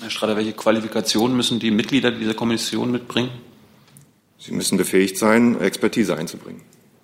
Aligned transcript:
Herr 0.00 0.10
Strader, 0.10 0.36
welche 0.36 0.52
Qualifikationen 0.52 1.36
müssen 1.36 1.58
die 1.58 1.70
Mitglieder 1.70 2.10
dieser 2.10 2.34
Kommission 2.34 2.90
mitbringen? 2.90 3.30
Sie 4.38 4.52
müssen 4.52 4.76
befähigt 4.76 5.16
sein, 5.18 5.60
Expertise 5.60 6.16
einzubringen. 6.16 6.60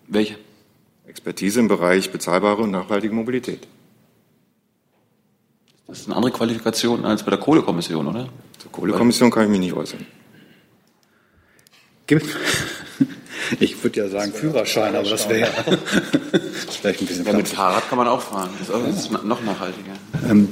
Welche? 0.09 0.37
Expertise 1.07 1.61
im 1.61 1.69
Bereich 1.69 2.11
bezahlbare 2.11 2.63
und 2.63 2.71
nachhaltige 2.71 3.15
Mobilität. 3.15 3.67
Das 5.87 6.01
ist 6.01 6.07
eine 6.07 6.17
andere 6.17 6.33
Qualifikation 6.33 7.05
als 7.05 7.23
bei 7.23 7.31
der 7.31 7.39
Kohlekommission, 7.41 8.07
oder? 8.07 8.29
Zur 8.59 8.73
Kohlekommission 8.73 9.31
kann 9.31 9.45
ich 9.45 9.51
mich 9.51 9.61
nicht 9.61 9.73
äußern. 9.75 10.07
Gibt, 12.07 12.27
ich 13.61 13.83
würde 13.83 14.01
ja 14.01 14.09
sagen 14.09 14.33
Führerschein, 14.33 14.95
aber 14.95 15.09
das 15.09 15.29
wäre 15.29 15.41
ja 15.41 15.47
vielleicht 16.81 17.01
ein 17.01 17.07
bisschen 17.07 17.27
Ja, 17.27 17.33
mit 17.33 17.49
Fahrrad 17.49 17.89
kann 17.89 17.99
man 17.99 18.09
auch 18.09 18.21
fahren. 18.23 18.51
Das 18.59 18.69
ist 18.69 19.11
noch 19.11 19.43
nachhaltiger. 19.43 19.93
ähm, 20.29 20.49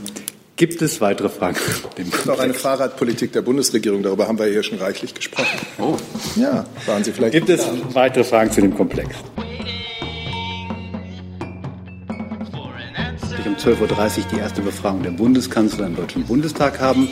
Gibt 0.61 0.83
es 0.83 1.01
weitere 1.01 1.31
Fragen? 1.31 1.57
Dem 1.97 2.09
Es 2.09 2.17
gibt 2.19 2.29
auch 2.29 2.39
eine 2.39 2.53
Fahrradpolitik 2.53 3.33
der 3.33 3.41
Bundesregierung. 3.41 4.03
Darüber 4.03 4.29
haben 4.29 4.39
wir 4.39 4.45
hier 4.45 4.63
schon 4.63 4.77
reichlich 4.77 5.15
gesprochen. 5.15 5.59
Oh, 5.79 5.97
Ja, 6.37 6.67
waren 6.85 7.03
Sie 7.03 7.13
vielleicht. 7.13 7.33
Gibt 7.33 7.49
es 7.49 7.67
weitere 7.95 8.25
Fragen 8.25 8.51
zu 8.51 8.61
dem 8.61 8.77
Komplex? 8.77 9.09
Wir 13.43 13.47
um 13.47 13.57
12.30 13.57 13.81
Uhr 13.81 14.25
die 14.35 14.39
erste 14.39 14.61
Befragung 14.61 15.03
der 15.03 15.13
Bundeskanzler 15.13 15.87
im 15.87 15.97
Deutschen 15.97 16.25
Bundestag 16.25 16.79
haben. 16.79 17.09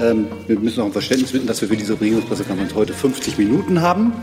Ähm, 0.00 0.26
wir 0.46 0.58
müssen 0.58 0.80
auch 0.80 0.86
um 0.86 0.92
Verständnis 0.92 1.32
bitten, 1.32 1.46
dass 1.46 1.60
wir 1.60 1.68
für 1.68 1.76
diese 1.76 2.00
Regierungspressekonferenz 2.00 2.72
heute 2.74 2.94
50 2.94 3.36
Minuten 3.36 3.82
haben, 3.82 4.14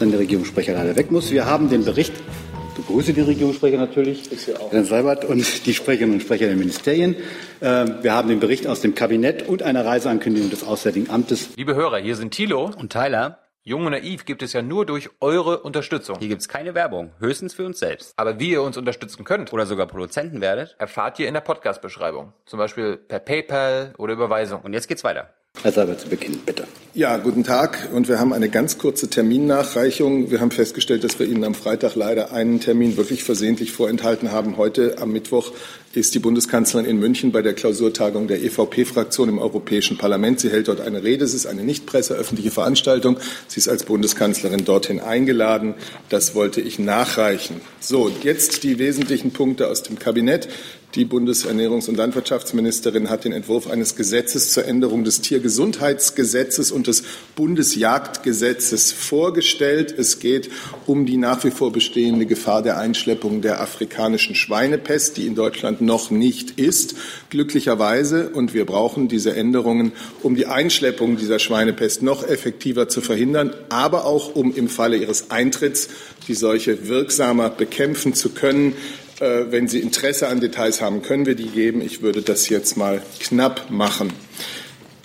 dann 0.00 0.10
der 0.10 0.20
Regierungssprecher 0.20 0.72
leider 0.72 0.96
weg 0.96 1.10
muss. 1.10 1.30
Wir 1.32 1.44
haben 1.44 1.68
den 1.68 1.84
Bericht, 1.84 2.14
ich 2.14 2.45
begrüße 2.76 3.12
die 3.12 3.22
Regierungssprecher 3.22 3.78
natürlich, 3.78 4.30
Herrn 4.70 4.84
Seibert 4.84 5.24
und 5.24 5.66
die 5.66 5.74
Sprecherinnen 5.74 6.14
und 6.16 6.20
Sprecher 6.20 6.46
der 6.46 6.56
Ministerien. 6.56 7.16
Ähm, 7.60 7.96
wir 8.02 8.12
haben 8.12 8.28
den 8.28 8.40
Bericht 8.40 8.66
aus 8.66 8.80
dem 8.80 8.94
Kabinett 8.94 9.48
und 9.48 9.62
eine 9.62 9.84
Reiseankündigung 9.84 10.50
des 10.50 10.62
Auswärtigen 10.64 11.10
Amtes. 11.10 11.50
Liebe 11.56 11.74
Hörer, 11.74 11.98
hier 11.98 12.16
sind 12.16 12.32
Thilo. 12.32 12.70
Und 12.78 12.92
Tyler, 12.92 13.40
Jung 13.62 13.84
und 13.84 13.92
Naiv 13.92 14.24
gibt 14.26 14.42
es 14.42 14.52
ja 14.52 14.62
nur 14.62 14.86
durch 14.86 15.10
eure 15.20 15.60
Unterstützung. 15.60 16.18
hier 16.20 16.28
gibt's 16.28 16.48
keine 16.48 16.74
Werbung, 16.74 17.10
höchstens 17.18 17.54
für 17.54 17.66
uns 17.66 17.80
selbst. 17.80 18.12
Aber 18.16 18.38
wie 18.38 18.50
ihr 18.50 18.62
uns 18.62 18.76
unterstützen 18.76 19.24
könnt, 19.24 19.52
Oder 19.52 19.66
sogar 19.66 19.86
Produzenten 19.86 20.40
werdet. 20.40 20.76
erfahrt 20.78 21.18
ihr 21.18 21.26
in 21.26 21.34
der 21.34 21.40
Podcast-Beschreibung. 21.40 22.32
Zum 22.44 22.58
Beispiel 22.58 22.96
per 22.96 23.18
PayPal 23.18 23.92
oder 23.98 24.12
Überweisung. 24.12 24.60
Und 24.62 24.72
jetzt 24.72 24.86
geht's 24.86 25.02
weiter. 25.02 25.30
Herr 25.62 25.72
Seibert 25.72 26.00
zu 26.00 26.08
Beginn, 26.08 26.38
bitte. 26.44 26.66
Ja, 26.96 27.18
guten 27.18 27.44
Tag. 27.44 27.90
Und 27.92 28.08
wir 28.08 28.18
haben 28.18 28.32
eine 28.32 28.48
ganz 28.48 28.78
kurze 28.78 29.10
Terminnachreichung. 29.10 30.30
Wir 30.30 30.40
haben 30.40 30.50
festgestellt, 30.50 31.04
dass 31.04 31.18
wir 31.18 31.26
Ihnen 31.26 31.44
am 31.44 31.54
Freitag 31.54 31.94
leider 31.94 32.32
einen 32.32 32.58
Termin 32.58 32.96
wirklich 32.96 33.22
versehentlich 33.22 33.72
vorenthalten 33.72 34.32
haben. 34.32 34.56
Heute 34.56 34.96
am 34.98 35.12
Mittwoch 35.12 35.52
ist 35.92 36.14
die 36.14 36.18
Bundeskanzlerin 36.18 36.86
in 36.86 36.98
München 36.98 37.32
bei 37.32 37.42
der 37.42 37.52
Klausurtagung 37.52 38.28
der 38.28 38.42
EVP-Fraktion 38.42 39.28
im 39.28 39.38
Europäischen 39.38 39.98
Parlament. 39.98 40.40
Sie 40.40 40.50
hält 40.50 40.68
dort 40.68 40.80
eine 40.80 41.02
Rede. 41.02 41.24
Es 41.24 41.34
ist 41.34 41.46
eine 41.46 41.64
nicht 41.64 41.84
presseöffentliche 41.84 42.50
Veranstaltung. 42.50 43.18
Sie 43.46 43.58
ist 43.58 43.68
als 43.68 43.84
Bundeskanzlerin 43.84 44.64
dorthin 44.64 45.00
eingeladen. 45.00 45.74
Das 46.08 46.34
wollte 46.34 46.62
ich 46.62 46.78
nachreichen. 46.78 47.60
So, 47.78 48.10
jetzt 48.22 48.62
die 48.62 48.78
wesentlichen 48.78 49.32
Punkte 49.32 49.68
aus 49.68 49.82
dem 49.82 49.98
Kabinett. 49.98 50.48
Die 50.96 51.04
Bundesernährungs- 51.04 51.90
und 51.90 51.98
Landwirtschaftsministerin 51.98 53.10
hat 53.10 53.26
den 53.26 53.32
Entwurf 53.32 53.68
eines 53.68 53.96
Gesetzes 53.96 54.52
zur 54.52 54.64
Änderung 54.64 55.04
des 55.04 55.20
Tiergesundheitsgesetzes 55.20 56.72
und 56.72 56.86
des 56.86 57.02
Bundesjagdgesetzes 57.34 58.92
vorgestellt. 58.92 59.94
Es 59.96 60.20
geht 60.20 60.48
um 60.86 61.04
die 61.04 61.18
nach 61.18 61.44
wie 61.44 61.50
vor 61.50 61.70
bestehende 61.70 62.24
Gefahr 62.24 62.62
der 62.62 62.78
Einschleppung 62.78 63.42
der 63.42 63.60
afrikanischen 63.60 64.34
Schweinepest, 64.34 65.18
die 65.18 65.26
in 65.26 65.34
Deutschland 65.34 65.82
noch 65.82 66.10
nicht 66.10 66.58
ist. 66.58 66.94
Glücklicherweise, 67.28 68.30
und 68.30 68.54
wir 68.54 68.64
brauchen 68.64 69.08
diese 69.08 69.36
Änderungen, 69.36 69.92
um 70.22 70.34
die 70.34 70.46
Einschleppung 70.46 71.18
dieser 71.18 71.38
Schweinepest 71.38 72.02
noch 72.02 72.26
effektiver 72.26 72.88
zu 72.88 73.02
verhindern, 73.02 73.52
aber 73.68 74.06
auch 74.06 74.34
um 74.34 74.54
im 74.56 74.70
Falle 74.70 74.96
ihres 74.96 75.30
Eintritts 75.30 75.90
die 76.26 76.34
Seuche 76.34 76.88
wirksamer 76.88 77.50
bekämpfen 77.50 78.14
zu 78.14 78.30
können. 78.30 78.72
Äh, 79.20 79.50
Wenn 79.50 79.66
Sie 79.68 79.80
Interesse 79.80 80.28
an 80.28 80.40
Details 80.40 80.80
haben, 80.80 81.02
können 81.02 81.26
wir 81.26 81.34
die 81.34 81.48
geben. 81.48 81.80
Ich 81.80 82.02
würde 82.02 82.22
das 82.22 82.48
jetzt 82.48 82.76
mal 82.76 83.02
knapp 83.20 83.70
machen. 83.70 84.12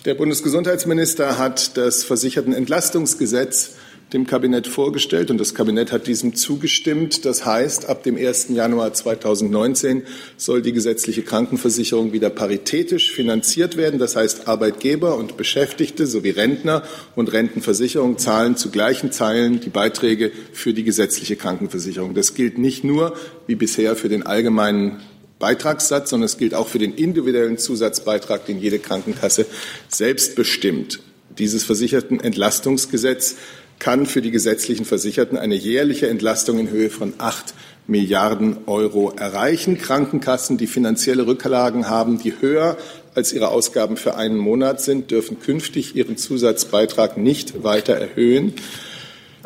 Der 0.05 0.15
Bundesgesundheitsminister 0.15 1.37
hat 1.37 1.77
das 1.77 2.03
Versichertenentlastungsgesetz 2.03 3.75
dem 4.13 4.27
Kabinett 4.27 4.67
vorgestellt 4.67 5.31
und 5.31 5.37
das 5.37 5.55
Kabinett 5.55 5.93
hat 5.93 6.05
diesem 6.05 6.35
zugestimmt. 6.35 7.23
Das 7.23 7.45
heißt, 7.45 7.87
ab 7.87 8.03
dem 8.03 8.17
1. 8.17 8.49
Januar 8.49 8.93
2019 8.93 10.03
soll 10.35 10.61
die 10.61 10.73
gesetzliche 10.73 11.21
Krankenversicherung 11.21 12.11
wieder 12.11 12.29
paritätisch 12.29 13.11
finanziert 13.11 13.77
werden. 13.77 13.99
Das 13.99 14.17
heißt, 14.17 14.49
Arbeitgeber 14.49 15.15
und 15.15 15.37
Beschäftigte 15.37 16.07
sowie 16.07 16.31
Rentner 16.31 16.83
und 17.15 17.31
Rentenversicherung 17.31 18.17
zahlen 18.17 18.57
zu 18.57 18.69
gleichen 18.69 19.11
Teilen 19.11 19.61
die 19.61 19.69
Beiträge 19.69 20.31
für 20.51 20.73
die 20.73 20.83
gesetzliche 20.83 21.37
Krankenversicherung. 21.37 22.13
Das 22.13 22.33
gilt 22.33 22.57
nicht 22.57 22.83
nur 22.83 23.15
wie 23.47 23.55
bisher 23.55 23.95
für 23.95 24.09
den 24.09 24.25
allgemeinen 24.25 24.99
Beitragssatz, 25.39 26.09
sondern 26.09 26.25
es 26.25 26.37
gilt 26.37 26.53
auch 26.53 26.67
für 26.67 26.79
den 26.79 26.93
individuellen 26.93 27.57
Zusatzbeitrag, 27.57 28.45
den 28.45 28.59
jede 28.59 28.77
Krankenkasse 28.77 29.45
selbst 29.87 30.35
bestimmt. 30.35 30.99
Dieses 31.37 31.63
Versichertenentlastungsgesetz 31.63 33.37
kann 33.81 34.05
für 34.05 34.21
die 34.21 34.29
gesetzlichen 34.29 34.85
Versicherten 34.85 35.39
eine 35.39 35.55
jährliche 35.55 36.07
Entlastung 36.07 36.59
in 36.59 36.69
Höhe 36.69 36.91
von 36.91 37.15
acht 37.17 37.55
Milliarden 37.87 38.57
Euro 38.67 39.11
erreichen. 39.17 39.79
Krankenkassen, 39.79 40.59
die 40.59 40.67
finanzielle 40.67 41.25
Rücklagen 41.25 41.89
haben, 41.89 42.19
die 42.19 42.33
höher 42.39 42.77
als 43.15 43.33
ihre 43.33 43.47
Ausgaben 43.47 43.97
für 43.97 44.15
einen 44.15 44.37
Monat 44.37 44.81
sind, 44.81 45.09
dürfen 45.09 45.39
künftig 45.39 45.95
ihren 45.95 46.15
Zusatzbeitrag 46.15 47.17
nicht 47.17 47.63
weiter 47.63 47.93
erhöhen. 47.93 48.53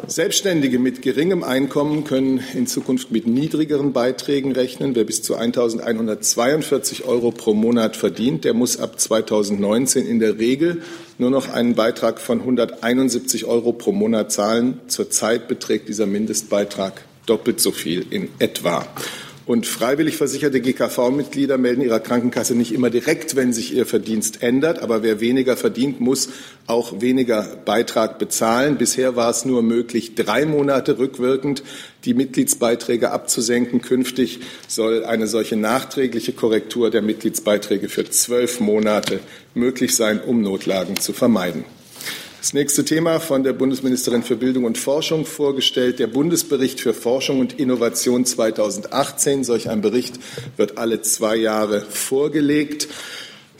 Selbstständige 0.08 0.78
mit 0.78 1.02
geringem 1.02 1.44
Einkommen 1.44 2.04
können 2.04 2.44
in 2.54 2.68
Zukunft 2.68 3.12
mit 3.12 3.28
niedrigeren 3.28 3.94
Beiträgen 3.94 4.52
rechnen. 4.52 4.94
Wer 4.94 5.06
bis 5.06 5.24
zu 5.24 5.38
1.142 5.38 7.06
Euro 7.06 7.32
pro 7.32 7.54
Monat 7.54 7.96
verdient, 7.96 8.44
der 8.44 8.54
muss 8.54 8.78
ab 8.78 9.00
2019 9.00 10.06
in 10.06 10.20
der 10.20 10.38
Regel 10.38 10.82
nur 11.18 11.32
noch 11.32 11.50
einen 11.52 11.76
Beitrag 11.76 12.20
von 12.20 12.42
171 12.42 13.46
Euro 13.46 13.72
pro 13.72 13.94
Monat 13.94 14.32
zahlen. 14.32 14.82
Zurzeit 14.88 15.48
beträgt 15.48 15.88
dieser 15.88 16.06
Mindestbeitrag 16.06 17.06
doppelt 17.26 17.60
so 17.60 17.72
viel 17.72 18.06
in 18.10 18.30
etwa. 18.40 18.86
Und 19.46 19.68
freiwillig 19.68 20.18
versicherte 20.18 20.60
GKV-Mitglieder 20.60 21.60
melden 21.60 21.82
ihrer 21.82 22.00
Krankenkasse 22.00 22.56
nicht 22.56 22.72
immer 22.72 22.90
direkt, 22.90 23.36
wenn 23.36 23.54
sich 23.54 23.76
ihr 23.76 23.86
Verdienst 23.86 24.42
ändert. 24.42 24.80
Aber 24.80 25.04
wer 25.04 25.20
weniger 25.20 25.56
verdient, 25.56 26.02
muss 26.02 26.30
auch 26.66 27.00
weniger 27.00 27.44
Beitrag 27.64 28.18
bezahlen. 28.18 28.78
Bisher 28.78 29.16
war 29.16 29.30
es 29.30 29.46
nur 29.46 29.62
möglich, 29.62 30.16
drei 30.16 30.48
Monate 30.48 30.98
rückwirkend 30.98 31.62
die 32.06 32.16
Mitgliedsbeiträge 32.16 33.12
abzusenken. 33.12 33.84
Künftig 33.84 34.40
soll 34.68 35.06
eine 35.06 35.28
solche 35.28 35.58
nachträgliche 35.58 36.34
Korrektur 36.34 36.90
der 36.90 37.04
Mitgliedsbeiträge 37.04 37.88
für 37.88 38.10
zwölf 38.10 38.60
Monate 38.60 39.20
möglich 39.54 39.96
sein, 39.96 40.22
um 40.22 40.42
Notlagen 40.42 41.00
zu 41.00 41.14
vermeiden. 41.14 41.66
Das 42.46 42.54
nächste 42.54 42.86
Thema 42.86 43.20
von 43.20 43.44
der 43.44 43.54
Bundesministerin 43.54 44.22
für 44.22 44.36
Bildung 44.36 44.66
und 44.66 44.78
Forschung 44.78 45.26
vorgestellt, 45.26 45.98
der 45.98 46.06
Bundesbericht 46.06 46.80
für 46.80 46.94
Forschung 46.94 47.40
und 47.40 47.54
Innovation 47.58 48.24
2018. 48.24 49.44
Solch 49.44 49.68
ein 49.68 49.82
Bericht 49.82 50.20
wird 50.56 50.78
alle 50.78 51.02
zwei 51.02 51.38
Jahre 51.38 51.82
vorgelegt. 51.82 52.88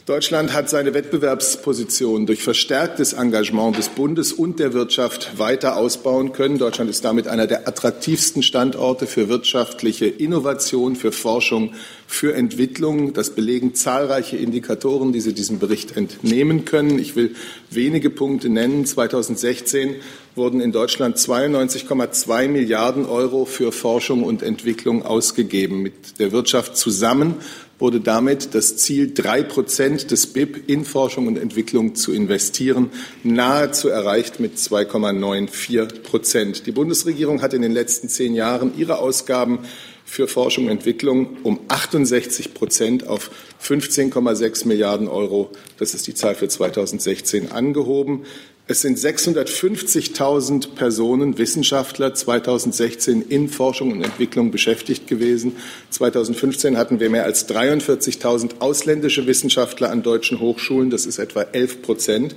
Deutschland 0.06 0.52
hat 0.52 0.70
seine 0.70 0.94
Wettbewerbsposition 0.94 2.26
durch 2.26 2.40
verstärktes 2.40 3.12
Engagement 3.12 3.76
des 3.76 3.88
Bundes 3.88 4.32
und 4.32 4.60
der 4.60 4.72
Wirtschaft 4.72 5.36
weiter 5.36 5.76
ausbauen 5.76 6.30
können. 6.30 6.58
Deutschland 6.58 6.88
ist 6.88 7.04
damit 7.04 7.26
einer 7.26 7.48
der 7.48 7.66
attraktivsten 7.66 8.44
Standorte 8.44 9.08
für 9.08 9.28
wirtschaftliche 9.28 10.06
Innovation, 10.06 10.94
für 10.94 11.10
Forschung, 11.10 11.72
für 12.06 12.34
Entwicklung. 12.36 13.14
Das 13.14 13.30
belegen 13.30 13.74
zahlreiche 13.74 14.36
Indikatoren, 14.36 15.12
die 15.12 15.20
Sie 15.20 15.34
diesem 15.34 15.58
Bericht 15.58 15.96
entnehmen 15.96 16.64
können. 16.64 17.00
Ich 17.00 17.16
will 17.16 17.34
wenige 17.72 18.08
Punkte 18.08 18.48
nennen. 18.48 18.86
2016 18.86 19.96
wurden 20.36 20.60
in 20.60 20.70
Deutschland 20.70 21.16
92,2 21.16 22.46
Milliarden 22.46 23.06
Euro 23.06 23.44
für 23.44 23.72
Forschung 23.72 24.22
und 24.22 24.44
Entwicklung 24.44 25.04
ausgegeben. 25.04 25.82
Mit 25.82 26.20
der 26.20 26.30
Wirtschaft 26.30 26.76
zusammen 26.76 27.34
wurde 27.78 28.00
damit 28.00 28.54
das 28.54 28.76
Ziel, 28.76 29.12
drei 29.12 29.42
Prozent 29.42 30.10
des 30.10 30.26
BIP 30.28 30.68
in 30.68 30.84
Forschung 30.84 31.26
und 31.26 31.36
Entwicklung 31.36 31.94
zu 31.94 32.12
investieren, 32.12 32.90
nahezu 33.22 33.88
erreicht 33.88 34.40
mit 34.40 34.56
2,94 34.56 36.02
Prozent. 36.02 36.66
Die 36.66 36.72
Bundesregierung 36.72 37.42
hat 37.42 37.54
in 37.54 37.62
den 37.62 37.72
letzten 37.72 38.08
zehn 38.08 38.34
Jahren 38.34 38.72
ihre 38.78 38.98
Ausgaben 38.98 39.60
für 40.06 40.28
Forschung 40.28 40.66
und 40.66 40.70
Entwicklung 40.70 41.36
um 41.42 41.60
68 41.68 42.54
Prozent 42.54 43.06
auf 43.06 43.30
15,6 43.62 44.66
Milliarden 44.66 45.08
Euro, 45.08 45.50
das 45.78 45.94
ist 45.94 46.06
die 46.06 46.14
Zahl 46.14 46.36
für 46.36 46.48
2016, 46.48 47.50
angehoben. 47.50 48.24
Es 48.68 48.80
sind 48.80 48.98
650.000 48.98 50.74
Personen, 50.74 51.38
Wissenschaftler, 51.38 52.14
2016 52.14 53.22
in 53.22 53.48
Forschung 53.48 53.92
und 53.92 54.02
Entwicklung 54.02 54.50
beschäftigt 54.50 55.06
gewesen. 55.06 55.54
2015 55.90 56.76
hatten 56.76 56.98
wir 56.98 57.08
mehr 57.08 57.22
als 57.22 57.48
43.000 57.48 58.58
ausländische 58.58 59.28
Wissenschaftler 59.28 59.90
an 59.90 60.02
deutschen 60.02 60.40
Hochschulen. 60.40 60.90
Das 60.90 61.06
ist 61.06 61.20
etwa 61.20 61.42
11 61.42 61.82
Prozent. 61.82 62.34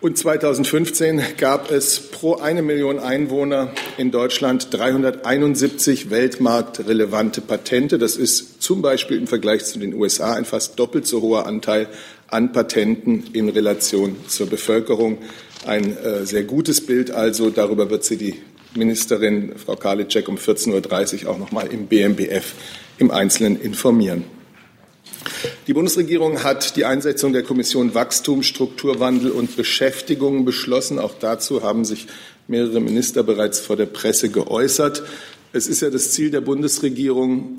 Und 0.00 0.18
2015 0.18 1.22
gab 1.36 1.70
es 1.70 2.00
pro 2.00 2.36
eine 2.36 2.62
Million 2.62 2.98
Einwohner 2.98 3.70
in 3.98 4.10
Deutschland 4.10 4.68
371 4.72 6.10
weltmarktrelevante 6.10 7.42
Patente. 7.42 7.98
Das 7.98 8.16
ist 8.16 8.62
zum 8.62 8.82
Beispiel 8.82 9.18
im 9.18 9.26
Vergleich 9.26 9.64
zu 9.66 9.78
den 9.78 9.94
USA 9.94 10.32
ein 10.32 10.46
fast 10.46 10.78
doppelt 10.78 11.06
so 11.06 11.20
hoher 11.20 11.46
Anteil 11.46 11.86
an 12.30 12.52
Patenten 12.52 13.24
in 13.32 13.48
Relation 13.48 14.16
zur 14.28 14.48
Bevölkerung. 14.48 15.18
Ein 15.66 15.96
äh, 15.96 16.24
sehr 16.24 16.44
gutes 16.44 16.84
Bild 16.84 17.10
also. 17.10 17.50
Darüber 17.50 17.90
wird 17.90 18.04
Sie 18.04 18.16
die 18.16 18.34
Ministerin, 18.74 19.52
Frau 19.56 19.76
Karliczek, 19.76 20.28
um 20.28 20.36
14.30 20.36 21.24
Uhr 21.24 21.30
auch 21.30 21.38
noch 21.38 21.50
mal 21.50 21.66
im 21.66 21.86
BMBF 21.86 22.54
im 22.98 23.10
Einzelnen 23.10 23.60
informieren. 23.60 24.24
Die 25.66 25.72
Bundesregierung 25.72 26.42
hat 26.42 26.76
die 26.76 26.84
Einsetzung 26.84 27.32
der 27.32 27.42
Kommission 27.42 27.94
Wachstum, 27.94 28.42
Strukturwandel 28.42 29.30
und 29.30 29.56
Beschäftigung 29.56 30.44
beschlossen. 30.44 30.98
Auch 30.98 31.14
dazu 31.18 31.62
haben 31.62 31.84
sich 31.84 32.06
mehrere 32.48 32.80
Minister 32.80 33.22
bereits 33.22 33.60
vor 33.60 33.76
der 33.76 33.86
Presse 33.86 34.30
geäußert. 34.30 35.02
Es 35.52 35.66
ist 35.66 35.82
ja 35.82 35.90
das 35.90 36.12
Ziel 36.12 36.30
der 36.30 36.40
Bundesregierung, 36.40 37.56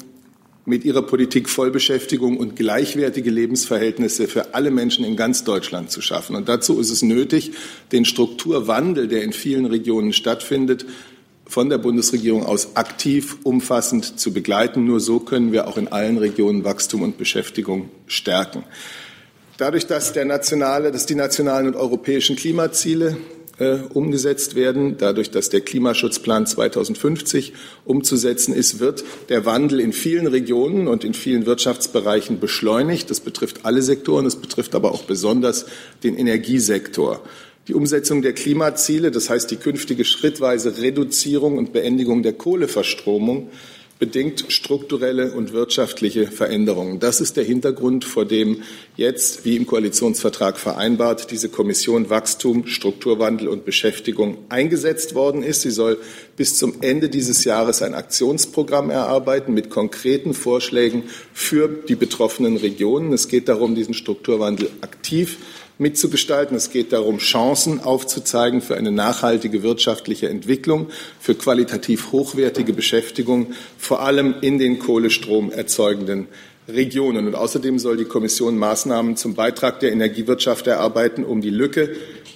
mit 0.65 0.85
ihrer 0.85 1.01
Politik 1.01 1.49
Vollbeschäftigung 1.49 2.37
und 2.37 2.55
gleichwertige 2.55 3.29
Lebensverhältnisse 3.31 4.27
für 4.27 4.53
alle 4.53 4.71
Menschen 4.71 5.03
in 5.03 5.15
ganz 5.15 5.43
Deutschland 5.43 5.91
zu 5.91 6.01
schaffen. 6.01 6.35
Und 6.35 6.49
dazu 6.49 6.79
ist 6.79 6.91
es 6.91 7.01
nötig, 7.01 7.53
den 7.91 8.05
Strukturwandel, 8.05 9.07
der 9.07 9.23
in 9.23 9.33
vielen 9.33 9.65
Regionen 9.65 10.13
stattfindet, 10.13 10.85
von 11.47 11.69
der 11.69 11.79
Bundesregierung 11.79 12.45
aus 12.45 12.75
aktiv, 12.75 13.37
umfassend 13.43 14.19
zu 14.19 14.31
begleiten. 14.31 14.85
Nur 14.85 14.99
so 14.99 15.19
können 15.19 15.51
wir 15.51 15.67
auch 15.67 15.77
in 15.77 15.89
allen 15.89 16.17
Regionen 16.17 16.63
Wachstum 16.63 17.01
und 17.01 17.17
Beschäftigung 17.17 17.89
stärken. 18.07 18.63
Dadurch, 19.57 19.85
dass, 19.85 20.13
der 20.13 20.25
nationale, 20.25 20.91
dass 20.91 21.05
die 21.05 21.15
nationalen 21.15 21.67
und 21.67 21.75
europäischen 21.75 22.35
Klimaziele 22.35 23.17
äh, 23.61 23.79
umgesetzt 23.93 24.55
werden. 24.55 24.95
Dadurch, 24.97 25.29
dass 25.29 25.49
der 25.49 25.61
Klimaschutzplan 25.61 26.47
2050 26.47 27.53
umzusetzen 27.85 28.55
ist, 28.55 28.79
wird 28.79 29.03
der 29.29 29.45
Wandel 29.45 29.79
in 29.79 29.93
vielen 29.93 30.25
Regionen 30.25 30.87
und 30.87 31.03
in 31.03 31.13
vielen 31.13 31.45
Wirtschaftsbereichen 31.45 32.39
beschleunigt. 32.39 33.11
Das 33.11 33.19
betrifft 33.19 33.63
alle 33.63 33.83
Sektoren, 33.83 34.25
es 34.25 34.35
betrifft 34.35 34.73
aber 34.73 34.91
auch 34.91 35.03
besonders 35.03 35.67
den 36.03 36.17
Energiesektor. 36.17 37.21
Die 37.67 37.75
Umsetzung 37.75 38.23
der 38.23 38.33
Klimaziele, 38.33 39.11
das 39.11 39.29
heißt 39.29 39.51
die 39.51 39.57
künftige 39.57 40.05
schrittweise 40.05 40.79
Reduzierung 40.81 41.59
und 41.59 41.71
Beendigung 41.71 42.23
der 42.23 42.33
Kohleverstromung, 42.33 43.49
bedingt 44.01 44.45
strukturelle 44.47 45.31
und 45.31 45.53
wirtschaftliche 45.53 46.25
Veränderungen. 46.25 46.99
Das 46.99 47.21
ist 47.21 47.37
der 47.37 47.43
Hintergrund, 47.43 48.03
vor 48.03 48.25
dem 48.25 48.63
jetzt, 48.97 49.45
wie 49.45 49.55
im 49.55 49.67
Koalitionsvertrag 49.67 50.57
vereinbart, 50.57 51.29
diese 51.29 51.49
Kommission 51.49 52.09
Wachstum, 52.09 52.65
Strukturwandel 52.65 53.47
und 53.47 53.63
Beschäftigung 53.63 54.39
eingesetzt 54.49 55.13
worden 55.13 55.43
ist. 55.43 55.61
Sie 55.61 55.69
soll 55.69 55.99
bis 56.35 56.57
zum 56.57 56.81
Ende 56.81 57.09
dieses 57.09 57.43
Jahres 57.43 57.83
ein 57.83 57.93
Aktionsprogramm 57.93 58.89
erarbeiten 58.89 59.53
mit 59.53 59.69
konkreten 59.69 60.33
Vorschlägen 60.33 61.03
für 61.31 61.67
die 61.67 61.93
betroffenen 61.93 62.57
Regionen. 62.57 63.13
Es 63.13 63.27
geht 63.27 63.49
darum, 63.49 63.75
diesen 63.75 63.93
Strukturwandel 63.93 64.71
aktiv 64.81 65.37
mitzugestalten. 65.81 66.55
Es 66.55 66.69
geht 66.69 66.93
darum, 66.93 67.17
Chancen 67.17 67.81
aufzuzeigen 67.81 68.61
für 68.61 68.77
eine 68.77 68.91
nachhaltige 68.91 69.63
wirtschaftliche 69.63 70.29
Entwicklung, 70.29 70.87
für 71.19 71.35
qualitativ 71.35 72.11
hochwertige 72.11 72.71
Beschäftigung, 72.71 73.53
vor 73.77 74.01
allem 74.01 74.35
in 74.41 74.59
den 74.59 74.79
Kohlestrom 74.79 75.51
erzeugenden 75.51 76.27
Regionen. 76.67 77.27
Und 77.27 77.35
außerdem 77.35 77.79
soll 77.79 77.97
die 77.97 78.05
Kommission 78.05 78.57
Maßnahmen 78.57 79.17
zum 79.17 79.33
Beitrag 79.33 79.79
der 79.79 79.91
Energiewirtschaft 79.91 80.67
erarbeiten, 80.67 81.25
um 81.25 81.41
die 81.41 81.49
Lücke 81.49 81.95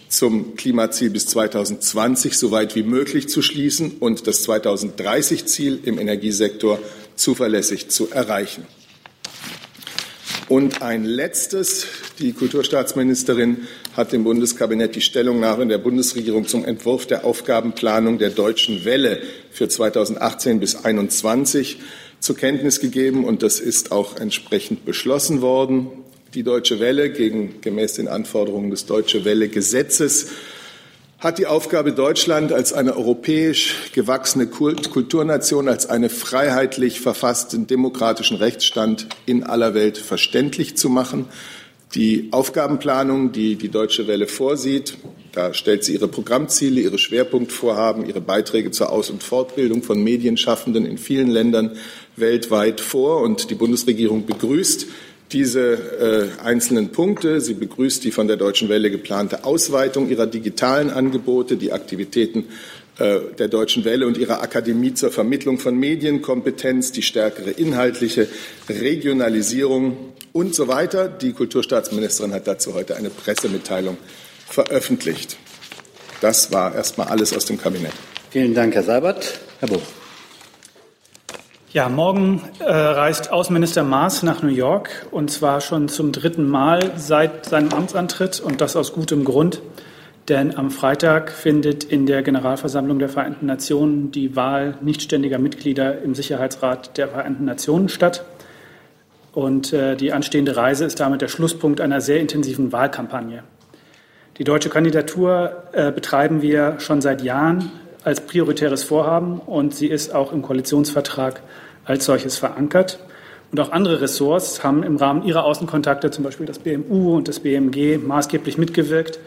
zum 0.09 0.55
Klimaziel 0.55 1.11
bis 1.11 1.27
2020 1.27 2.37
so 2.37 2.51
weit 2.51 2.75
wie 2.75 2.83
möglich 2.83 3.29
zu 3.29 3.41
schließen 3.41 3.97
und 3.99 4.27
das 4.27 4.47
2030-Ziel 4.47 5.79
im 5.83 5.99
Energiesektor 5.99 6.79
zuverlässig 7.15 7.89
zu 7.89 8.09
erreichen. 8.09 8.65
Und 10.47 10.83
ein 10.83 11.05
letztes. 11.05 11.87
Die 12.19 12.31
Kulturstaatsministerin 12.31 13.67
hat 13.97 14.11
dem 14.11 14.23
Bundeskabinett 14.23 14.95
die 14.95 15.01
Stellungnahme 15.01 15.65
der 15.65 15.79
Bundesregierung 15.79 16.45
zum 16.45 16.63
Entwurf 16.63 17.07
der 17.07 17.25
Aufgabenplanung 17.25 18.19
der 18.19 18.29
Deutschen 18.29 18.85
Welle 18.85 19.21
für 19.49 19.67
2018 19.67 20.59
bis 20.59 20.73
2021 20.73 21.77
zur 22.19 22.37
Kenntnis 22.37 22.79
gegeben. 22.79 23.25
Und 23.25 23.41
das 23.41 23.59
ist 23.59 23.91
auch 23.91 24.17
entsprechend 24.17 24.85
beschlossen 24.85 25.41
worden. 25.41 25.87
Die 26.35 26.43
Deutsche 26.43 26.79
Welle 26.79 27.09
gegen, 27.09 27.61
gemäß 27.61 27.93
den 27.93 28.07
Anforderungen 28.07 28.69
des 28.69 28.85
Deutsche 28.85 29.25
Welle 29.25 29.49
Gesetzes 29.49 30.27
hat 31.25 31.39
die 31.39 31.47
Aufgabe, 31.47 31.91
Deutschland 31.91 32.53
als 32.53 32.71
eine 32.71 32.95
europäisch 32.95 33.89
gewachsene 33.93 34.45
Kulturnation, 34.45 35.67
als 35.67 35.87
einen 35.87 36.11
freiheitlich 36.11 36.99
verfassten 36.99 37.65
demokratischen 37.65 38.37
Rechtsstand 38.37 39.07
in 39.25 39.43
aller 39.43 39.73
Welt 39.73 39.97
verständlich 39.97 40.77
zu 40.77 40.87
machen. 40.87 41.25
Die 41.95 42.27
Aufgabenplanung, 42.29 43.31
die 43.31 43.55
die 43.55 43.69
Deutsche 43.69 44.05
Welle 44.05 44.27
vorsieht, 44.27 44.99
da 45.31 45.55
stellt 45.55 45.83
sie 45.83 45.93
ihre 45.93 46.07
Programmziele, 46.07 46.79
ihre 46.79 46.99
Schwerpunktvorhaben, 46.99 48.05
ihre 48.05 48.21
Beiträge 48.21 48.69
zur 48.69 48.91
Aus- 48.91 49.09
und 49.09 49.23
Fortbildung 49.23 49.81
von 49.81 50.03
Medienschaffenden 50.03 50.85
in 50.85 50.99
vielen 50.99 51.31
Ländern 51.31 51.75
weltweit 52.17 52.81
vor. 52.81 53.21
Und 53.21 53.49
die 53.49 53.55
Bundesregierung 53.55 54.27
begrüßt 54.27 54.85
diese 55.31 56.31
äh, 56.39 56.43
einzelnen 56.43 56.89
Punkte. 56.89 57.41
Sie 57.41 57.53
begrüßt 57.53 58.03
die 58.03 58.11
von 58.11 58.27
der 58.27 58.37
Deutschen 58.37 58.69
Welle 58.69 58.91
geplante 58.91 59.43
Ausweitung 59.43 60.09
ihrer 60.09 60.27
digitalen 60.27 60.89
Angebote, 60.89 61.57
die 61.57 61.73
Aktivitäten 61.73 62.45
äh, 62.97 63.19
der 63.37 63.47
Deutschen 63.47 63.83
Welle 63.85 64.07
und 64.07 64.17
ihrer 64.17 64.41
Akademie 64.41 64.93
zur 64.93 65.11
Vermittlung 65.11 65.59
von 65.59 65.77
Medienkompetenz, 65.77 66.91
die 66.91 67.01
stärkere 67.01 67.49
inhaltliche 67.51 68.27
Regionalisierung 68.69 69.97
und 70.31 70.55
so 70.55 70.67
weiter. 70.67 71.07
Die 71.09 71.33
Kulturstaatsministerin 71.33 72.33
hat 72.33 72.47
dazu 72.47 72.73
heute 72.73 72.95
eine 72.95 73.09
Pressemitteilung 73.09 73.97
veröffentlicht. 74.47 75.37
Das 76.21 76.53
war 76.53 76.73
erstmal 76.73 77.07
alles 77.07 77.35
aus 77.35 77.45
dem 77.45 77.57
Kabinett. 77.57 77.93
Vielen 78.31 78.53
Dank, 78.53 78.75
Herr 78.75 78.83
Seibert. 78.83 79.39
Herr 79.59 79.69
Buch. 79.69 79.81
Ja, 81.75 81.89
morgen 81.89 82.41
äh, 82.59 82.71
reist 82.71 83.33
Außenminister 83.33 83.83
Maas 83.83 84.23
nach 84.23 84.41
New 84.41 84.47
York 84.47 85.07
und 85.11 85.29
zwar 85.29 85.59
schon 85.59 85.89
zum 85.89 86.13
dritten 86.13 86.47
Mal 86.47 86.93
seit 86.95 87.45
seinem 87.47 87.73
Amtsantritt 87.73 88.39
und 88.39 88.61
das 88.61 88.77
aus 88.77 88.93
gutem 88.93 89.25
Grund. 89.25 89.61
Denn 90.29 90.57
am 90.57 90.71
Freitag 90.71 91.31
findet 91.33 91.83
in 91.83 92.05
der 92.05 92.23
Generalversammlung 92.23 92.97
der 92.99 93.09
Vereinten 93.09 93.45
Nationen 93.47 94.09
die 94.09 94.37
Wahl 94.37 94.77
nichtständiger 94.79 95.37
Mitglieder 95.37 96.01
im 96.01 96.15
Sicherheitsrat 96.15 96.97
der 96.97 97.09
Vereinten 97.09 97.43
Nationen 97.43 97.89
statt. 97.89 98.23
Und 99.33 99.73
äh, 99.73 99.97
die 99.97 100.13
anstehende 100.13 100.55
Reise 100.55 100.85
ist 100.85 101.01
damit 101.01 101.21
der 101.21 101.27
Schlusspunkt 101.27 101.81
einer 101.81 101.99
sehr 101.99 102.21
intensiven 102.21 102.71
Wahlkampagne. 102.71 103.43
Die 104.37 104.45
deutsche 104.45 104.69
Kandidatur 104.69 105.63
äh, 105.73 105.91
betreiben 105.91 106.41
wir 106.41 106.79
schon 106.79 107.01
seit 107.01 107.21
Jahren 107.21 107.69
als 108.05 108.21
prioritäres 108.21 108.85
Vorhaben 108.85 109.39
und 109.39 109.75
sie 109.75 109.87
ist 109.87 110.15
auch 110.15 110.31
im 110.31 110.41
Koalitionsvertrag 110.41 111.41
als 111.85 112.05
solches 112.05 112.37
verankert. 112.37 112.99
Und 113.51 113.59
auch 113.59 113.71
andere 113.71 114.01
Ressorts 114.01 114.63
haben 114.63 114.83
im 114.83 114.97
Rahmen 114.97 115.23
ihrer 115.23 115.45
Außenkontakte, 115.45 116.11
zum 116.11 116.23
Beispiel 116.23 116.45
das 116.45 116.59
BMU 116.59 117.15
und 117.15 117.27
das 117.27 117.39
BMG, 117.39 117.97
maßgeblich 117.97 118.57
mitgewirkt 118.57 119.19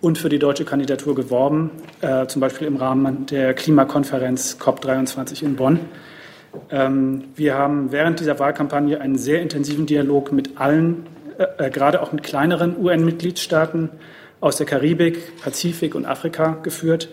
und 0.00 0.18
für 0.18 0.28
die 0.28 0.38
deutsche 0.38 0.64
Kandidatur 0.64 1.14
geworben, 1.14 1.70
äh, 2.00 2.26
zum 2.26 2.40
Beispiel 2.40 2.66
im 2.66 2.76
Rahmen 2.76 3.26
der 3.26 3.54
Klimakonferenz 3.54 4.58
COP23 4.60 5.42
in 5.42 5.56
Bonn. 5.56 5.80
Ähm, 6.70 7.24
wir 7.34 7.54
haben 7.54 7.92
während 7.92 8.20
dieser 8.20 8.38
Wahlkampagne 8.38 9.00
einen 9.00 9.16
sehr 9.16 9.40
intensiven 9.40 9.86
Dialog 9.86 10.32
mit 10.32 10.60
allen, 10.60 11.06
äh, 11.38 11.66
äh 11.66 11.70
gerade 11.70 12.02
auch 12.02 12.12
mit 12.12 12.22
kleineren 12.22 12.76
UN-Mitgliedstaaten 12.78 13.90
aus 14.40 14.56
der 14.56 14.66
Karibik, 14.66 15.40
Pazifik 15.42 15.94
und 15.94 16.04
Afrika 16.04 16.58
geführt, 16.62 17.08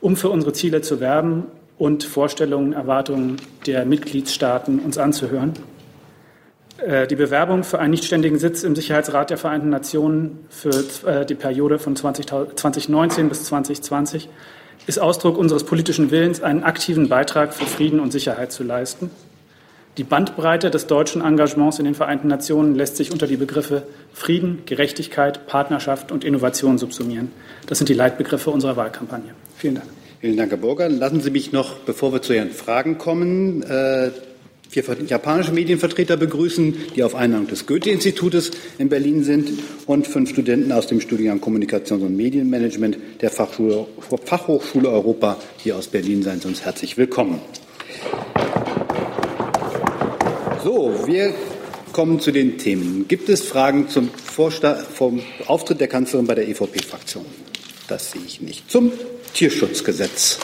um 0.00 0.16
für 0.16 0.28
unsere 0.28 0.52
Ziele 0.52 0.82
zu 0.82 1.00
werben 1.00 1.44
und 1.82 2.04
Vorstellungen, 2.04 2.74
Erwartungen 2.74 3.38
der 3.66 3.84
Mitgliedstaaten 3.84 4.78
uns 4.78 4.98
anzuhören. 4.98 5.54
Äh, 6.78 7.08
die 7.08 7.16
Bewerbung 7.16 7.64
für 7.64 7.80
einen 7.80 7.90
nichtständigen 7.90 8.38
Sitz 8.38 8.62
im 8.62 8.76
Sicherheitsrat 8.76 9.30
der 9.30 9.36
Vereinten 9.36 9.68
Nationen 9.68 10.46
für 10.48 10.70
äh, 11.04 11.26
die 11.26 11.34
Periode 11.34 11.80
von 11.80 11.96
2019 11.96 13.28
bis 13.28 13.42
2020 13.46 14.28
ist 14.86 15.00
Ausdruck 15.00 15.36
unseres 15.36 15.64
politischen 15.64 16.12
Willens, 16.12 16.40
einen 16.40 16.62
aktiven 16.62 17.08
Beitrag 17.08 17.52
für 17.52 17.66
Frieden 17.66 17.98
und 17.98 18.12
Sicherheit 18.12 18.52
zu 18.52 18.62
leisten. 18.62 19.10
Die 19.96 20.04
Bandbreite 20.04 20.70
des 20.70 20.86
deutschen 20.86 21.20
Engagements 21.20 21.80
in 21.80 21.84
den 21.84 21.96
Vereinten 21.96 22.28
Nationen 22.28 22.76
lässt 22.76 22.96
sich 22.96 23.10
unter 23.10 23.26
die 23.26 23.36
Begriffe 23.36 23.82
Frieden, 24.12 24.62
Gerechtigkeit, 24.66 25.48
Partnerschaft 25.48 26.12
und 26.12 26.22
Innovation 26.22 26.78
subsumieren. 26.78 27.32
Das 27.66 27.78
sind 27.78 27.88
die 27.88 27.94
Leitbegriffe 27.94 28.50
unserer 28.50 28.76
Wahlkampagne. 28.76 29.34
Vielen 29.56 29.74
Dank. 29.74 30.01
Vielen 30.22 30.36
Dank, 30.36 30.52
Herr 30.52 30.58
Burger. 30.58 30.88
Lassen 30.88 31.20
Sie 31.20 31.32
mich 31.32 31.50
noch, 31.50 31.78
bevor 31.78 32.12
wir 32.12 32.22
zu 32.22 32.32
Ihren 32.32 32.52
Fragen 32.52 32.96
kommen, 32.96 33.64
äh, 33.64 34.12
vier 34.70 34.84
japanische 35.04 35.50
Medienvertreter 35.50 36.16
begrüßen, 36.16 36.76
die 36.94 37.02
auf 37.02 37.16
Einladung 37.16 37.48
des 37.48 37.66
Goethe-Institutes 37.66 38.52
in 38.78 38.88
Berlin 38.88 39.24
sind 39.24 39.50
und 39.86 40.06
fünf 40.06 40.30
Studenten 40.30 40.70
aus 40.70 40.86
dem 40.86 41.00
Studiengang 41.00 41.40
Kommunikations- 41.40 42.04
und 42.04 42.16
Medienmanagement 42.16 42.98
der 43.20 43.30
Fachhochschule 43.32 44.88
Europa 44.88 45.38
hier 45.56 45.74
aus 45.74 45.88
Berlin 45.88 46.22
seien 46.22 46.40
Sie 46.40 46.46
uns 46.46 46.64
herzlich 46.64 46.96
willkommen. 46.96 47.40
So, 50.62 51.04
wir 51.04 51.34
kommen 51.92 52.20
zu 52.20 52.30
den 52.30 52.58
Themen. 52.58 53.06
Gibt 53.08 53.28
es 53.28 53.42
Fragen 53.42 53.88
zum, 53.88 54.08
Vorsta 54.08 54.76
vom 54.76 55.20
Auftritt 55.48 55.80
der 55.80 55.88
Kanzlerin 55.88 56.28
bei 56.28 56.36
der 56.36 56.48
EVP-Fraktion? 56.48 57.26
Das 57.88 58.12
sehe 58.12 58.22
ich 58.24 58.40
nicht. 58.40 58.70
Zum 58.70 58.92
Tierschutzgesetz 59.34 60.38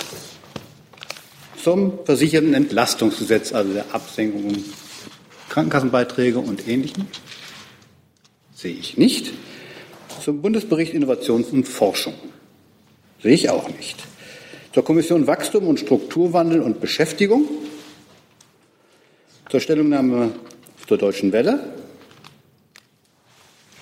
zum 1.62 1.98
Versichertenentlastungsgesetz, 2.04 3.52
also 3.52 3.72
der 3.72 3.94
Absenkung 3.94 4.64
Krankenkassenbeiträge 5.48 6.38
und 6.38 6.66
Ähnlichem? 6.68 7.06
Sehe 8.54 8.74
ich 8.74 8.96
nicht. 8.96 9.32
Zum 10.22 10.42
Bundesbericht 10.42 10.94
Innovation 10.94 11.44
und 11.44 11.66
Forschung? 11.66 12.14
Sehe 13.22 13.32
ich 13.32 13.50
auch 13.50 13.68
nicht. 13.68 13.96
Zur 14.72 14.84
Kommission 14.84 15.26
Wachstum 15.26 15.66
und 15.66 15.80
Strukturwandel 15.80 16.60
und 16.60 16.80
Beschäftigung? 16.80 17.48
Zur 19.50 19.60
Stellungnahme 19.60 20.32
zur 20.86 20.98
Deutschen 20.98 21.32
Welle? 21.32 21.72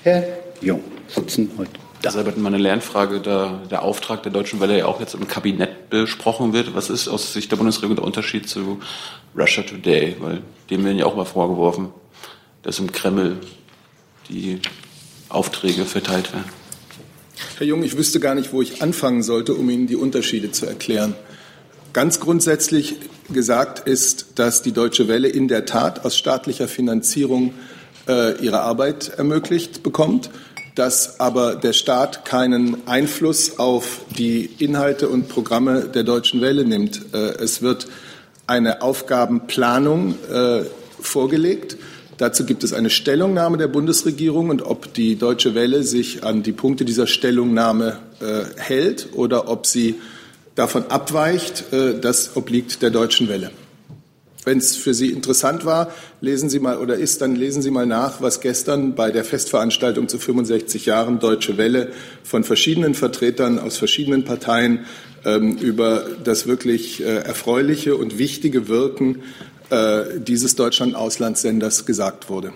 Herr 0.03 0.25
Jung 0.61 0.83
sitzen 1.09 1.51
heute 1.59 1.86
da. 2.03 2.11
Albert, 2.11 2.39
meine 2.39 2.59
Lernfrage, 2.59 3.21
da 3.21 3.61
der 3.71 3.83
Auftrag 3.83 4.23
der 4.23 4.33
Deutschen 4.33 4.61
Welle 4.61 4.79
ja 4.79 4.87
auch 4.87 5.01
jetzt 5.01 5.15
im 5.15 5.27
Kabinett 5.29 5.91
besprochen 5.91 6.53
wird. 6.53 6.75
Was 6.75 6.91
ist 6.91 7.09
aus 7.09 7.33
Sicht 7.33 7.51
der 7.51 7.57
Bundesregierung 7.57 7.97
der 7.97 8.05
Unterschied 8.05 8.49
zu 8.49 8.81
Russia 9.37 9.63
Today? 9.63 10.17
Weil 10.21 10.43
dem 10.71 10.85
werden 10.85 10.99
ja 10.99 11.07
auch 11.07 11.17
mal 11.17 11.25
vorgeworfen, 11.25 11.89
dass 12.63 12.79
im 12.79 12.93
Kreml 12.93 13.39
die 14.29 14.61
Aufträge 15.29 15.85
verteilt 15.85 16.33
werden. 16.33 16.51
Herr 17.59 17.67
Jung, 17.67 17.83
ich 17.83 17.97
wüsste 17.97 18.21
gar 18.21 18.35
nicht, 18.35 18.53
wo 18.53 18.63
ich 18.63 18.83
anfangen 18.83 19.23
sollte, 19.23 19.55
um 19.55 19.69
Ihnen 19.69 19.87
die 19.87 19.97
Unterschiede 19.97 20.53
zu 20.53 20.67
erklären. 20.67 21.15
Ganz 21.93 22.21
grundsätzlich 22.21 22.97
gesagt 23.33 23.87
ist, 23.87 24.27
dass 24.37 24.63
die 24.63 24.73
Deutsche 24.73 25.09
Welle 25.09 25.29
in 25.29 25.49
der 25.49 25.65
Tat 25.65 26.05
aus 26.05 26.17
staatlicher 26.17 26.69
Finanzierung 26.69 27.55
äh, 28.09 28.39
ihre 28.43 28.61
Arbeit 28.61 29.09
ermöglicht 29.17 29.83
bekommt 29.83 30.31
dass 30.77 31.21
aber 31.21 31.57
der 31.57 31.73
Staat 31.73 32.25
keinen 32.25 32.87
Einfluss 32.87 33.59
auf 33.59 34.03
die 34.17 34.49
Inhalte 34.59 35.09
und 35.09 35.29
Programme 35.29 35.89
der 35.89 36.05
Deutschen 36.05 36.43
Welle 36.43 36.65
nimmt. 36.65 37.01
Äh, 37.13 37.43
es 37.43 37.63
wird 37.63 37.89
eine 38.47 38.83
Aufgabenplanung 38.83 40.15
äh, 40.31 40.65
vorgelegt. 41.01 41.79
Dazu 42.19 42.45
gibt 42.45 42.63
es 42.63 42.73
eine 42.73 42.91
Stellungnahme 42.91 43.57
der 43.57 43.69
Bundesregierung 43.69 44.51
und 44.51 44.63
ob 44.63 44.93
die 44.93 45.17
Deutsche 45.17 45.55
Welle 45.55 45.83
sich 45.83 46.25
an 46.25 46.43
die 46.43 46.53
Punkte 46.53 46.85
dieser 46.85 47.07
Stellungnahme 47.07 47.99
äh, 48.21 48.45
hält 48.61 49.09
oder 49.15 49.49
ob 49.49 49.67
sie 49.67 49.97
davon 50.55 50.87
abweicht, 50.89 51.65
das 52.01 52.35
obliegt 52.35 52.81
der 52.81 52.89
Deutschen 52.89 53.29
Welle. 53.29 53.51
Wenn 54.47 54.59
es 54.59 54.77
für 54.77 54.95
Sie 54.95 55.11
interessant 55.11 55.65
war, 55.65 55.93
lesen 56.21 56.49
Sie 56.49 56.61
mal 56.61 56.79
oder 56.79 56.95
ist, 56.95 57.21
dann 57.21 57.35
lesen 57.35 57.63
Sie 57.63 57.73
mal 57.73 57.85
nach, 57.85 58.23
was 58.23 58.41
gestern 58.41 58.95
bei 58.95 59.11
der 59.11 59.25
Festveranstaltung 59.25 60.09
zu 60.09 60.21
65 60.21 60.87
Jahren 60.87 61.19
Deutsche 61.19 61.59
Welle 61.59 61.91
von 62.23 62.45
verschiedenen 62.45 62.95
Vertretern 62.95 63.59
aus 63.59 63.77
verschiedenen 63.77 64.25
Parteien 64.25 64.87
ähm, 65.25 65.57
über 65.57 66.07
das 66.23 66.47
wirklich 66.47 67.03
äh, 67.03 67.17
erfreuliche 67.17 67.97
und 67.97 68.19
wichtige 68.19 68.69
Wirken 68.69 69.25
äh, 69.71 70.21
dieses 70.21 70.55
Deutschland-Auslandssenders 70.55 71.85
gesagt 71.85 72.31
wurde. 72.31 72.53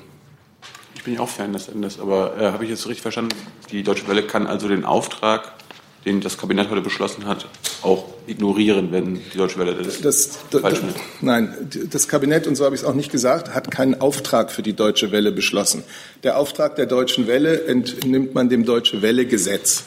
Ich 0.95 1.03
bin 1.03 1.15
ja 1.15 1.21
auch 1.21 1.29
Fan 1.29 1.53
des 1.53 1.65
Senders, 1.65 1.99
aber 1.99 2.37
äh, 2.39 2.53
habe 2.53 2.63
ich 2.63 2.71
jetzt 2.71 2.87
richtig 2.87 3.03
verstanden? 3.03 3.35
Die 3.73 3.83
Deutsche 3.83 4.07
Welle 4.07 4.23
kann 4.23 4.47
also 4.47 4.69
den 4.69 4.85
Auftrag 4.85 5.55
den 6.04 6.21
das 6.21 6.38
Kabinett 6.38 6.71
heute 6.71 6.80
beschlossen 6.80 7.26
hat, 7.26 7.47
auch 7.83 8.07
ignorieren, 8.26 8.90
wenn 8.90 9.21
die 9.33 9.37
Deutsche 9.37 9.59
Welle 9.59 9.75
das, 9.75 10.00
das, 10.00 10.38
das 10.50 10.61
falsch 10.61 10.83
nimmt? 10.83 10.97
Nein, 11.21 11.54
das 11.90 12.09
Kabinett, 12.09 12.47
und 12.47 12.57
so 12.57 12.64
habe 12.64 12.75
ich 12.75 12.83
es 12.83 12.87
auch 12.87 12.95
nicht 12.95 13.12
gesagt, 13.12 13.54
hat 13.54 13.71
keinen 13.71 14.00
Auftrag 14.00 14.50
für 14.50 14.62
die 14.62 14.73
Deutsche 14.73 15.12
Welle 15.12 15.33
beschlossen. 15.33 15.85
Der 16.23 16.38
Auftrag 16.38 16.76
der 16.76 16.87
Deutschen 16.87 17.26
Welle 17.26 17.64
entnimmt 17.64 18.35
man 18.35 18.49
dem 18.49 18.64
Deutsche 18.64 19.02
Welle 19.02 19.26
Gesetz. 19.26 19.85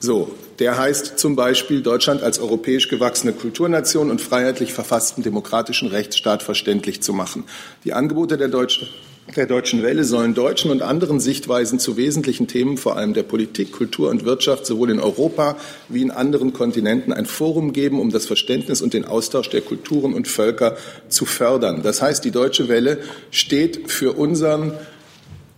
So, 0.00 0.34
der 0.58 0.78
heißt 0.78 1.18
zum 1.18 1.36
Beispiel, 1.36 1.82
Deutschland 1.82 2.22
als 2.22 2.38
europäisch 2.38 2.88
gewachsene 2.88 3.32
Kulturnation 3.32 4.10
und 4.10 4.20
freiheitlich 4.20 4.72
verfassten 4.72 5.22
demokratischen 5.22 5.88
Rechtsstaat 5.88 6.42
verständlich 6.42 7.02
zu 7.02 7.12
machen. 7.12 7.44
Die 7.84 7.92
Angebote 7.92 8.38
der 8.38 8.48
Deutschen 8.48 8.88
der 9.36 9.46
Deutschen 9.46 9.82
Welle 9.82 10.04
sollen 10.04 10.34
deutschen 10.34 10.70
und 10.70 10.82
anderen 10.82 11.20
Sichtweisen 11.20 11.78
zu 11.78 11.96
wesentlichen 11.96 12.46
Themen, 12.48 12.76
vor 12.76 12.96
allem 12.96 13.14
der 13.14 13.22
Politik, 13.22 13.72
Kultur 13.72 14.10
und 14.10 14.24
Wirtschaft, 14.24 14.66
sowohl 14.66 14.90
in 14.90 15.00
Europa 15.00 15.56
wie 15.88 16.02
in 16.02 16.10
anderen 16.10 16.52
Kontinenten 16.52 17.12
ein 17.12 17.26
Forum 17.26 17.72
geben, 17.72 18.00
um 18.00 18.10
das 18.10 18.26
Verständnis 18.26 18.82
und 18.82 18.94
den 18.94 19.04
Austausch 19.04 19.50
der 19.50 19.60
Kulturen 19.60 20.14
und 20.14 20.28
Völker 20.28 20.76
zu 21.08 21.26
fördern. 21.26 21.82
Das 21.82 22.02
heißt, 22.02 22.24
die 22.24 22.30
Deutsche 22.30 22.68
Welle 22.68 22.98
steht 23.30 23.90
für 23.90 24.12
unseren 24.12 24.72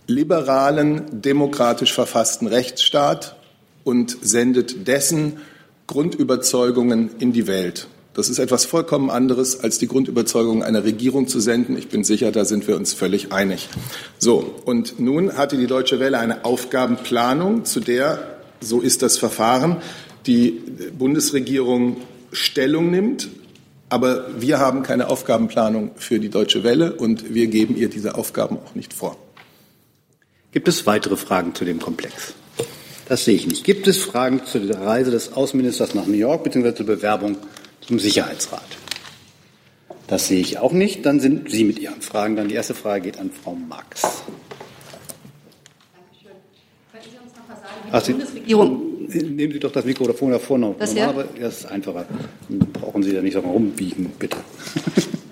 liberalen, 0.07 1.21
demokratisch 1.21 1.93
verfassten 1.93 2.47
Rechtsstaat 2.47 3.35
und 3.83 4.17
sendet 4.21 4.87
dessen 4.87 5.37
Grundüberzeugungen 5.87 7.11
in 7.19 7.33
die 7.33 7.47
Welt. 7.47 7.87
Das 8.13 8.29
ist 8.29 8.37
etwas 8.37 8.65
vollkommen 8.65 9.09
anderes, 9.09 9.59
als 9.59 9.79
die 9.79 9.87
Grundüberzeugung 9.87 10.61
einer 10.61 10.83
Regierung 10.83 11.27
zu 11.27 11.39
senden. 11.39 11.75
Ich 11.77 11.87
bin 11.87 12.03
sicher, 12.03 12.31
da 12.31 12.45
sind 12.45 12.67
wir 12.67 12.75
uns 12.75 12.93
völlig 12.93 13.31
einig. 13.31 13.69
So, 14.19 14.53
und 14.65 14.99
nun 14.99 15.35
hatte 15.35 15.57
die 15.57 15.65
Deutsche 15.65 15.99
Welle 15.99 16.19
eine 16.19 16.45
Aufgabenplanung, 16.45 17.65
zu 17.65 17.79
der, 17.79 18.37
so 18.61 18.81
ist 18.81 19.01
das 19.01 19.17
Verfahren, 19.17 19.77
die 20.27 20.61
Bundesregierung 20.97 21.97
Stellung 22.31 22.91
nimmt. 22.91 23.29
Aber 23.89 24.25
wir 24.39 24.59
haben 24.59 24.83
keine 24.83 25.09
Aufgabenplanung 25.09 25.91
für 25.95 26.19
die 26.19 26.29
Deutsche 26.29 26.63
Welle 26.63 26.93
und 26.93 27.33
wir 27.33 27.47
geben 27.47 27.75
ihr 27.75 27.89
diese 27.89 28.15
Aufgaben 28.15 28.57
auch 28.57 28.75
nicht 28.75 28.93
vor. 28.93 29.17
Gibt 30.51 30.67
es 30.67 30.85
weitere 30.85 31.17
Fragen 31.17 31.55
zu 31.55 31.65
dem 31.65 31.79
Komplex? 31.79 32.33
Das 33.07 33.25
sehe 33.25 33.35
ich 33.35 33.47
nicht. 33.47 33.63
Gibt 33.63 33.87
es 33.87 33.97
Fragen 33.97 34.41
zu 34.45 34.59
der 34.59 34.81
Reise 34.81 35.11
des 35.11 35.33
Außenministers 35.33 35.93
nach 35.93 36.05
New 36.05 36.13
York 36.13 36.43
bzw. 36.43 36.75
zur 36.75 36.85
Bewerbung 36.85 37.37
zum 37.87 37.99
Sicherheitsrat. 37.99 38.61
Das 40.07 40.27
sehe 40.27 40.39
ich 40.39 40.59
auch 40.59 40.71
nicht. 40.71 41.05
Dann 41.05 41.19
sind 41.19 41.49
Sie 41.49 41.63
mit 41.63 41.79
Ihren 41.79 42.01
Fragen. 42.01 42.35
Dann 42.35 42.49
die 42.49 42.55
erste 42.55 42.73
Frage 42.73 43.01
geht 43.01 43.19
an 43.19 43.31
Frau 43.31 43.55
Marx. 43.55 44.01
Dankeschön. 45.93 46.31
Können 46.91 47.03
Sie 47.03 47.17
uns 47.17 47.35
noch 47.35 47.47
mal 47.47 47.55
sagen, 47.55 47.89
Ach, 47.91 48.05
Bundesregierung 48.05 48.93
Nehmen 49.13 49.53
Sie 49.53 49.59
doch 49.59 49.71
das 49.71 49.85
Mikrofon 49.85 50.31
davor 50.31 50.57
noch. 50.57 50.75
Das, 50.77 50.93
ja? 50.93 51.13
das 51.39 51.59
ist 51.59 51.65
einfacher. 51.65 52.05
Dann 52.49 52.59
brauchen 52.71 53.03
Sie 53.03 53.13
da 53.13 53.21
nicht 53.21 53.33
so 53.33 53.39
rumbiegen, 53.41 54.11
bitte. 54.17 54.37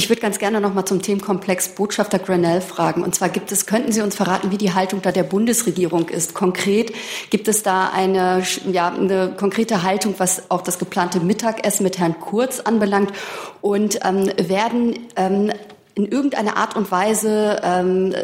Ich 0.00 0.08
würde 0.08 0.22
ganz 0.22 0.38
gerne 0.38 0.62
noch 0.62 0.72
mal 0.72 0.86
zum 0.86 1.02
Themenkomplex 1.02 1.74
Botschafter 1.74 2.18
Grenell 2.18 2.62
fragen. 2.62 3.02
Und 3.02 3.14
zwar 3.14 3.28
gibt 3.28 3.52
es, 3.52 3.66
könnten 3.66 3.92
Sie 3.92 4.00
uns 4.00 4.16
verraten, 4.16 4.50
wie 4.50 4.56
die 4.56 4.72
Haltung 4.72 5.02
da 5.02 5.12
der 5.12 5.24
Bundesregierung 5.24 6.08
ist? 6.08 6.32
Konkret 6.32 6.94
gibt 7.28 7.48
es 7.48 7.62
da 7.62 7.90
eine, 7.90 8.42
ja, 8.72 8.88
eine 8.88 9.34
konkrete 9.36 9.82
Haltung, 9.82 10.14
was 10.16 10.50
auch 10.50 10.62
das 10.62 10.78
geplante 10.78 11.20
Mittagessen 11.20 11.82
mit 11.82 11.98
Herrn 11.98 12.18
Kurz 12.18 12.60
anbelangt? 12.60 13.12
Und 13.60 14.00
ähm, 14.02 14.32
werden 14.38 15.00
ähm, 15.16 15.52
in 15.94 16.06
irgendeiner 16.10 16.56
Art 16.56 16.76
und 16.76 16.90
Weise 16.90 17.60
ähm, 17.62 18.14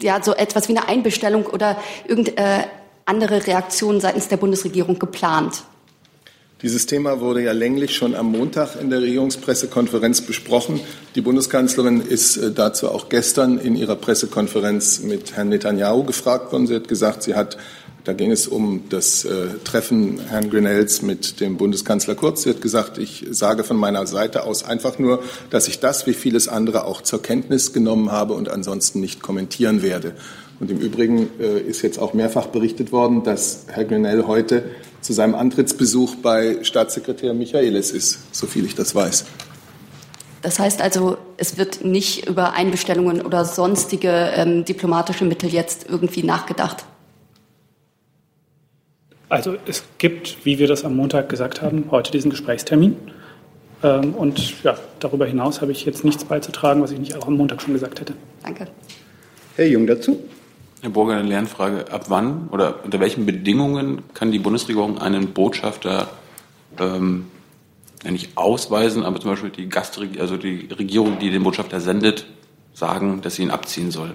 ja 0.00 0.22
so 0.22 0.32
etwas 0.32 0.70
wie 0.70 0.78
eine 0.78 0.88
Einbestellung 0.88 1.44
oder 1.44 1.76
irgendeine 2.08 2.62
äh, 2.62 2.66
andere 3.04 3.46
Reaktionen 3.46 4.00
seitens 4.00 4.28
der 4.28 4.38
Bundesregierung 4.38 4.98
geplant? 4.98 5.64
Dieses 6.62 6.84
Thema 6.84 7.20
wurde 7.20 7.42
ja 7.42 7.52
länglich 7.52 7.94
schon 7.94 8.14
am 8.14 8.32
Montag 8.32 8.78
in 8.78 8.90
der 8.90 9.00
Regierungspressekonferenz 9.00 10.20
besprochen. 10.20 10.80
Die 11.14 11.22
Bundeskanzlerin 11.22 12.02
ist 12.02 12.36
äh, 12.36 12.52
dazu 12.52 12.90
auch 12.90 13.08
gestern 13.08 13.58
in 13.58 13.76
ihrer 13.76 13.96
Pressekonferenz 13.96 15.00
mit 15.00 15.36
Herrn 15.36 15.48
Netanyahu 15.48 16.04
gefragt 16.04 16.52
worden. 16.52 16.66
Sie 16.66 16.74
hat 16.74 16.86
gesagt, 16.86 17.22
sie 17.22 17.34
hat, 17.34 17.56
da 18.04 18.12
ging 18.12 18.30
es 18.30 18.46
um 18.46 18.84
das 18.90 19.24
äh, 19.24 19.46
Treffen 19.64 20.20
Herrn 20.28 20.50
Grenells 20.50 21.00
mit 21.00 21.40
dem 21.40 21.56
Bundeskanzler 21.56 22.14
Kurz. 22.14 22.42
Sie 22.42 22.50
hat 22.50 22.60
gesagt, 22.60 22.98
ich 22.98 23.24
sage 23.30 23.64
von 23.64 23.78
meiner 23.78 24.06
Seite 24.06 24.44
aus 24.44 24.62
einfach 24.62 24.98
nur, 24.98 25.22
dass 25.48 25.66
ich 25.66 25.80
das 25.80 26.06
wie 26.06 26.12
vieles 26.12 26.46
andere 26.46 26.84
auch 26.84 27.00
zur 27.00 27.22
Kenntnis 27.22 27.72
genommen 27.72 28.12
habe 28.12 28.34
und 28.34 28.50
ansonsten 28.50 29.00
nicht 29.00 29.22
kommentieren 29.22 29.80
werde. 29.80 30.12
Und 30.60 30.70
im 30.70 30.78
Übrigen 30.78 31.30
äh, 31.40 31.58
ist 31.58 31.80
jetzt 31.80 31.98
auch 31.98 32.12
mehrfach 32.12 32.46
berichtet 32.46 32.92
worden, 32.92 33.24
dass 33.24 33.64
Herr 33.68 33.86
Grenell 33.86 34.26
heute 34.26 34.64
zu 35.00 35.14
seinem 35.14 35.34
Antrittsbesuch 35.34 36.16
bei 36.16 36.58
Staatssekretär 36.62 37.32
Michaelis 37.32 37.90
ist, 37.90 38.34
soviel 38.34 38.66
ich 38.66 38.74
das 38.74 38.94
weiß. 38.94 39.24
Das 40.42 40.58
heißt 40.58 40.82
also, 40.82 41.16
es 41.38 41.56
wird 41.56 41.84
nicht 41.84 42.28
über 42.28 42.52
Einbestellungen 42.52 43.22
oder 43.22 43.46
sonstige 43.46 44.32
ähm, 44.34 44.64
diplomatische 44.66 45.24
Mittel 45.24 45.50
jetzt 45.50 45.86
irgendwie 45.88 46.22
nachgedacht. 46.22 46.84
Also 49.30 49.54
es 49.66 49.84
gibt, 49.96 50.44
wie 50.44 50.58
wir 50.58 50.66
das 50.66 50.84
am 50.84 50.96
Montag 50.96 51.28
gesagt 51.28 51.62
haben, 51.62 51.86
heute 51.90 52.10
diesen 52.10 52.30
Gesprächstermin. 52.30 52.96
Ähm, 53.82 54.12
und 54.14 54.62
ja, 54.62 54.76
darüber 54.98 55.24
hinaus 55.24 55.62
habe 55.62 55.72
ich 55.72 55.86
jetzt 55.86 56.04
nichts 56.04 56.24
beizutragen, 56.24 56.82
was 56.82 56.90
ich 56.90 56.98
nicht 56.98 57.16
auch 57.16 57.26
am 57.26 57.36
Montag 57.36 57.62
schon 57.62 57.72
gesagt 57.72 58.00
hätte. 58.00 58.14
Danke. 58.42 58.66
Herr 59.56 59.66
Jung 59.66 59.86
dazu. 59.86 60.22
Herr 60.82 60.90
Burger, 60.90 61.16
eine 61.16 61.28
Lernfrage. 61.28 61.92
Ab 61.92 62.06
wann 62.08 62.48
oder 62.48 62.84
unter 62.84 63.00
welchen 63.00 63.26
Bedingungen 63.26 64.02
kann 64.14 64.32
die 64.32 64.38
Bundesregierung 64.38 64.98
einen 64.98 65.32
Botschafter 65.32 66.08
ähm, 66.78 67.26
nicht 68.08 68.38
ausweisen, 68.38 69.04
aber 69.04 69.20
zum 69.20 69.30
Beispiel 69.30 69.50
die 69.50 69.68
Gastregierung, 69.68 70.22
also 70.22 70.38
die 70.38 70.68
Regierung, 70.72 71.18
die 71.18 71.30
den 71.30 71.42
Botschafter 71.42 71.80
sendet, 71.80 72.26
sagen, 72.72 73.20
dass 73.20 73.34
sie 73.34 73.42
ihn 73.42 73.50
abziehen 73.50 73.90
soll? 73.90 74.14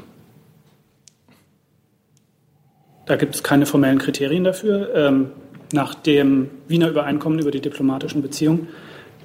Da 3.06 3.16
gibt 3.16 3.36
es 3.36 3.44
keine 3.44 3.68
formellen 3.68 4.00
Kriterien 4.00 4.44
dafür. 4.44 4.90
Ähm, 4.96 5.30
nach 5.72 5.94
dem 5.94 6.50
Wiener 6.68 6.90
Übereinkommen 6.90 7.38
über 7.38 7.52
die 7.52 7.62
diplomatischen 7.62 8.24
Beziehungen 8.24 8.70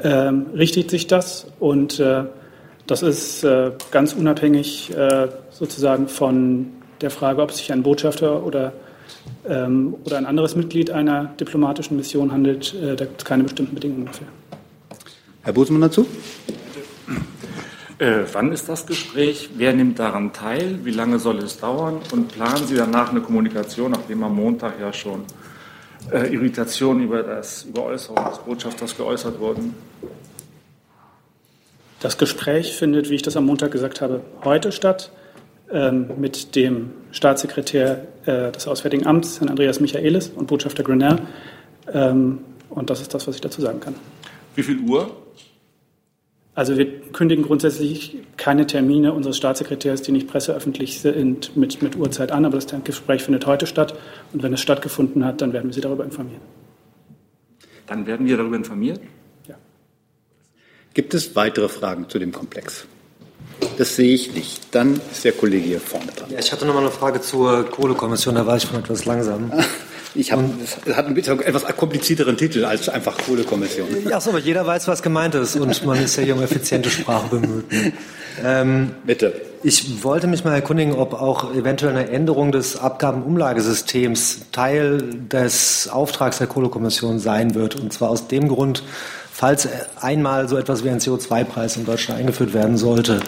ähm, 0.03 0.47
richtet 0.55 0.91
sich 0.91 1.07
das 1.07 1.47
und 1.59 1.99
äh, 2.01 2.25
das 2.87 3.03
ist 3.03 3.45
äh, 3.45 3.73
ganz 3.91 4.13
unabhängig 4.13 4.95
äh, 4.95 5.29
sozusagen 5.51 6.09
von 6.09 6.73
der 7.01 7.11
Frage, 7.11 7.43
ob 7.43 7.51
es 7.51 7.59
sich 7.59 7.73
ein 7.73 7.83
Botschafter 7.83 8.45
oder, 8.45 8.73
ähm, 9.49 9.95
oder 10.05 10.19
ein 10.19 10.27
anderes 10.27 10.57
Mitglied 10.57 10.91
einer 10.91 11.25
diplomatischen 11.41 11.97
Mission 11.97 12.33
handelt. 12.33 12.75
Äh, 12.75 12.97
da 12.97 13.05
gibt 13.05 13.21
es 13.21 13.25
keine 13.25 13.45
bestimmten 13.45 13.75
Bedingungen 13.75 14.07
dafür. 14.07 14.27
Herr 15.43 15.53
Busemann 15.53 15.83
dazu? 15.83 16.07
Äh, 17.99 18.25
wann 18.33 18.51
ist 18.53 18.69
das 18.69 18.87
Gespräch? 18.87 19.51
Wer 19.57 19.73
nimmt 19.75 19.99
daran 19.99 20.33
teil? 20.33 20.81
Wie 20.85 20.91
lange 20.91 21.19
soll 21.19 21.39
es 21.39 21.59
dauern? 21.59 22.01
Und 22.13 22.33
planen 22.33 22.67
Sie 22.67 22.75
danach 22.75 23.11
eine 23.11 23.21
Kommunikation, 23.21 23.91
nachdem 23.91 24.23
am 24.23 24.37
Montag 24.37 24.81
ja 24.81 24.93
schon 24.93 25.25
äh, 26.11 26.33
Irritationen 26.33 27.05
über 27.05 27.23
das 27.23 27.65
über 27.65 27.85
Äußerung 27.85 28.25
des 28.25 28.39
Botschafters 28.39 28.97
geäußert 28.97 29.39
wurden? 29.39 29.75
Das 32.01 32.17
Gespräch 32.17 32.75
findet, 32.75 33.11
wie 33.11 33.17
ich 33.17 33.23
das 33.23 33.37
am 33.37 33.45
Montag 33.45 33.71
gesagt 33.73 34.01
habe, 34.01 34.23
heute 34.45 34.73
statt 34.73 35.13
mit 36.19 36.57
dem 36.57 36.91
Staatssekretär 37.13 38.07
äh, 38.27 38.53
des 38.53 38.67
Auswärtigen 38.67 39.07
Amts, 39.07 39.41
Herrn 39.41 39.51
Andreas 39.51 39.81
Michaelis, 39.81 40.29
und 40.29 40.47
Botschafter 40.47 40.83
Grenell. 40.83 41.19
Ähm, 41.93 42.41
und 42.69 42.91
das 42.91 43.01
ist 43.01 43.15
das, 43.15 43.27
was 43.27 43.35
ich 43.35 43.41
dazu 43.41 43.61
sagen 43.61 43.81
kann. 43.81 43.95
Wie 44.55 44.63
viel 44.63 44.81
Uhr? 44.81 45.11
Also 46.55 46.77
wir 46.77 47.01
kündigen 47.13 47.45
grundsätzlich 47.45 48.19
keine 48.37 48.67
Termine 48.67 49.13
unseres 49.13 49.37
Staatssekretärs, 49.37 50.03
die 50.03 50.13
nicht 50.13 50.29
presseöffentlich 50.29 51.01
sind, 51.01 51.57
mit, 51.57 51.81
mit 51.83 51.97
Uhrzeit 51.97 52.33
an, 52.33 52.45
aber 52.45 52.59
das 52.59 52.67
Gespräch 52.85 53.23
findet 53.23 53.47
heute 53.47 53.67
statt. 53.67 53.95
Und 54.33 54.43
wenn 54.43 54.53
es 54.53 54.61
stattgefunden 54.61 55.25
hat, 55.25 55.41
dann 55.41 55.53
werden 55.53 55.69
wir 55.69 55.75
Sie 55.75 55.81
darüber 55.81 56.05
informieren. 56.05 56.43
Dann 57.87 58.07
werden 58.07 58.27
wir 58.27 58.37
darüber 58.37 58.57
informiert? 58.57 59.01
Ja. 59.49 59.55
Gibt 60.95 61.15
es 61.15 61.35
weitere 61.35 61.69
Fragen 61.69 62.09
zu 62.09 62.19
dem 62.19 62.33
Komplex? 62.33 62.87
Das 63.79 63.97
sehe 63.97 64.15
ich 64.15 64.35
nicht. 64.35 64.75
Dann 64.75 65.01
ist 65.11 65.25
der 65.25 65.33
Kollege 65.33 65.67
hier 65.67 65.81
vorne 65.81 66.13
dran. 66.17 66.31
Ja, 66.31 66.39
ich 66.39 66.53
hatte 66.53 66.67
noch 66.67 66.75
mal 66.75 66.81
eine 66.81 66.91
Frage 66.91 67.21
zur 67.21 67.65
Kohlekommission, 67.71 68.35
da 68.35 68.47
war 68.47 68.57
ich 68.57 68.65
schon 68.65 68.79
etwas 68.79 69.05
langsam. 69.05 69.53
Ich 70.13 70.33
habe, 70.33 70.43
es 70.61 70.97
hat 70.97 71.07
ein 71.07 71.15
bisschen 71.15 71.41
etwas 71.41 71.65
komplizierteren 71.77 72.37
Titel 72.37 72.65
als 72.65 72.89
einfach 72.89 73.17
Kohlekommission. 73.17 73.87
Ja, 74.09 74.21
so, 74.21 74.31
aber 74.31 74.41
jeder 74.41 74.67
weiß, 74.67 74.89
was 74.89 75.03
gemeint 75.03 75.37
ist 75.37 75.55
und 75.55 75.87
man 75.87 76.03
ist 76.03 76.17
ja 76.17 76.25
hier 76.25 76.35
um 76.35 76.43
effiziente 76.43 76.91
Sprache 76.91 77.29
bemüht. 77.29 77.65
Ähm, 78.45 78.93
Bitte. 79.05 79.41
Ich 79.63 80.03
wollte 80.03 80.27
mich 80.27 80.45
mal 80.45 80.55
erkundigen, 80.55 80.95
ob 80.95 81.15
auch 81.15 81.55
eventuell 81.55 81.95
eine 81.95 82.09
Änderung 82.09 82.51
des 82.51 82.77
Abgabenumlagesystems 82.77 84.47
Teil 84.53 85.03
des 85.31 85.89
Auftrags 85.89 86.39
der 86.39 86.47
Kohlekommission 86.47 87.19
sein 87.19 87.55
wird. 87.55 87.77
Und 87.77 87.93
zwar 87.93 88.09
aus 88.11 88.27
dem 88.29 88.49
Grund, 88.49 88.83
falls 89.41 89.67
einmal 89.99 90.51
so 90.51 90.59
etwas 90.59 90.85
wie 90.85 90.91
ein 90.91 91.01
CO2-Preis 91.01 91.79
in 91.79 91.87
Deutschland 91.87 92.21
eingeführt 92.21 92.53
werden 92.53 92.77
sollte, 92.77 93.21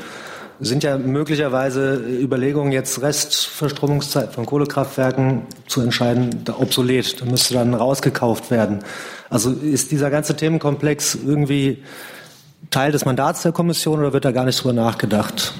sind 0.61 0.83
ja 0.83 0.99
möglicherweise 0.99 1.95
Überlegungen, 1.95 2.71
jetzt 2.71 3.01
Restverstromungszeit 3.01 4.31
von 4.35 4.45
Kohlekraftwerken 4.45 5.47
zu 5.67 5.81
entscheiden, 5.81 6.45
obsolet. 6.55 7.19
Da 7.19 7.25
müsste 7.25 7.55
dann 7.55 7.73
rausgekauft 7.73 8.51
werden. 8.51 8.81
Also 9.31 9.53
ist 9.53 9.91
dieser 9.91 10.11
ganze 10.11 10.37
Themenkomplex 10.37 11.15
irgendwie 11.15 11.83
Teil 12.69 12.93
des 12.93 13.07
Mandats 13.07 13.41
der 13.41 13.53
Kommission 13.53 14.01
oder 14.01 14.13
wird 14.13 14.27
da 14.27 14.33
gar 14.33 14.45
nicht 14.45 14.63
drüber 14.63 14.75
nachgedacht? 14.75 15.55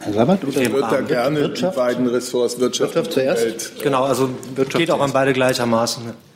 Herr 0.00 0.12
Sabat, 0.12 0.40
ich 0.46 0.70
würde 0.70 0.80
da 0.90 1.00
gerne 1.00 1.40
Wirtschaft? 1.40 1.76
die 1.76 1.80
beiden 1.80 2.06
Ressorts 2.08 2.60
Wirtschaft, 2.60 2.94
Wirtschaft 2.94 3.14
zuerst. 3.14 3.42
Welt, 3.42 3.72
genau, 3.82 4.04
also 4.04 4.28
Wirtschaft 4.54 4.80
geht 4.80 4.90
auch 4.90 5.00
an 5.00 5.14
beide 5.14 5.32
gleichermaßen. 5.32 6.33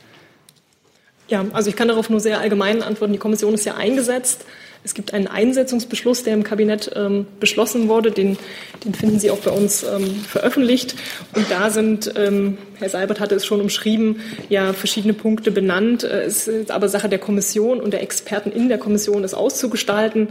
Ja, 1.29 1.45
also 1.53 1.69
ich 1.69 1.75
kann 1.75 1.87
darauf 1.87 2.09
nur 2.09 2.19
sehr 2.19 2.39
allgemein 2.39 2.81
antworten. 2.81 3.13
Die 3.13 3.19
Kommission 3.19 3.53
ist 3.53 3.65
ja 3.65 3.75
eingesetzt. 3.75 4.45
Es 4.81 4.93
gibt 4.93 5.13
einen 5.13 5.27
Einsetzungsbeschluss, 5.27 6.23
der 6.23 6.33
im 6.33 6.43
Kabinett 6.43 6.91
ähm, 6.95 7.27
beschlossen 7.41 7.89
wurde. 7.89 8.11
Den, 8.11 8.37
den, 8.85 8.93
finden 8.93 9.19
Sie 9.19 9.29
auch 9.29 9.39
bei 9.39 9.51
uns 9.51 9.83
ähm, 9.83 10.09
veröffentlicht. 10.21 10.95
Und 11.35 11.51
da 11.51 11.69
sind, 11.69 12.13
ähm, 12.15 12.57
Herr 12.77 12.87
Seibert 12.87 13.19
hatte 13.19 13.35
es 13.35 13.45
schon 13.45 13.59
umschrieben, 13.59 14.21
ja 14.47 14.71
verschiedene 14.71 15.13
Punkte 15.13 15.51
benannt. 15.51 16.05
Äh, 16.05 16.21
es 16.21 16.47
ist 16.47 16.71
aber 16.71 16.87
Sache 16.87 17.09
der 17.09 17.19
Kommission 17.19 17.81
und 17.81 17.91
der 17.91 18.01
Experten 18.01 18.53
in 18.53 18.69
der 18.69 18.77
Kommission, 18.77 19.25
es 19.25 19.33
auszugestalten. 19.33 20.29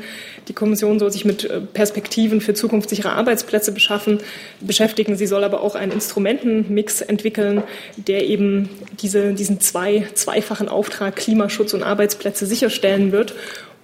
Die 0.49 0.55
Kommission 0.55 0.99
soll 0.99 1.13
sich 1.13 1.27
mit 1.27 1.45
äh, 1.45 1.61
Perspektiven 1.61 2.41
für 2.41 2.55
zukunftssichere 2.55 3.13
Arbeitsplätze 3.13 3.73
beschaffen, 3.73 4.21
beschäftigen. 4.63 5.17
Sie 5.17 5.27
soll 5.27 5.45
aber 5.45 5.61
auch 5.61 5.75
einen 5.75 5.93
Instrumentenmix 5.93 7.03
entwickeln, 7.03 7.63
der 7.99 8.27
eben 8.27 8.71
diese, 9.03 9.35
diesen 9.35 9.61
zwei, 9.61 10.09
zweifachen 10.15 10.71
Auftrag 10.71 11.17
Klimaschutz 11.17 11.75
und 11.75 11.83
Arbeitsplätze 11.83 12.47
sicherstellen 12.47 13.13
wird. 13.13 13.35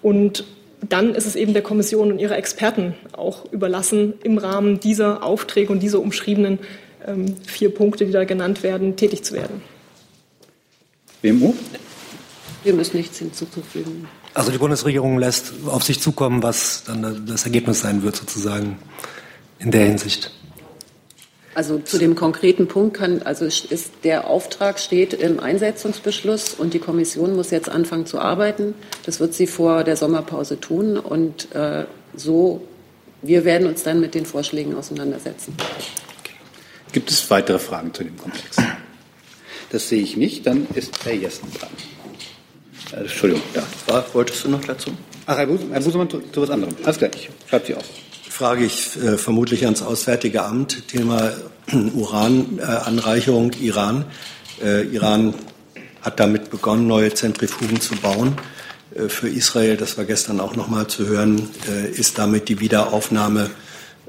Und 0.04 0.44
dann 0.86 1.14
ist 1.14 1.24
es 1.24 1.34
eben 1.34 1.54
der 1.54 1.62
Kommission 1.62 2.12
und 2.12 2.18
ihrer 2.18 2.36
Experten 2.36 2.94
auch 3.12 3.50
überlassen, 3.50 4.12
im 4.22 4.36
Rahmen 4.36 4.78
dieser 4.78 5.22
Aufträge 5.22 5.72
und 5.72 5.80
dieser 5.80 5.98
umschriebenen 6.00 6.58
ähm, 7.06 7.36
vier 7.46 7.72
Punkte, 7.72 8.04
die 8.04 8.12
da 8.12 8.24
genannt 8.24 8.62
werden, 8.62 8.96
tätig 8.96 9.24
zu 9.24 9.32
werden. 9.32 9.62
WMU? 11.22 11.54
Wir 12.64 12.74
müssen 12.74 12.98
nichts 12.98 13.18
hinzuzufügen. 13.18 14.06
Also 14.34 14.50
die 14.52 14.58
Bundesregierung 14.58 15.18
lässt 15.18 15.54
auf 15.66 15.82
sich 15.82 16.00
zukommen, 16.00 16.42
was 16.42 16.84
dann 16.84 17.24
das 17.26 17.46
Ergebnis 17.46 17.80
sein 17.80 18.02
wird, 18.02 18.16
sozusagen 18.16 18.76
in 19.58 19.70
der 19.70 19.86
Hinsicht. 19.86 20.32
Also 21.54 21.78
zu 21.78 21.98
dem 21.98 22.16
konkreten 22.16 22.66
Punkt 22.66 22.96
kann, 22.96 23.22
also 23.22 23.44
ist 23.44 23.92
der 24.02 24.26
Auftrag 24.26 24.80
steht 24.80 25.14
im 25.14 25.38
Einsetzungsbeschluss 25.38 26.54
und 26.54 26.74
die 26.74 26.80
Kommission 26.80 27.36
muss 27.36 27.50
jetzt 27.50 27.68
anfangen 27.68 28.06
zu 28.06 28.18
arbeiten. 28.18 28.74
Das 29.06 29.20
wird 29.20 29.34
sie 29.34 29.46
vor 29.46 29.84
der 29.84 29.96
Sommerpause 29.96 30.58
tun 30.58 30.98
und 30.98 31.54
äh, 31.54 31.84
so, 32.16 32.66
wir 33.22 33.44
werden 33.44 33.68
uns 33.68 33.84
dann 33.84 34.00
mit 34.00 34.14
den 34.14 34.26
Vorschlägen 34.26 34.74
auseinandersetzen. 34.74 35.56
Gibt 36.92 37.10
es 37.10 37.30
weitere 37.30 37.58
Fragen 37.58 37.94
zu 37.94 38.02
dem 38.02 38.16
Komplex? 38.16 38.56
Das 39.70 39.88
sehe 39.88 40.02
ich 40.02 40.16
nicht. 40.16 40.46
Dann 40.46 40.66
ist 40.74 41.04
Herr 41.04 41.14
Jessen 41.14 41.48
dran. 41.52 41.70
Äh, 42.92 43.02
Entschuldigung, 43.02 43.42
ja. 43.54 44.04
Wolltest 44.12 44.44
du 44.44 44.48
noch 44.48 44.64
dazu? 44.64 44.90
Ach, 45.26 45.36
Herr 45.36 45.46
Busemann, 45.46 45.72
Herr 45.72 45.82
Busemann 45.82 46.10
zu, 46.10 46.20
zu 46.20 46.42
was 46.42 46.50
anderem. 46.50 46.74
Alles 46.84 46.98
gleich. 46.98 47.30
Schreibt 47.48 47.66
Sie 47.66 47.74
auf 47.74 47.84
frage 48.35 48.64
ich 48.64 48.97
äh, 48.97 49.16
vermutlich 49.16 49.64
ans 49.64 49.81
Auswärtige 49.81 50.42
Amt, 50.42 50.88
Thema 50.88 51.31
Urananreicherung 51.94 53.53
äh, 53.53 53.66
Iran. 53.66 54.07
Äh, 54.61 54.88
Iran 54.88 55.35
hat 56.03 56.18
damit 56.18 56.51
begonnen, 56.51 56.88
neue 56.88 57.14
Zentrifugen 57.14 57.81
zu 57.81 57.94
bauen. 57.94 58.35
Äh, 58.92 59.09
für 59.09 59.29
Israel, 59.29 59.77
das 59.77 59.97
war 59.99 60.05
gestern 60.05 60.40
auch 60.40 60.57
noch 60.57 60.66
mal 60.66 60.88
zu 60.88 61.07
hören, 61.07 61.49
äh, 61.70 61.88
ist 61.88 62.18
damit 62.18 62.49
die 62.49 62.59
Wiederaufnahme 62.59 63.51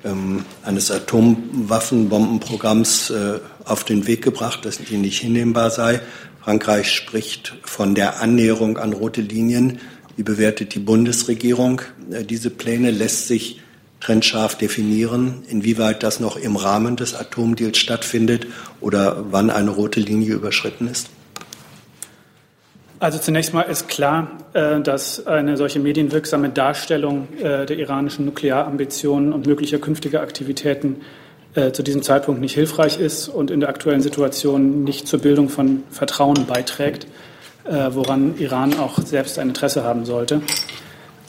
ähm, 0.03 0.43
eines 0.63 0.89
Atomwaffenbombenprogramms 0.89 3.11
äh, 3.11 3.39
auf 3.63 3.83
den 3.83 4.07
Weg 4.07 4.23
gebracht, 4.23 4.65
dass 4.65 4.79
die 4.79 4.97
nicht 4.97 5.19
hinnehmbar 5.19 5.69
sei. 5.69 6.01
Frankreich 6.43 6.91
spricht 6.91 7.53
von 7.61 7.93
der 7.93 8.23
Annäherung 8.23 8.79
an 8.79 8.93
rote 8.93 9.21
Linien. 9.21 9.77
Wie 10.17 10.23
bewertet 10.23 10.73
die 10.73 10.79
Bundesregierung 10.79 11.83
diese 12.27 12.49
Pläne? 12.49 12.89
Lässt 12.89 13.27
sich 13.27 13.61
trennscharf 14.05 14.55
definieren, 14.55 15.43
inwieweit 15.49 16.03
das 16.03 16.19
noch 16.19 16.37
im 16.37 16.57
Rahmen 16.57 16.95
des 16.95 17.15
Atomdeals 17.15 17.79
stattfindet 17.79 18.45
oder 18.79 19.25
wann 19.31 19.49
eine 19.49 19.71
rote 19.71 19.99
Linie 19.99 20.35
überschritten 20.35 20.87
ist? 20.87 21.09
Also 22.99 23.17
zunächst 23.17 23.53
mal 23.53 23.63
ist 23.63 23.87
klar, 23.87 24.29
äh, 24.53 24.79
dass 24.79 25.25
eine 25.25 25.57
solche 25.57 25.79
medienwirksame 25.79 26.49
Darstellung 26.49 27.27
äh, 27.39 27.65
der 27.65 27.77
iranischen 27.77 28.25
Nuklearambitionen 28.25 29.33
und 29.33 29.47
möglicher 29.47 29.79
künftiger 29.79 30.21
Aktivitäten 30.21 31.01
äh, 31.55 31.71
zu 31.71 31.81
diesem 31.81 32.03
Zeitpunkt 32.03 32.41
nicht 32.41 32.53
hilfreich 32.53 32.99
ist 32.99 33.27
und 33.27 33.49
in 33.49 33.59
der 33.59 33.69
aktuellen 33.69 34.01
Situation 34.01 34.83
nicht 34.83 35.07
zur 35.07 35.19
Bildung 35.19 35.49
von 35.49 35.83
Vertrauen 35.89 36.45
beiträgt, 36.45 37.07
woran 37.67 38.37
Iran 38.37 38.77
auch 38.77 38.99
selbst 38.99 39.39
ein 39.39 39.47
Interesse 39.47 39.83
haben 39.83 40.05
sollte. 40.05 40.41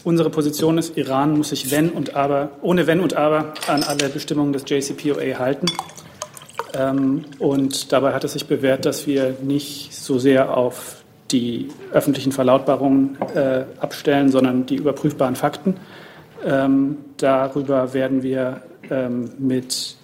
Unsere 0.06 0.30
Position 0.30 0.78
ist, 0.78 0.96
Iran 0.96 1.36
muss 1.36 1.48
sich 1.48 1.72
wenn 1.72 1.90
und 1.90 2.14
aber, 2.14 2.50
ohne 2.62 2.86
wenn 2.86 3.00
und 3.00 3.14
aber 3.16 3.54
an 3.66 3.82
alle 3.82 4.08
Bestimmungen 4.08 4.52
des 4.52 4.62
JCPOA 4.64 5.40
halten. 5.40 5.66
Ähm, 6.74 7.24
und 7.40 7.90
dabei 7.90 8.12
hat 8.12 8.22
es 8.22 8.34
sich 8.34 8.46
bewährt, 8.46 8.84
dass 8.84 9.08
wir 9.08 9.34
nicht 9.42 9.92
so 9.92 10.20
sehr 10.20 10.56
auf 10.56 11.02
die 11.32 11.70
öffentlichen 11.92 12.30
Verlautbarungen 12.30 13.18
äh, 13.34 13.64
abstellen, 13.80 14.30
sondern 14.30 14.64
die 14.64 14.76
überprüfbaren 14.76 15.34
Fakten. 15.34 15.74
Ähm, 16.46 16.98
darüber 17.16 17.92
werden 17.92 18.22
wir 18.22 18.62
ähm, 18.88 19.30
mit 19.40 19.96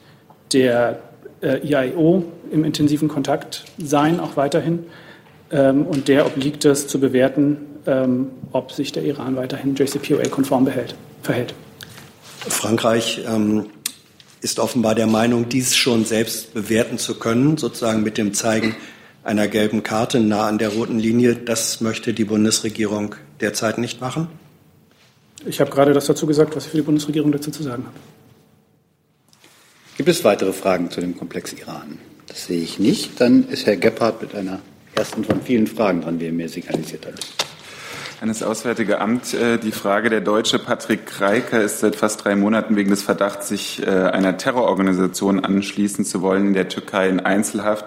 der 0.53 0.99
äh, 1.43 1.65
IAEO 1.65 2.25
im 2.51 2.65
intensiven 2.65 3.07
Kontakt 3.07 3.67
sein, 3.79 4.19
auch 4.19 4.37
weiterhin. 4.37 4.81
Und 5.51 6.09
der 6.09 6.25
obliegt 6.25 6.65
es 6.65 6.88
zu 6.88 6.99
bewerten, 6.99 7.72
ähm, 7.87 8.29
ob 8.53 8.73
sich 8.73 8.92
der 8.92 9.05
Iran 9.05 9.37
weiterhin 9.37 9.75
JCPOA-konform 9.75 10.68
verhält. 11.23 11.55
Frankreich 12.49 13.23
ähm, 13.27 13.66
ist 14.40 14.59
offenbar 14.59 14.95
der 14.95 15.07
Meinung, 15.07 15.49
dies 15.49 15.77
schon 15.77 16.05
selbst 16.05 16.55
bewerten 16.55 16.99
zu 16.99 17.18
können, 17.18 17.57
sozusagen 17.57 18.03
mit 18.03 18.18
dem 18.18 18.35
Zeigen 18.35 18.75
einer 19.25 19.47
gelben 19.47 19.83
Karte 19.83 20.21
nah 20.21 20.49
an 20.49 20.59
der 20.59 20.71
roten 20.71 20.99
Linie. 20.99 21.37
Das 21.37 21.81
möchte 21.81 22.12
die 22.12 22.25
Bundesregierung 22.25 23.14
derzeit 23.40 23.79
nicht 23.79 24.01
machen? 24.01 24.29
Ich 25.45 25.61
habe 25.61 25.71
gerade 25.71 25.92
das 25.92 26.07
dazu 26.07 26.27
gesagt, 26.27 26.55
was 26.57 26.64
ich 26.64 26.71
für 26.71 26.77
die 26.79 26.83
Bundesregierung 26.83 27.33
dazu 27.33 27.51
zu 27.51 27.62
sagen 27.62 27.85
habe. 27.85 27.97
Gibt 29.97 30.09
es 30.09 30.25
weitere 30.25 30.53
Fragen 30.53 30.90
zu 30.90 31.01
dem 31.01 31.16
Komplex 31.16 31.53
Iran? 31.53 31.99
Das 32.27 32.47
sehe 32.47 32.62
ich 32.62 32.79
nicht. 32.79 33.21
Dann 33.21 33.49
ist 33.49 33.66
Herr 33.66 33.77
Gebhardt 33.77 34.23
mit 34.23 34.35
einer 34.35 34.61
ersten 34.95 35.25
von 35.25 35.42
vielen 35.42 35.66
Fragen 35.66 36.01
dran, 36.03 36.21
wie 36.21 36.27
er 36.27 36.33
mir 36.33 36.49
signalisiert 36.49 37.07
hat. 37.07 37.42
An 38.23 38.29
das 38.29 38.45
Auswärtige 38.45 39.01
Amt. 39.01 39.35
Äh, 39.35 39.59
die 39.59 39.73
Frage 39.73 40.09
der 40.09 40.21
Deutsche 40.21 40.61
Patrick 40.61 41.07
Kreiker 41.07 41.61
ist 41.61 41.81
seit 41.81 41.97
fast 41.97 42.25
drei 42.25 42.37
Monaten 42.37 42.77
wegen 42.77 42.91
des 42.91 43.03
Verdachts, 43.03 43.49
sich 43.49 43.85
äh, 43.85 43.91
einer 43.91 44.37
Terrororganisation 44.37 45.45
anschließen 45.45 46.05
zu 46.05 46.23
wollen, 46.23 46.47
in 46.47 46.55
der 46.55 46.69
Türkei 46.69 47.09
in 47.09 47.19
Einzelhaft. 47.19 47.87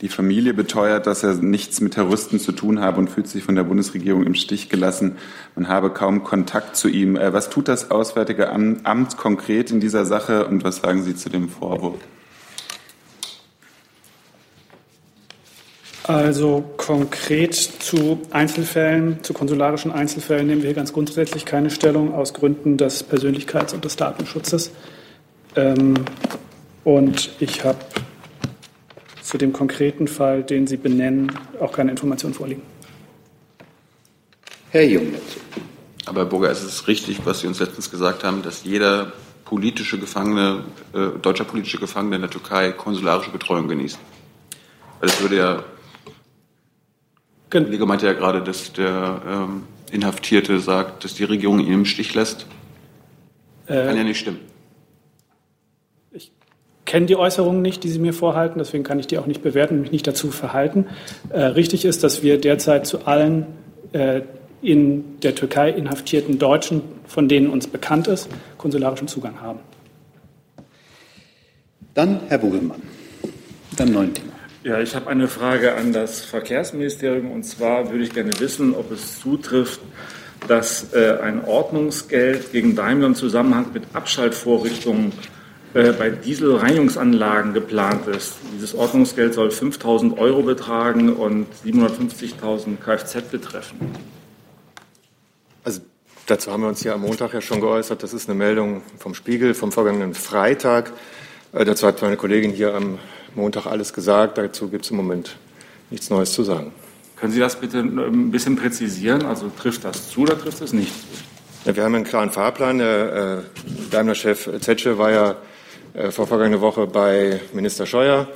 Die 0.00 0.08
Familie 0.08 0.54
beteuert, 0.54 1.08
dass 1.08 1.24
er 1.24 1.34
nichts 1.34 1.80
mit 1.80 1.94
Terroristen 1.94 2.38
zu 2.38 2.52
tun 2.52 2.78
habe 2.78 3.00
und 3.00 3.10
fühlt 3.10 3.26
sich 3.26 3.42
von 3.42 3.56
der 3.56 3.64
Bundesregierung 3.64 4.24
im 4.24 4.36
Stich 4.36 4.68
gelassen. 4.68 5.16
Man 5.56 5.66
habe 5.66 5.90
kaum 5.90 6.22
Kontakt 6.22 6.76
zu 6.76 6.86
ihm. 6.86 7.16
Äh, 7.16 7.32
was 7.32 7.50
tut 7.50 7.66
das 7.66 7.90
Auswärtige 7.90 8.50
Amt 8.50 9.16
konkret 9.16 9.72
in 9.72 9.80
dieser 9.80 10.04
Sache 10.04 10.46
und 10.46 10.62
was 10.62 10.76
sagen 10.76 11.02
Sie 11.02 11.16
zu 11.16 11.28
dem 11.28 11.48
Vorwurf? 11.48 11.98
Also 16.04 16.64
konkret 16.78 17.54
zu 17.54 18.20
Einzelfällen, 18.30 19.22
zu 19.22 19.32
konsularischen 19.32 19.92
Einzelfällen 19.92 20.48
nehmen 20.48 20.62
wir 20.62 20.68
hier 20.68 20.74
ganz 20.74 20.92
grundsätzlich 20.92 21.44
keine 21.44 21.70
Stellung 21.70 22.12
aus 22.12 22.34
Gründen 22.34 22.76
des 22.76 23.08
Persönlichkeits- 23.08 23.72
und 23.72 23.84
des 23.84 23.94
Datenschutzes. 23.94 24.72
Ähm, 25.54 25.94
und 26.82 27.30
ich 27.38 27.64
habe 27.64 27.78
zu 29.22 29.38
dem 29.38 29.52
konkreten 29.52 30.08
Fall, 30.08 30.42
den 30.42 30.66
Sie 30.66 30.76
benennen, 30.76 31.30
auch 31.60 31.72
keine 31.72 31.92
Informationen 31.92 32.34
vorliegen. 32.34 32.62
Herr 34.70 34.84
Jung 34.84 35.14
Aber 36.06 36.22
Herr 36.22 36.26
Burger, 36.26 36.50
es 36.50 36.64
ist 36.64 36.88
richtig, 36.88 37.24
was 37.24 37.40
Sie 37.40 37.46
uns 37.46 37.60
letztens 37.60 37.90
gesagt 37.90 38.24
haben, 38.24 38.42
dass 38.42 38.64
jeder 38.64 39.12
politische 39.44 39.98
Gefangene, 39.98 40.64
äh, 40.94 41.18
deutscher 41.20 41.44
politische 41.44 41.78
Gefangene 41.78 42.16
in 42.16 42.22
der 42.22 42.30
Türkei 42.30 42.72
konsularische 42.72 43.30
Betreuung 43.30 43.68
genießt. 43.68 43.98
Weil 44.98 45.08
es 45.08 45.20
würde 45.20 45.36
ja, 45.36 45.64
der 47.52 47.64
Kollege 47.64 47.86
meinte 47.86 48.06
ja 48.06 48.12
gerade, 48.12 48.42
dass 48.42 48.72
der 48.72 49.22
ähm, 49.26 49.64
Inhaftierte 49.90 50.58
sagt, 50.58 51.04
dass 51.04 51.14
die 51.14 51.24
Regierung 51.24 51.60
ihn 51.60 51.72
im 51.72 51.84
Stich 51.84 52.14
lässt. 52.14 52.46
Äh, 53.66 53.86
Kann 53.86 53.96
ja 53.96 54.04
nicht 54.04 54.18
stimmen 54.18 54.38
kenne 56.92 57.06
die 57.06 57.16
Äußerungen 57.16 57.62
nicht, 57.62 57.84
die 57.84 57.88
Sie 57.88 57.98
mir 57.98 58.12
vorhalten, 58.12 58.58
deswegen 58.58 58.84
kann 58.84 58.98
ich 58.98 59.06
die 59.06 59.16
auch 59.16 59.24
nicht 59.24 59.42
bewerten 59.42 59.76
und 59.76 59.80
mich 59.80 59.92
nicht 59.92 60.06
dazu 60.06 60.30
verhalten. 60.30 60.88
Äh, 61.30 61.40
richtig 61.40 61.86
ist, 61.86 62.04
dass 62.04 62.22
wir 62.22 62.38
derzeit 62.38 62.86
zu 62.86 63.06
allen 63.06 63.46
äh, 63.92 64.20
in 64.60 65.18
der 65.20 65.34
Türkei 65.34 65.70
inhaftierten 65.70 66.38
Deutschen, 66.38 66.82
von 67.06 67.28
denen 67.28 67.48
uns 67.48 67.66
bekannt 67.66 68.08
ist, 68.08 68.28
konsularischen 68.58 69.08
Zugang 69.08 69.40
haben. 69.40 69.60
Dann 71.94 72.20
Herr 72.28 72.36
Bugelmann, 72.36 72.82
dann 73.74 73.90
neuen 73.90 74.12
Thema. 74.12 74.31
Ja, 74.64 74.78
ich 74.78 74.94
habe 74.94 75.10
eine 75.10 75.26
Frage 75.26 75.74
an 75.74 75.92
das 75.92 76.20
Verkehrsministerium 76.20 77.32
und 77.32 77.42
zwar 77.42 77.90
würde 77.90 78.04
ich 78.04 78.14
gerne 78.14 78.30
wissen, 78.38 78.76
ob 78.76 78.92
es 78.92 79.18
zutrifft, 79.18 79.80
dass 80.46 80.92
äh, 80.92 81.18
ein 81.20 81.44
Ordnungsgeld 81.44 82.52
gegen 82.52 82.76
Daimler 82.76 83.08
im 83.08 83.14
Zusammenhang 83.16 83.72
mit 83.74 83.82
Abschaltvorrichtungen 83.92 85.12
äh, 85.74 85.90
bei 85.90 86.10
Dieselreinigungsanlagen 86.10 87.54
geplant 87.54 88.06
ist. 88.06 88.34
Dieses 88.54 88.72
Ordnungsgeld 88.76 89.34
soll 89.34 89.50
5000 89.50 90.16
Euro 90.16 90.42
betragen 90.42 91.12
und 91.12 91.48
750.000 91.66 92.76
Kfz 92.76 93.30
betreffen. 93.32 93.80
Also 95.64 95.80
dazu 96.26 96.52
haben 96.52 96.62
wir 96.62 96.68
uns 96.68 96.84
ja 96.84 96.94
am 96.94 97.00
Montag 97.00 97.34
ja 97.34 97.40
schon 97.40 97.60
geäußert. 97.60 98.04
Das 98.04 98.14
ist 98.14 98.28
eine 98.28 98.38
Meldung 98.38 98.82
vom 98.96 99.14
Spiegel 99.14 99.54
vom 99.54 99.72
vergangenen 99.72 100.14
Freitag. 100.14 100.92
Äh, 101.52 101.64
dazu 101.64 101.84
hat 101.84 102.00
meine 102.00 102.16
Kollegin 102.16 102.52
hier 102.52 102.74
am 102.74 103.00
Montag 103.34 103.66
alles 103.66 103.92
gesagt. 103.92 104.38
Dazu 104.38 104.68
gibt 104.68 104.84
es 104.84 104.90
im 104.90 104.96
Moment 104.96 105.36
nichts 105.90 106.10
Neues 106.10 106.32
zu 106.32 106.42
sagen. 106.42 106.72
Können 107.16 107.32
Sie 107.32 107.40
das 107.40 107.56
bitte 107.56 107.78
ein 107.78 108.30
bisschen 108.30 108.56
präzisieren? 108.56 109.24
Also 109.24 109.50
trifft 109.56 109.84
das 109.84 110.10
zu 110.10 110.22
oder 110.22 110.36
trifft 110.38 110.60
es 110.60 110.72
nicht 110.72 110.92
zu? 110.92 111.22
Ja, 111.64 111.76
wir 111.76 111.84
haben 111.84 111.94
einen 111.94 112.04
klaren 112.04 112.30
Fahrplan. 112.30 112.78
Der 112.78 113.44
äh, 113.44 113.90
Daimler-Chef 113.92 114.60
Zetsche 114.60 114.98
war 114.98 115.12
ja 115.12 115.36
äh, 115.94 116.10
vor 116.10 116.26
vergangene 116.26 116.60
Woche 116.60 116.88
bei 116.88 117.40
Minister 117.52 117.86
Scheuer. 117.86 118.26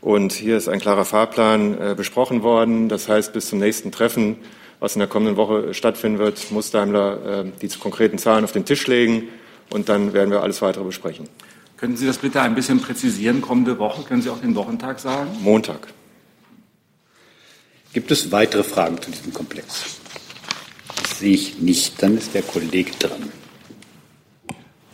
Und 0.00 0.32
hier 0.32 0.56
ist 0.56 0.68
ein 0.68 0.78
klarer 0.78 1.04
Fahrplan 1.04 1.76
äh, 1.80 1.94
besprochen 1.96 2.44
worden. 2.44 2.88
Das 2.88 3.08
heißt, 3.08 3.32
bis 3.32 3.48
zum 3.48 3.58
nächsten 3.58 3.90
Treffen, 3.90 4.36
was 4.78 4.94
in 4.94 5.00
der 5.00 5.08
kommenden 5.08 5.36
Woche 5.36 5.74
stattfinden 5.74 6.20
wird, 6.20 6.52
muss 6.52 6.70
Daimler 6.70 7.46
die 7.60 7.68
konkreten 7.68 8.16
Zahlen 8.18 8.44
auf 8.44 8.52
den 8.52 8.64
Tisch 8.64 8.86
legen. 8.86 9.24
Und 9.70 9.88
dann 9.88 10.12
werden 10.12 10.30
wir 10.30 10.42
alles 10.42 10.62
weitere 10.62 10.84
besprechen. 10.84 11.28
Können 11.78 11.96
Sie 11.96 12.06
das 12.06 12.18
bitte 12.18 12.42
ein 12.42 12.54
bisschen 12.54 12.80
präzisieren? 12.80 13.40
Kommende 13.40 13.78
Woche, 13.78 14.02
können 14.02 14.20
Sie 14.20 14.30
auch 14.30 14.40
den 14.40 14.54
Wochentag 14.54 14.98
sagen? 14.98 15.30
Montag. 15.40 15.88
Gibt 17.92 18.10
es 18.10 18.30
weitere 18.32 18.64
Fragen 18.64 19.00
zu 19.00 19.10
diesem 19.10 19.32
Komplex? 19.32 20.00
Das 21.02 21.20
sehe 21.20 21.34
ich 21.34 21.60
nicht. 21.60 22.02
Dann 22.02 22.18
ist 22.18 22.34
der 22.34 22.42
Kollege 22.42 22.90
dran 22.98 23.32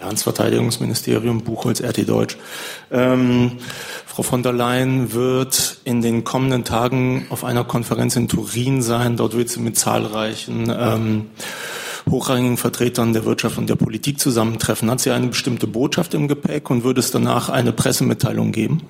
ans 0.05 0.23
Verteidigungsministerium, 0.23 1.43
Buchholz, 1.43 1.81
RT 1.81 2.09
Deutsch. 2.09 2.37
Ähm, 2.91 3.53
Frau 4.07 4.23
von 4.23 4.43
der 4.43 4.53
Leyen 4.53 5.13
wird 5.13 5.79
in 5.85 6.03
den 6.03 6.25
kommenden 6.25 6.65
Tagen 6.65 7.27
auf 7.31 7.45
einer 7.45 7.65
Konferenz 7.65 8.15
in 8.17 8.29
Turin 8.29 8.83
sein. 8.83 9.17
Dort 9.17 9.37
wird 9.37 9.49
sie 9.49 9.61
mit 9.61 9.77
zahlreichen 9.79 10.73
ähm, 10.77 11.31
hochrangigen 12.11 12.57
Vertretern 12.57 13.13
der 13.13 13.25
Wirtschaft 13.25 13.59
und 13.59 13.69
der 13.69 13.77
Politik 13.77 14.21
zusammentreffen. 14.21 14.91
Hat 14.91 15.01
sie 15.01 15.11
eine 15.11 15.29
bestimmte 15.29 15.67
Botschaft 15.67 16.15
im 16.15 16.29
Gepäck 16.29 16.71
und 16.71 16.85
würde 16.85 17.01
es 17.01 17.11
danach 17.11 17.49
eine 17.49 17.73
Pressemitteilung 17.73 18.53
geben? 18.53 18.83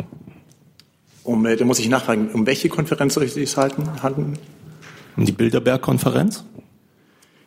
Um, 1.22 1.46
äh, 1.46 1.56
da 1.56 1.64
muss 1.64 1.78
ich 1.78 1.88
nachfragen, 1.88 2.30
um 2.32 2.46
welche 2.46 2.68
Konferenz 2.68 3.14
soll 3.14 3.24
ich 3.24 3.34
das 3.34 3.56
halten? 3.56 4.02
halten? 4.02 4.34
Um 5.16 5.24
die 5.24 5.32
Bilderberg-Konferenz? 5.32 6.44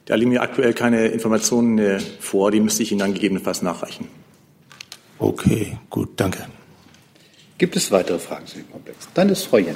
Da 0.05 0.15
liegen 0.15 0.31
mir 0.31 0.41
aktuell 0.41 0.73
keine 0.73 1.07
Informationen 1.07 1.77
äh, 1.77 1.99
vor, 1.99 2.49
die 2.49 2.61
müsste 2.61 2.81
ich 2.81 2.91
Ihnen 2.91 2.99
dann 2.99 3.13
gegebenenfalls 3.13 3.61
nachreichen. 3.61 4.07
Okay, 5.19 5.77
gut, 5.89 6.11
danke. 6.15 6.45
Gibt 7.57 7.75
es 7.75 7.91
weitere 7.91 8.19
Fragen 8.19 8.45
zu 8.45 8.57
dem 8.57 8.71
Komplex? 8.71 9.07
Dann 9.13 9.29
ist 9.29 9.43
Frau 9.43 9.57
Jen. 9.57 9.75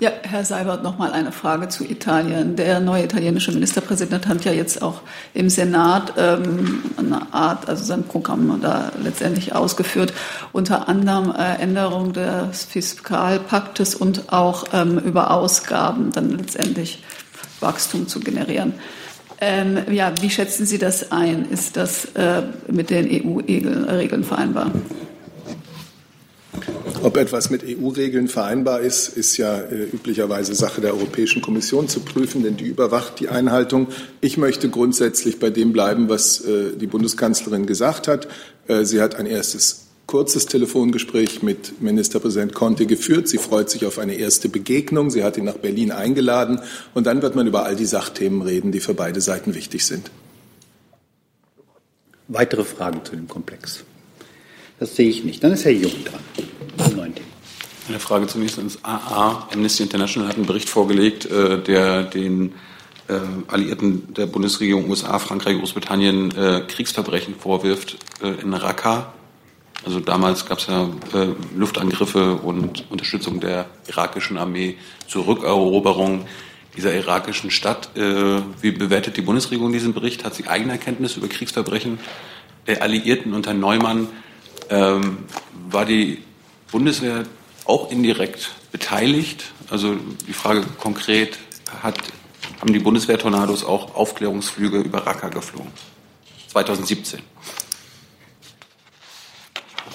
Ja, 0.00 0.12
Herr 0.22 0.44
Seibert, 0.44 0.84
noch 0.84 0.96
mal 0.96 1.10
eine 1.10 1.32
Frage 1.32 1.68
zu 1.68 1.84
Italien. 1.84 2.54
Der 2.54 2.78
neue 2.78 3.02
italienische 3.02 3.50
Ministerpräsident 3.50 4.28
hat 4.28 4.44
ja 4.44 4.52
jetzt 4.52 4.80
auch 4.80 5.00
im 5.34 5.50
Senat 5.50 6.12
ähm, 6.16 6.84
eine 6.96 7.34
Art, 7.34 7.68
also 7.68 7.82
sein 7.82 8.04
Programm 8.04 8.60
da 8.62 8.92
letztendlich 9.02 9.56
ausgeführt, 9.56 10.12
unter 10.52 10.88
anderem 10.88 11.34
äh, 11.36 11.60
Änderung 11.60 12.12
des 12.12 12.62
Fiskalpaktes 12.62 13.96
und 13.96 14.32
auch 14.32 14.66
ähm, 14.72 14.98
über 14.98 15.32
Ausgaben 15.32 16.12
dann 16.12 16.30
letztendlich 16.30 17.02
Wachstum 17.58 18.06
zu 18.06 18.20
generieren. 18.20 18.74
Ähm, 19.40 19.78
ja, 19.90 20.12
wie 20.20 20.30
schätzen 20.30 20.64
Sie 20.64 20.78
das 20.78 21.10
ein? 21.10 21.50
Ist 21.50 21.76
das 21.76 22.04
äh, 22.14 22.42
mit 22.70 22.90
den 22.90 23.08
EU-Regeln 23.10 24.22
vereinbar? 24.22 24.70
Ob 27.02 27.16
etwas 27.16 27.50
mit 27.50 27.62
EU-Regeln 27.64 28.26
vereinbar 28.26 28.80
ist, 28.80 29.08
ist 29.08 29.36
ja 29.36 29.60
äh, 29.60 29.84
üblicherweise 29.84 30.54
Sache 30.54 30.80
der 30.80 30.94
Europäischen 30.94 31.42
Kommission 31.42 31.88
zu 31.88 32.00
prüfen, 32.00 32.42
denn 32.42 32.56
die 32.56 32.66
überwacht 32.66 33.20
die 33.20 33.28
Einhaltung. 33.28 33.88
Ich 34.20 34.36
möchte 34.36 34.68
grundsätzlich 34.68 35.38
bei 35.38 35.50
dem 35.50 35.72
bleiben, 35.72 36.08
was 36.08 36.40
äh, 36.40 36.76
die 36.76 36.86
Bundeskanzlerin 36.86 37.66
gesagt 37.66 38.08
hat. 38.08 38.28
Äh, 38.66 38.84
sie 38.84 39.00
hat 39.00 39.14
ein 39.14 39.26
erstes 39.26 39.88
kurzes 40.06 40.46
Telefongespräch 40.46 41.42
mit 41.42 41.80
Ministerpräsident 41.82 42.54
Conte 42.54 42.86
geführt. 42.86 43.28
Sie 43.28 43.38
freut 43.38 43.70
sich 43.70 43.84
auf 43.86 43.98
eine 43.98 44.14
erste 44.14 44.48
Begegnung. 44.48 45.10
Sie 45.10 45.22
hat 45.22 45.36
ihn 45.36 45.44
nach 45.44 45.58
Berlin 45.58 45.92
eingeladen. 45.92 46.60
Und 46.94 47.06
dann 47.06 47.22
wird 47.22 47.36
man 47.36 47.46
über 47.46 47.64
all 47.64 47.76
die 47.76 47.84
Sachthemen 47.84 48.42
reden, 48.42 48.72
die 48.72 48.80
für 48.80 48.94
beide 48.94 49.20
Seiten 49.20 49.54
wichtig 49.54 49.84
sind. 49.84 50.10
Weitere 52.26 52.64
Fragen 52.64 53.04
zu 53.04 53.14
dem 53.14 53.28
Komplex? 53.28 53.84
Das 54.78 54.94
sehe 54.94 55.08
ich 55.08 55.24
nicht. 55.24 55.42
Dann 55.42 55.52
ist 55.52 55.64
Herr 55.64 55.72
Jung 55.72 55.92
dran. 56.04 56.20
Eine 57.88 58.00
Frage 58.00 58.26
zunächst 58.26 58.58
ans 58.58 58.78
AA. 58.82 59.48
Amnesty 59.50 59.82
International 59.82 60.28
hat 60.28 60.36
einen 60.36 60.44
Bericht 60.44 60.68
vorgelegt, 60.68 61.24
äh, 61.24 61.58
der 61.62 62.02
den 62.02 62.52
äh, 63.08 63.14
Alliierten 63.46 64.12
der 64.12 64.26
Bundesregierung 64.26 64.90
USA, 64.90 65.18
Frankreich, 65.18 65.58
Großbritannien 65.58 66.36
äh, 66.36 66.60
Kriegsverbrechen 66.68 67.34
vorwirft 67.34 67.96
in 68.42 68.52
Raqqa. 68.52 69.14
Also 69.84 70.00
damals 70.00 70.44
gab 70.44 70.58
es 70.58 70.66
ja 70.66 70.90
Luftangriffe 71.56 72.34
und 72.34 72.84
Unterstützung 72.90 73.38
der 73.40 73.66
irakischen 73.86 74.36
Armee 74.36 74.76
zur 75.06 75.28
Rückeroberung 75.28 76.26
dieser 76.76 76.92
irakischen 76.92 77.52
Stadt. 77.52 77.88
wie 77.94 78.72
bewertet 78.72 79.16
die 79.16 79.22
Bundesregierung 79.22 79.72
diesen 79.72 79.94
Bericht? 79.94 80.24
Hat 80.24 80.34
sie 80.34 80.48
eigene 80.48 80.72
Erkenntnisse 80.72 81.20
über 81.20 81.28
Kriegsverbrechen 81.28 82.00
der 82.66 82.82
Alliierten 82.82 83.32
unter 83.32 83.54
Neumann? 83.54 84.08
Ähm, 84.70 85.18
war 85.70 85.84
die 85.84 86.22
Bundeswehr 86.70 87.24
auch 87.64 87.90
indirekt 87.90 88.50
beteiligt? 88.72 89.52
Also 89.70 89.96
die 90.26 90.32
Frage 90.32 90.64
konkret, 90.78 91.38
hat, 91.82 91.98
haben 92.60 92.72
die 92.72 92.78
Bundeswehr-Tornados 92.78 93.64
auch 93.64 93.94
Aufklärungsflüge 93.94 94.78
über 94.78 95.06
Raqqa 95.06 95.28
geflogen? 95.28 95.72
2017. 96.48 97.20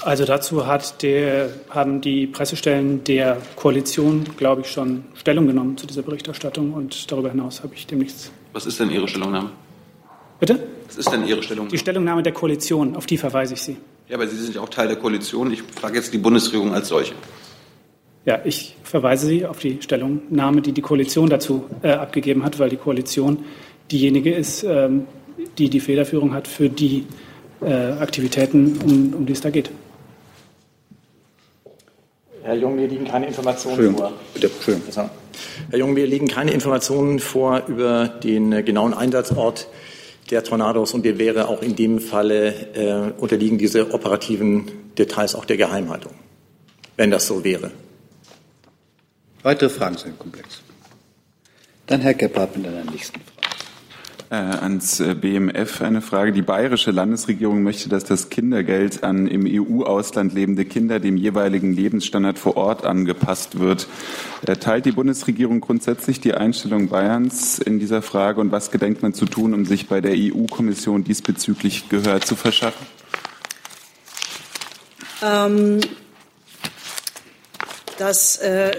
Also 0.01 0.25
dazu 0.25 0.67
hat 0.67 1.01
der, 1.01 1.49
haben 1.69 2.01
die 2.01 2.27
Pressestellen 2.27 3.03
der 3.05 3.37
Koalition, 3.55 4.25
glaube 4.35 4.61
ich, 4.61 4.71
schon 4.71 5.05
Stellung 5.15 5.47
genommen 5.47 5.77
zu 5.77 5.87
dieser 5.87 6.01
Berichterstattung 6.01 6.73
und 6.73 7.09
darüber 7.09 7.29
hinaus 7.29 7.63
habe 7.63 7.73
ich 7.75 7.87
dem 7.87 7.99
nichts. 7.99 8.31
Was 8.51 8.65
ist 8.65 8.79
denn 8.79 8.91
Ihre 8.91 9.07
Stellungnahme? 9.07 9.51
Bitte? 10.39 10.67
Was 10.87 10.97
ist 10.97 11.11
denn 11.11 11.25
Ihre 11.25 11.41
Stellungnahme? 11.41 11.71
Die 11.71 11.77
Stellungnahme 11.77 12.21
der 12.21 12.33
Koalition, 12.33 12.97
auf 12.97 13.05
die 13.05 13.17
verweise 13.17 13.53
ich 13.53 13.61
Sie. 13.61 13.77
Ja, 14.09 14.15
aber 14.15 14.27
Sie 14.27 14.35
sind 14.37 14.55
ja 14.55 14.61
auch 14.61 14.69
Teil 14.69 14.87
der 14.87 14.97
Koalition. 14.97 15.51
Ich 15.51 15.63
frage 15.63 15.95
jetzt 15.95 16.13
die 16.13 16.17
Bundesregierung 16.17 16.73
als 16.73 16.89
solche. 16.89 17.13
Ja, 18.25 18.39
ich 18.43 18.75
verweise 18.83 19.27
Sie 19.27 19.45
auf 19.45 19.59
die 19.59 19.81
Stellungnahme, 19.81 20.61
die 20.61 20.71
die 20.71 20.81
Koalition 20.81 21.29
dazu 21.29 21.65
äh, 21.81 21.91
abgegeben 21.91 22.43
hat, 22.43 22.59
weil 22.59 22.69
die 22.69 22.77
Koalition 22.77 23.43
diejenige 23.91 24.33
ist, 24.33 24.63
ähm, 24.63 25.05
die 25.57 25.69
die 25.69 25.79
Federführung 25.79 26.33
hat 26.33 26.47
für 26.47 26.69
die 26.69 27.05
äh, 27.61 27.73
Aktivitäten, 27.73 28.79
um, 28.83 29.13
um 29.13 29.25
die 29.25 29.33
es 29.33 29.41
da 29.41 29.49
geht. 29.49 29.71
Herr 32.43 32.55
Jung, 32.55 32.75
mir 32.75 32.87
liegen 32.87 33.05
keine 33.05 33.27
Informationen 33.27 33.95
vor. 33.95 34.13
Bitte, 34.33 34.51
Herr 35.69 35.79
Jung, 35.79 35.93
mir 35.93 36.05
liegen 36.05 36.27
keine 36.27 36.51
Informationen 36.51 37.19
vor 37.19 37.63
über 37.67 38.07
den 38.07 38.51
äh, 38.51 38.63
genauen 38.63 38.93
Einsatzort 38.93 39.67
der 40.29 40.43
Tornados 40.43 40.93
und 40.93 41.03
der 41.03 41.17
wäre 41.17 41.47
auch 41.47 41.61
in 41.61 41.75
dem 41.75 41.99
Falle 41.99 42.53
äh, 42.75 43.21
unterliegen 43.21 43.57
diese 43.57 43.93
operativen 43.93 44.93
Details 44.97 45.35
auch 45.35 45.45
der 45.45 45.57
Geheimhaltung, 45.57 46.13
wenn 46.97 47.11
das 47.11 47.27
so 47.27 47.43
wäre. 47.43 47.71
Weitere 49.41 49.69
Fragen 49.69 49.97
dem 49.97 50.17
Komplex? 50.17 50.61
Dann 51.87 52.01
Herr 52.01 52.13
Gebhardt 52.13 52.55
mit 52.55 52.65
einer 52.65 52.89
nächsten 52.89 53.19
Frage. 53.19 53.32
Äh, 54.33 54.37
ans 54.37 54.99
äh, 54.99 55.13
BMF 55.13 55.83
eine 55.83 56.01
Frage. 56.01 56.31
Die 56.31 56.41
bayerische 56.41 56.89
Landesregierung 56.89 57.61
möchte, 57.61 57.87
dass 57.87 58.03
das 58.03 58.29
Kindergeld 58.29 59.03
an 59.03 59.27
im 59.27 59.45
EU-Ausland 59.45 60.33
lebende 60.33 60.65
Kinder 60.65 60.99
dem 60.99 61.17
jeweiligen 61.17 61.71
Lebensstandard 61.71 62.39
vor 62.39 62.57
Ort 62.57 62.83
angepasst 62.83 63.59
wird. 63.59 63.87
Äh, 64.43 64.55
teilt 64.55 64.85
die 64.85 64.91
Bundesregierung 64.91 65.61
grundsätzlich 65.61 66.19
die 66.19 66.33
Einstellung 66.33 66.89
Bayerns 66.89 67.59
in 67.59 67.77
dieser 67.77 68.01
Frage 68.01 68.41
und 68.41 68.51
was 68.51 68.71
gedenkt 68.71 69.03
man 69.03 69.13
zu 69.13 69.27
tun, 69.27 69.53
um 69.53 69.65
sich 69.65 69.87
bei 69.87 70.01
der 70.01 70.15
EU-Kommission 70.15 71.03
diesbezüglich 71.03 71.89
Gehör 71.89 72.19
zu 72.21 72.35
verschaffen? 72.35 72.87
Ähm, 75.21 75.79
das 77.97 78.37
äh, 78.37 78.71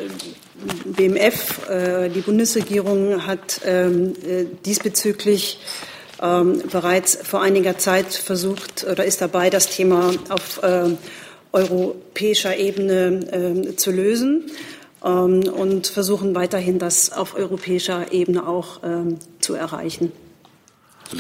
BMF, 0.85 1.69
äh, 1.69 2.09
die 2.09 2.21
Bundesregierung 2.21 3.27
hat 3.27 3.61
ähm, 3.65 4.15
äh, 4.27 4.45
diesbezüglich 4.65 5.61
ähm, 6.23 6.63
bereits 6.71 7.19
vor 7.23 7.43
einiger 7.43 7.79
Zeit 7.79 8.13
versucht 8.15 8.85
oder 8.91 9.05
ist 9.05 9.21
dabei, 9.21 9.51
das 9.51 9.69
Thema 9.69 10.13
auf 10.29 10.63
äh, 10.63 10.91
europäischer 11.53 12.57
Ebene 12.57 13.77
zu 13.77 13.93
lösen 13.93 14.51
und 15.01 15.87
versuchen 15.87 16.35
weiterhin, 16.35 16.81
das 16.81 17.13
auf 17.13 17.37
europäischer 17.37 18.11
Ebene 18.11 18.49
auch 18.49 18.81
zu 19.39 19.55
erreichen. 19.55 20.11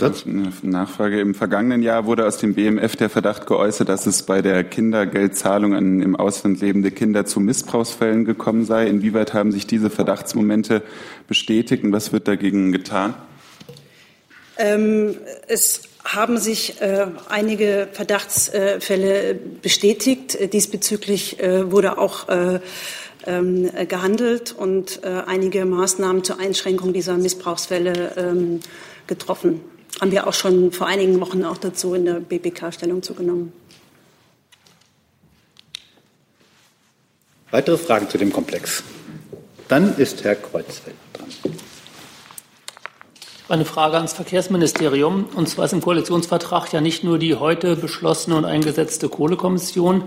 Eine 0.02 0.52
Nachfrage. 0.62 1.20
Im 1.20 1.35
vergangenen 1.35 1.83
Jahr 1.83 2.07
wurde 2.07 2.26
aus 2.26 2.38
dem 2.38 2.54
BMF 2.54 2.96
der 2.96 3.11
Verdacht 3.11 3.46
geäußert, 3.46 3.88
dass 3.88 4.07
es 4.07 4.22
bei 4.22 4.42
der 4.42 4.64
Kindergeldzahlung 4.64 5.74
an 5.74 6.00
im 6.00 6.16
Ausland 6.16 6.61
lebende 6.61 6.90
Kinder 6.90 7.26
zu 7.26 7.40
Missbrauchsfällen 7.40 8.24
gekommen 8.24 8.64
sei. 8.64 8.87
Inwieweit 8.87 9.35
haben 9.35 9.52
sich 9.52 9.66
diese 9.66 9.90
Verdachtsmomente 9.90 10.83
bestätigt 11.28 11.85
und 11.85 11.92
was 11.92 12.12
wird 12.12 12.28
dagegen 12.28 12.72
getan? 12.72 13.14
Ähm, 14.57 15.16
es 15.48 15.83
haben 16.04 16.38
sich 16.38 16.80
äh, 16.80 17.07
einige 17.28 17.88
Verdachtsfälle 17.92 19.38
bestätigt. 19.62 20.52
Diesbezüglich 20.52 21.40
äh, 21.40 21.70
wurde 21.70 21.98
auch 21.98 22.28
äh, 22.28 22.61
ähm, 23.26 23.70
gehandelt 23.88 24.54
und 24.57 25.00
äh, 25.02 25.22
einige 25.26 25.64
Maßnahmen 25.64 26.24
zur 26.24 26.40
Einschränkung 26.40 26.92
dieser 26.92 27.16
Missbrauchsfälle 27.16 28.12
ähm, 28.16 28.61
getroffen 29.07 29.61
haben 30.00 30.11
wir 30.11 30.26
auch 30.26 30.33
schon 30.33 30.72
vor 30.72 30.87
einigen 30.87 31.20
Wochen 31.20 31.44
auch 31.44 31.59
dazu 31.59 31.94
in 31.94 32.04
der 32.04 32.20
BBK 32.20 32.72
Stellung 32.72 33.02
zugenommen. 33.02 33.52
Weitere 37.50 37.78
Fragen 37.78 38.09
zu 38.09 38.18
dem 38.18 38.33
Komplex? 38.33 38.83
Dann 39.68 39.96
ist 39.96 40.24
Herr 40.24 40.35
Kreuzfeld 40.35 40.96
dran. 41.12 41.28
Eine 43.46 43.64
Frage 43.64 43.96
ans 43.96 44.14
Verkehrsministerium. 44.14 45.26
Und 45.37 45.48
zwar 45.48 45.66
ist 45.66 45.72
im 45.72 45.80
Koalitionsvertrag 45.80 46.72
ja 46.72 46.80
nicht 46.80 47.04
nur 47.04 47.18
die 47.18 47.35
heute 47.35 47.76
beschlossene 47.76 48.37
und 48.37 48.44
eingesetzte 48.44 49.09
Kohlekommission 49.09 50.04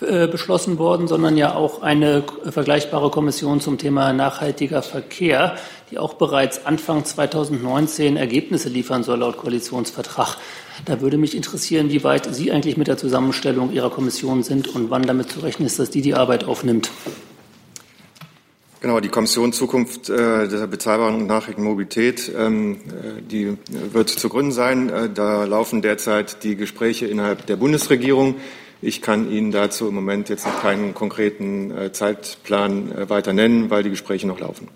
beschlossen 0.00 0.78
worden, 0.78 1.08
sondern 1.08 1.36
ja 1.36 1.54
auch 1.54 1.82
eine 1.82 2.22
vergleichbare 2.48 3.10
Kommission 3.10 3.60
zum 3.60 3.78
Thema 3.78 4.12
nachhaltiger 4.12 4.82
Verkehr, 4.82 5.56
die 5.90 5.98
auch 5.98 6.14
bereits 6.14 6.66
Anfang 6.66 7.04
2019 7.04 8.16
Ergebnisse 8.16 8.68
liefern 8.68 9.02
soll 9.02 9.18
laut 9.18 9.38
Koalitionsvertrag. 9.38 10.36
Da 10.84 11.00
würde 11.00 11.18
mich 11.18 11.36
interessieren, 11.36 11.90
wie 11.90 12.04
weit 12.04 12.32
Sie 12.32 12.52
eigentlich 12.52 12.76
mit 12.76 12.86
der 12.86 12.96
Zusammenstellung 12.96 13.72
Ihrer 13.72 13.90
Kommission 13.90 14.42
sind 14.42 14.68
und 14.68 14.90
wann 14.90 15.02
damit 15.02 15.30
zu 15.30 15.40
rechnen 15.40 15.66
ist, 15.66 15.78
dass 15.78 15.90
die 15.90 16.02
die 16.02 16.14
Arbeit 16.14 16.44
aufnimmt. 16.44 16.90
Genau, 18.80 19.00
die 19.00 19.08
Kommission 19.08 19.52
Zukunft 19.52 20.08
äh, 20.08 20.46
der 20.46 20.68
bezahlbaren 20.68 21.16
und 21.16 21.26
nachhaltigen 21.26 21.64
Mobilität, 21.64 22.30
ähm, 22.36 22.76
äh, 22.76 23.22
die 23.22 23.56
wird 23.92 24.08
zu 24.08 24.28
gründen 24.28 24.52
sein. 24.52 24.88
Äh, 24.88 25.10
da 25.12 25.44
laufen 25.44 25.82
derzeit 25.82 26.44
die 26.44 26.54
Gespräche 26.54 27.06
innerhalb 27.06 27.44
der 27.46 27.56
Bundesregierung. 27.56 28.36
Ich 28.80 29.02
kann 29.02 29.30
Ihnen 29.30 29.50
dazu 29.50 29.88
im 29.88 29.94
Moment 29.94 30.28
jetzt 30.28 30.46
noch 30.46 30.60
keinen 30.60 30.94
konkreten 30.94 31.76
äh, 31.76 31.92
Zeitplan 31.92 32.92
äh, 32.92 33.10
weiter 33.10 33.32
nennen, 33.32 33.70
weil 33.70 33.82
die 33.82 33.90
Gespräche 33.90 34.26
noch 34.26 34.38
laufen. 34.38 34.68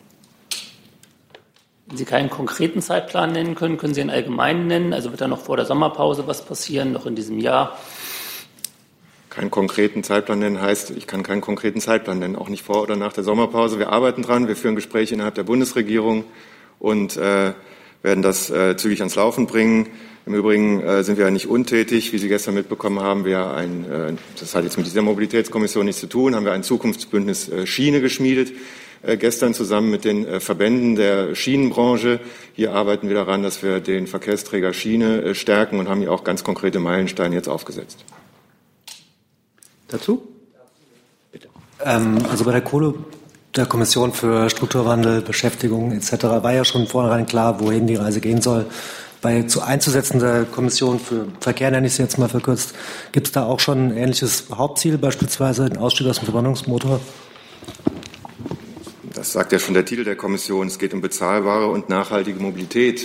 Wenn 1.87 1.97
Sie 1.97 2.05
keinen 2.05 2.29
konkreten 2.29 2.83
Zeitplan 2.83 3.33
nennen 3.33 3.55
können, 3.55 3.77
können 3.77 3.95
Sie 3.95 4.01
einen 4.01 4.11
allgemeinen 4.11 4.67
nennen? 4.67 4.93
Also 4.93 5.11
wird 5.11 5.21
da 5.21 5.29
noch 5.29 5.41
vor 5.41 5.57
der 5.57 5.67
Sommerpause 5.67 6.27
was 6.27 6.45
passieren, 6.45 6.91
noch 6.93 7.07
in 7.07 7.15
diesem 7.15 7.39
Jahr? 7.39 7.79
Keinen 9.31 9.53
konkreten 9.53 10.03
Zeitplan 10.03 10.41
nennen 10.41 10.61
heißt, 10.61 10.91
ich 10.91 11.07
kann 11.07 11.23
keinen 11.23 11.41
konkreten 11.41 11.81
Zeitplan 11.81 12.19
nennen, 12.19 12.35
auch 12.35 12.49
nicht 12.49 12.65
vor 12.65 12.83
oder 12.83 12.97
nach 12.97 13.13
der 13.13 13.23
Sommerpause. 13.23 13.79
Wir 13.79 13.91
arbeiten 13.91 14.23
dran, 14.23 14.49
wir 14.49 14.57
führen 14.57 14.75
Gespräche 14.75 15.15
innerhalb 15.15 15.37
der 15.37 15.45
Bundesregierung 15.45 16.25
und 16.81 17.17
äh, 17.17 17.53
werden 18.03 18.23
das 18.23 18.51
äh, 18.51 18.77
zügig 18.77 19.01
ans 19.01 19.15
Laufen 19.15 19.47
bringen. 19.47 19.87
Im 20.25 20.35
Übrigen 20.35 20.81
äh, 20.83 21.03
sind 21.03 21.19
wir 21.19 21.25
ja 21.25 21.31
nicht 21.31 21.49
untätig. 21.49 22.13
Wie 22.13 22.19
Sie 22.19 22.29
gestern 22.29 22.55
mitbekommen 22.55 23.01
haben, 23.01 23.25
wir 23.25 23.51
ein, 23.51 23.91
äh, 23.91 24.13
das 24.39 24.55
hat 24.55 24.63
jetzt 24.63 24.77
mit 24.77 24.87
dieser 24.87 25.03
Mobilitätskommission 25.03 25.85
nichts 25.85 26.01
zu 26.01 26.07
tun, 26.07 26.37
haben 26.37 26.45
wir 26.45 26.53
ein 26.53 26.63
Zukunftsbündnis 26.63 27.49
äh, 27.49 27.67
Schiene 27.67 28.01
geschmiedet, 28.01 28.53
äh, 29.03 29.17
gestern 29.17 29.53
zusammen 29.53 29.91
mit 29.91 30.05
den 30.05 30.25
äh, 30.25 30.39
Verbänden 30.39 30.95
der 30.95 31.35
Schienenbranche. 31.35 32.21
Hier 32.55 32.73
arbeiten 32.73 33.09
wir 33.09 33.17
daran, 33.17 33.43
dass 33.43 33.65
wir 33.65 33.81
den 33.81 34.07
Verkehrsträger 34.07 34.73
Schiene 34.73 35.23
äh, 35.23 35.35
stärken 35.35 35.81
und 35.81 35.89
haben 35.89 36.01
hier 36.01 36.13
auch 36.13 36.23
ganz 36.23 36.45
konkrete 36.45 36.79
Meilensteine 36.79 37.35
jetzt 37.35 37.49
aufgesetzt. 37.49 38.05
Dazu? 39.89 40.23
Bitte. 41.33 41.49
Ähm, 41.85 42.19
also 42.31 42.45
bei 42.45 42.53
der 42.53 42.61
Kohle 42.63 42.95
der 43.57 43.67
Kommission 43.67 44.13
für 44.13 44.49
Strukturwandel, 44.49 45.21
Beschäftigung 45.21 45.91
etc. 45.91 46.23
war 46.23 46.53
ja 46.55 46.65
schon 46.65 46.87
vornherein 46.87 47.27
klar, 47.27 47.59
wohin 47.61 47.89
die 47.89 47.97
Reise 47.97 48.21
gehen 48.21 48.41
soll 48.41 48.67
bei 49.23 49.45
zu 49.45 49.63
einzusetzender 49.63 50.45
Kommission 50.45 50.99
für 50.99 51.27
Verkehr, 51.41 51.71
nenne 51.71 51.87
ich 51.87 51.95
es 51.95 51.99
jetzt 51.99 52.19
mal 52.19 52.29
verkürzt, 52.29 52.75
gibt 53.13 53.29
es 53.29 53.33
da 53.33 53.45
auch 53.45 53.61
schon 53.61 53.89
ein 53.89 53.97
ähnliches 53.97 54.47
Hauptziel, 54.53 54.99
beispielsweise 54.99 55.71
den 55.71 55.79
Ausstieg 55.79 56.09
aus 56.09 56.17
dem 56.17 56.25
Verbrennungsmotor? 56.25 57.01
Das 59.15 59.33
sagt 59.33 59.53
ja 59.53 59.61
schon 59.61 59.75
der 59.75 59.85
Titel 59.85 60.03
der 60.03 60.17
Kommission. 60.17 60.67
Es 60.67 60.79
geht 60.79 60.93
um 60.93 61.01
bezahlbare 61.01 61.69
und 61.69 61.89
nachhaltige 61.89 62.41
Mobilität, 62.41 63.05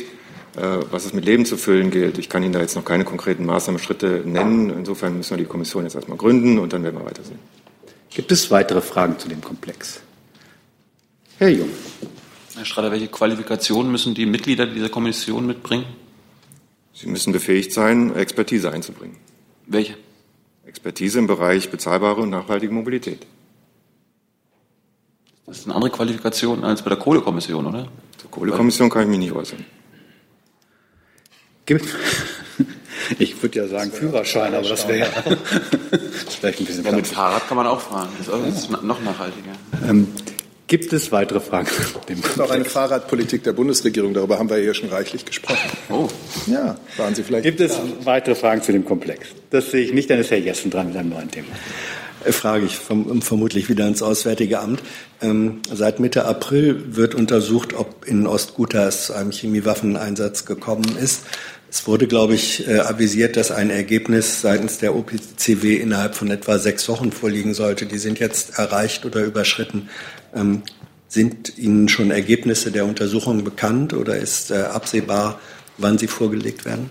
äh, 0.56 0.80
was 0.89 1.06
es 1.06 1.13
mit 1.13 1.23
Leben 1.23 1.45
zu 1.45 1.56
füllen 1.56 1.91
gilt. 1.91 2.17
Ich 2.17 2.27
kann 2.27 2.41
Ihnen 2.41 2.53
da 2.53 2.60
jetzt 2.60 2.75
noch 2.75 2.84
keine 2.84 3.03
konkreten 3.03 3.45
Maßnahmen, 3.45 3.80
Schritte 3.80 4.23
nennen. 4.25 4.71
Insofern 4.71 5.15
müssen 5.15 5.38
wir 5.38 5.38
die 5.38 5.45
Kommission 5.45 5.84
jetzt 5.84 5.95
erstmal 5.95 6.17
gründen 6.17 6.58
und 6.58 6.73
dann 6.73 6.84
werden 6.84 6.97
wir 6.97 7.06
weitersehen. 7.06 7.39
Gibt 8.10 8.32
es 8.32 8.49
weitere 8.49 8.82
Fragen 8.82 9.19
zu 9.19 9.30
dem 9.30 9.41
Komplex? 9.41 10.01
Herr 11.38 11.49
Jung. 11.49 11.69
Herr 12.56 12.65
Strader, 12.65 12.91
welche 12.91 13.08
Qualifikationen 13.08 13.91
müssen 13.91 14.15
die 14.15 14.25
Mitglieder 14.25 14.65
dieser 14.65 14.89
Kommission 14.89 15.45
mitbringen? 15.45 15.86
Sie 16.99 17.07
müssen 17.07 17.31
befähigt 17.31 17.73
sein, 17.73 18.15
Expertise 18.15 18.71
einzubringen. 18.71 19.17
Welche? 19.67 19.95
Expertise 20.65 21.19
im 21.19 21.27
Bereich 21.27 21.69
bezahlbare 21.69 22.21
und 22.21 22.31
nachhaltige 22.31 22.73
Mobilität. 22.73 23.27
Das 25.45 25.60
ist 25.60 25.65
eine 25.65 25.75
andere 25.75 25.91
Qualifikation 25.91 26.63
als 26.63 26.81
bei 26.81 26.89
der 26.89 26.97
Kohlekommission, 26.97 27.67
oder? 27.67 27.88
Zur 28.17 28.31
Kohlekommission 28.31 28.89
kann 28.89 29.03
ich 29.03 29.10
mich 29.10 29.19
nicht 29.19 29.31
äußern. 29.31 29.63
Gibt, 31.67 31.86
ich 33.19 33.43
würde 33.43 33.60
ja 33.60 33.67
sagen 33.67 33.91
Führerschein, 33.91 34.55
aber 34.55 34.67
das 34.67 34.88
wäre 34.88 34.99
ja 34.99 35.05
vielleicht 36.39 36.60
ein 36.60 36.65
bisschen. 36.65 36.83
Ja, 36.83 36.91
mit 36.93 37.05
Fahrrad 37.05 37.47
kann 37.47 37.57
man 37.57 37.67
auch 37.67 37.81
fahren. 37.81 38.10
Das 38.17 38.27
ist 38.27 38.71
noch 38.71 39.01
nachhaltiger. 39.03 39.51
Ähm, 39.88 40.07
Gibt 40.67 40.91
es 40.91 41.13
weitere 41.13 41.39
Fragen? 41.39 41.69
Dem 42.10 42.19
es 42.19 42.32
ist 42.32 42.41
auch 42.41 42.51
eine 42.51 42.65
Fahrradpolitik 42.65 43.41
der 43.43 43.53
Bundesregierung. 43.53 44.13
Darüber 44.13 44.38
haben 44.38 44.49
wir 44.49 44.58
hier 44.58 44.73
schon 44.73 44.89
reichlich 44.89 45.23
gesprochen. 45.23 45.69
Oh. 45.89 46.10
Ja, 46.45 46.77
waren 46.97 47.15
Sie 47.15 47.23
vielleicht. 47.23 47.43
Gibt 47.45 47.62
es 47.62 47.80
weitere 48.03 48.36
Fragen 48.36 48.62
zu 48.62 48.73
dem 48.73 48.84
Komplex? 48.84 49.30
Das 49.49 49.71
sehe 49.71 49.83
ich 49.83 49.93
nicht. 49.93 50.10
Dann 50.10 50.19
ist 50.19 50.31
Herr 50.31 50.38
Jessen 50.38 50.71
dran 50.71 50.88
mit 50.88 50.97
einem 50.97 51.10
neuen 51.10 51.31
Thema. 51.31 51.47
Äh, 52.25 52.31
frage 52.31 52.65
ich 52.65 52.77
vom, 52.77 53.21
vermutlich 53.21 53.69
wieder 53.69 53.88
ins 53.88 54.01
Auswärtige 54.01 54.60
Amt. 54.60 54.81
Ähm, 55.21 55.62
seit 55.71 55.99
Mitte 55.99 56.25
April 56.25 56.95
wird 56.95 57.15
untersucht, 57.15 57.73
ob 57.73 58.05
in 58.05 58.27
Ostguta 58.27 58.88
es 58.88 59.07
zu 59.07 59.13
einem 59.13 59.31
Chemiewaffeneinsatz 59.31 60.45
gekommen 60.45 60.97
ist. 61.01 61.23
Es 61.69 61.86
wurde, 61.86 62.07
glaube 62.07 62.33
ich, 62.33 62.67
äh, 62.67 62.79
avisiert, 62.79 63.36
dass 63.36 63.51
ein 63.51 63.69
Ergebnis 63.69 64.41
seitens 64.41 64.77
der 64.77 64.95
OPCW 64.95 65.75
innerhalb 65.75 66.15
von 66.15 66.31
etwa 66.31 66.60
sechs 66.60 66.88
Wochen 66.88 67.12
vorliegen 67.12 67.53
sollte. 67.53 67.86
Die 67.86 67.97
sind 67.97 68.19
jetzt 68.19 68.57
erreicht 68.57 69.05
oder 69.05 69.23
überschritten. 69.23 69.89
Ähm, 70.33 70.63
sind 71.10 71.57
Ihnen 71.57 71.88
schon 71.88 72.12
Ergebnisse 72.12 72.71
der 72.71 72.86
Untersuchung 72.86 73.43
bekannt 73.43 73.93
oder 73.93 74.17
ist 74.17 74.51
äh, 74.51 74.55
absehbar, 74.55 75.39
wann 75.77 75.97
sie 75.97 76.07
vorgelegt 76.07 76.65
werden? 76.65 76.89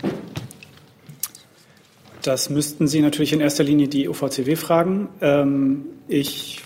Das 2.26 2.50
müssten 2.50 2.88
Sie 2.88 3.02
natürlich 3.02 3.32
in 3.32 3.40
erster 3.40 3.62
Linie 3.62 3.86
die 3.86 4.08
OVCW 4.08 4.56
fragen. 4.56 5.08
Ähm, 5.20 5.84
ich 6.08 6.60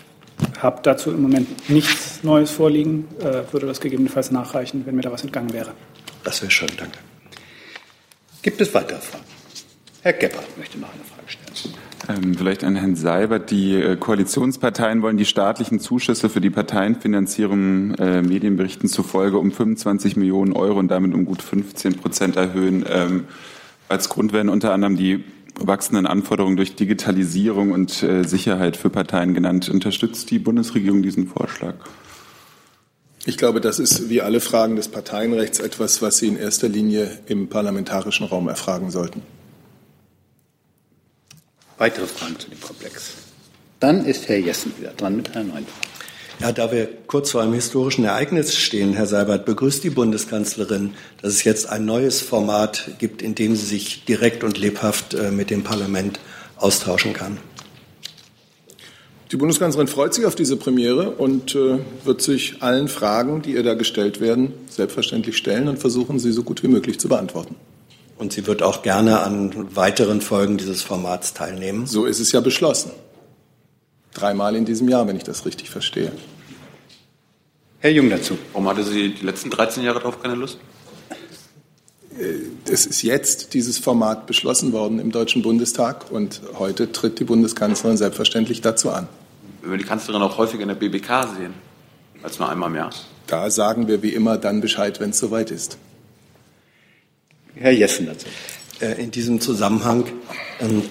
habe 0.59 0.79
dazu 0.81 1.11
im 1.11 1.21
Moment 1.21 1.69
nichts 1.69 2.23
Neues 2.23 2.49
vorliegen, 2.49 3.07
äh, 3.19 3.43
würde 3.51 3.67
das 3.67 3.79
gegebenenfalls 3.79 4.31
nachreichen, 4.31 4.87
wenn 4.87 4.95
mir 4.95 5.03
da 5.03 5.11
was 5.11 5.23
entgangen 5.23 5.53
wäre. 5.53 5.73
Das 6.23 6.41
wäre 6.41 6.49
schön, 6.49 6.69
danke. 6.77 6.97
Gibt 8.41 8.59
es 8.59 8.73
weitere 8.73 8.97
Fragen? 8.97 9.23
Herr 10.01 10.13
Gebhardt 10.13 10.57
möchte 10.57 10.79
noch 10.79 10.91
eine 10.91 11.03
Frage 11.03 11.29
stellen. 11.29 11.75
Ähm, 12.09 12.33
vielleicht 12.33 12.63
an 12.63 12.75
Herrn 12.75 12.95
Seibert. 12.95 13.51
Die 13.51 13.75
äh, 13.75 13.97
Koalitionsparteien 13.97 15.03
wollen 15.03 15.17
die 15.17 15.25
staatlichen 15.25 15.79
Zuschüsse 15.79 16.29
für 16.29 16.41
die 16.41 16.49
Parteienfinanzierung 16.49 17.93
äh, 17.99 18.23
Medienberichten 18.23 18.89
zufolge 18.89 19.37
um 19.37 19.51
25 19.51 20.15
Millionen 20.15 20.53
Euro 20.53 20.79
und 20.79 20.87
damit 20.87 21.13
um 21.13 21.23
gut 21.23 21.43
15 21.43 21.97
Prozent 21.97 22.35
erhöhen. 22.35 22.83
Ähm, 22.91 23.25
als 23.89 24.09
Grund 24.09 24.33
werden 24.33 24.49
unter 24.49 24.73
anderem 24.73 24.95
die 24.95 25.23
wachsenden 25.67 26.07
Anforderungen 26.07 26.55
durch 26.55 26.75
Digitalisierung 26.75 27.71
und 27.71 28.03
äh, 28.03 28.23
Sicherheit 28.23 28.77
für 28.77 28.89
Parteien 28.89 29.33
genannt. 29.33 29.69
Unterstützt 29.69 30.29
die 30.31 30.39
Bundesregierung 30.39 31.01
diesen 31.01 31.27
Vorschlag? 31.27 31.75
Ich 33.25 33.37
glaube, 33.37 33.61
das 33.61 33.77
ist 33.77 34.09
wie 34.09 34.21
alle 34.21 34.39
Fragen 34.39 34.75
des 34.75 34.87
Parteienrechts 34.87 35.59
etwas, 35.59 36.01
was 36.01 36.17
Sie 36.17 36.27
in 36.27 36.37
erster 36.37 36.67
Linie 36.67 37.19
im 37.27 37.49
parlamentarischen 37.49 38.25
Raum 38.25 38.47
erfragen 38.47 38.89
sollten. 38.89 39.21
Weitere 41.77 42.07
Fragen 42.07 42.39
zu 42.39 42.49
dem 42.49 42.59
Komplex? 42.59 43.13
Dann 43.79 44.05
ist 44.05 44.27
Herr 44.27 44.39
Jessen 44.39 44.73
wieder 44.77 44.91
dran 44.91 45.15
mit 45.17 45.35
einer 45.35 45.43
neuen 45.45 45.65
Frage. 45.65 45.90
Ja, 46.41 46.51
da 46.51 46.71
wir 46.71 46.89
kurz 47.05 47.29
vor 47.29 47.43
einem 47.43 47.53
historischen 47.53 48.03
Ereignis 48.03 48.55
stehen, 48.55 48.93
Herr 48.93 49.05
Seibert, 49.05 49.45
begrüßt 49.45 49.83
die 49.83 49.91
Bundeskanzlerin, 49.91 50.95
dass 51.21 51.33
es 51.33 51.43
jetzt 51.43 51.69
ein 51.69 51.85
neues 51.85 52.19
Format 52.19 52.93
gibt, 52.97 53.21
in 53.21 53.35
dem 53.35 53.55
sie 53.55 53.67
sich 53.67 54.05
direkt 54.05 54.43
und 54.43 54.57
lebhaft 54.57 55.13
äh, 55.13 55.29
mit 55.29 55.51
dem 55.51 55.63
Parlament 55.63 56.19
austauschen 56.57 57.13
kann. 57.13 57.37
Die 59.31 59.37
Bundeskanzlerin 59.37 59.87
freut 59.87 60.15
sich 60.15 60.25
auf 60.25 60.33
diese 60.33 60.57
Premiere 60.57 61.11
und 61.11 61.53
äh, 61.53 61.77
wird 62.05 62.23
sich 62.23 62.63
allen 62.63 62.87
Fragen, 62.87 63.43
die 63.43 63.53
ihr 63.53 63.61
da 63.61 63.75
gestellt 63.75 64.19
werden, 64.19 64.51
selbstverständlich 64.67 65.37
stellen 65.37 65.67
und 65.67 65.77
versuchen, 65.77 66.17
sie 66.17 66.31
so 66.31 66.41
gut 66.41 66.63
wie 66.63 66.69
möglich 66.69 66.99
zu 66.99 67.07
beantworten. 67.07 67.55
Und 68.17 68.33
sie 68.33 68.47
wird 68.47 68.63
auch 68.63 68.81
gerne 68.81 69.19
an 69.19 69.75
weiteren 69.75 70.21
Folgen 70.21 70.57
dieses 70.57 70.81
Formats 70.81 71.35
teilnehmen. 71.35 71.85
So 71.85 72.05
ist 72.05 72.19
es 72.19 72.31
ja 72.31 72.39
beschlossen. 72.39 72.89
Dreimal 74.13 74.55
in 74.55 74.65
diesem 74.65 74.89
Jahr, 74.89 75.07
wenn 75.07 75.15
ich 75.15 75.23
das 75.23 75.45
richtig 75.45 75.69
verstehe. 75.69 76.11
Herr 77.81 77.91
Jung 77.91 78.09
dazu. 78.09 78.37
Warum 78.53 78.69
hatte 78.69 78.83
sie 78.83 79.13
die 79.13 79.25
letzten 79.25 79.49
13 79.49 79.83
Jahre 79.83 79.99
darauf 79.99 80.21
keine 80.21 80.35
Lust? 80.35 80.57
Es 82.65 82.85
ist 82.85 83.01
jetzt 83.01 83.53
dieses 83.53 83.77
Format 83.77 84.27
beschlossen 84.27 84.71
worden 84.71 84.99
im 84.99 85.11
Deutschen 85.11 85.41
Bundestag 85.41 86.11
und 86.11 86.41
heute 86.57 86.91
tritt 86.91 87.19
die 87.19 87.23
Bundeskanzlerin 87.25 87.97
selbstverständlich 87.97 88.61
dazu 88.61 88.91
an 88.91 89.07
wenn 89.61 89.71
wir 89.71 89.77
die 89.77 89.83
Kanzlerin 89.83 90.21
auch 90.21 90.37
häufiger 90.37 90.63
in 90.63 90.69
der 90.69 90.75
BBK 90.75 91.27
sehen, 91.37 91.53
als 92.23 92.39
nur 92.39 92.49
einmal 92.49 92.69
im 92.69 92.75
Jahr. 92.75 92.89
Da 93.27 93.49
sagen 93.49 93.87
wir 93.87 94.01
wie 94.01 94.13
immer 94.13 94.37
dann 94.37 94.61
Bescheid, 94.61 94.99
wenn 94.99 95.11
es 95.11 95.19
soweit 95.19 95.51
ist. 95.51 95.77
Herr 97.55 97.71
Jessen 97.71 98.07
dazu. 98.07 98.27
Äh, 98.79 99.01
in 99.01 99.11
diesem 99.11 99.39
Zusammenhang, 99.39 100.05
ähm, 100.59 100.83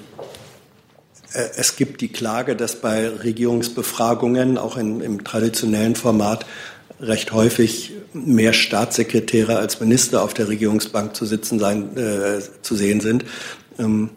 äh, 1.32 1.48
es 1.56 1.76
gibt 1.76 2.00
die 2.00 2.08
Klage, 2.08 2.54
dass 2.54 2.76
bei 2.76 3.08
Regierungsbefragungen, 3.08 4.56
auch 4.56 4.76
in, 4.76 5.00
im 5.00 5.24
traditionellen 5.24 5.96
Format, 5.96 6.46
recht 7.00 7.32
häufig 7.32 7.92
mehr 8.12 8.52
Staatssekretäre 8.52 9.56
als 9.56 9.80
Minister 9.80 10.22
auf 10.22 10.34
der 10.34 10.48
Regierungsbank 10.48 11.16
zu 11.16 11.24
sitzen 11.24 11.58
sein, 11.58 11.96
äh, 11.96 12.40
zu 12.62 12.76
sehen 12.76 13.00
sind. 13.00 13.24
Ähm, 13.78 14.10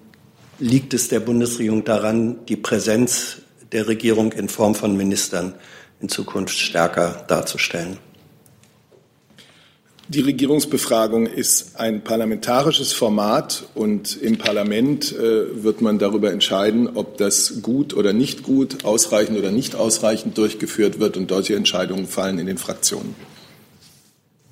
liegt 0.60 0.94
es 0.94 1.08
der 1.08 1.20
Bundesregierung 1.20 1.84
daran, 1.84 2.46
die 2.48 2.56
Präsenz 2.56 3.38
der 3.72 3.88
Regierung 3.88 4.32
in 4.34 4.50
Form 4.50 4.76
von 4.76 4.96
Ministern 4.96 5.54
in 6.00 6.10
Zukunft 6.10 6.58
stärker 6.58 7.26
darzustellen. 7.28 7.98
Die 10.10 10.20
Regierungsbefragung 10.20 11.28
ist 11.28 11.78
ein 11.78 12.04
parlamentarisches 12.04 12.92
Format 12.92 13.64
und 13.74 14.22
im 14.22 14.38
Parlament 14.38 15.14
äh, 15.14 15.64
wird 15.64 15.82
man 15.82 15.98
darüber 15.98 16.32
entscheiden, 16.32 16.90
ob 16.96 17.18
das 17.18 17.62
gut 17.62 17.94
oder 17.94 18.12
nicht 18.12 18.44
gut, 18.44 18.84
ausreichend 18.84 19.38
oder 19.40 19.52
nicht 19.52 19.76
ausreichend 19.76 20.38
durchgeführt 20.38 21.00
wird 21.00 21.16
und 21.16 21.30
solche 21.30 21.56
Entscheidungen 21.56 22.06
fallen 22.06 22.38
in 22.38 22.48
den 22.48 22.58
Fraktionen. 22.58 23.16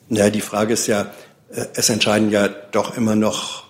Ja, 0.09 0.29
die 0.29 0.41
Frage 0.41 0.73
ist 0.73 0.87
ja, 0.87 1.11
äh, 1.49 1.65
es 1.73 1.89
entscheiden 1.89 2.31
ja 2.31 2.47
doch 2.47 2.95
immer 2.95 3.17
noch 3.17 3.65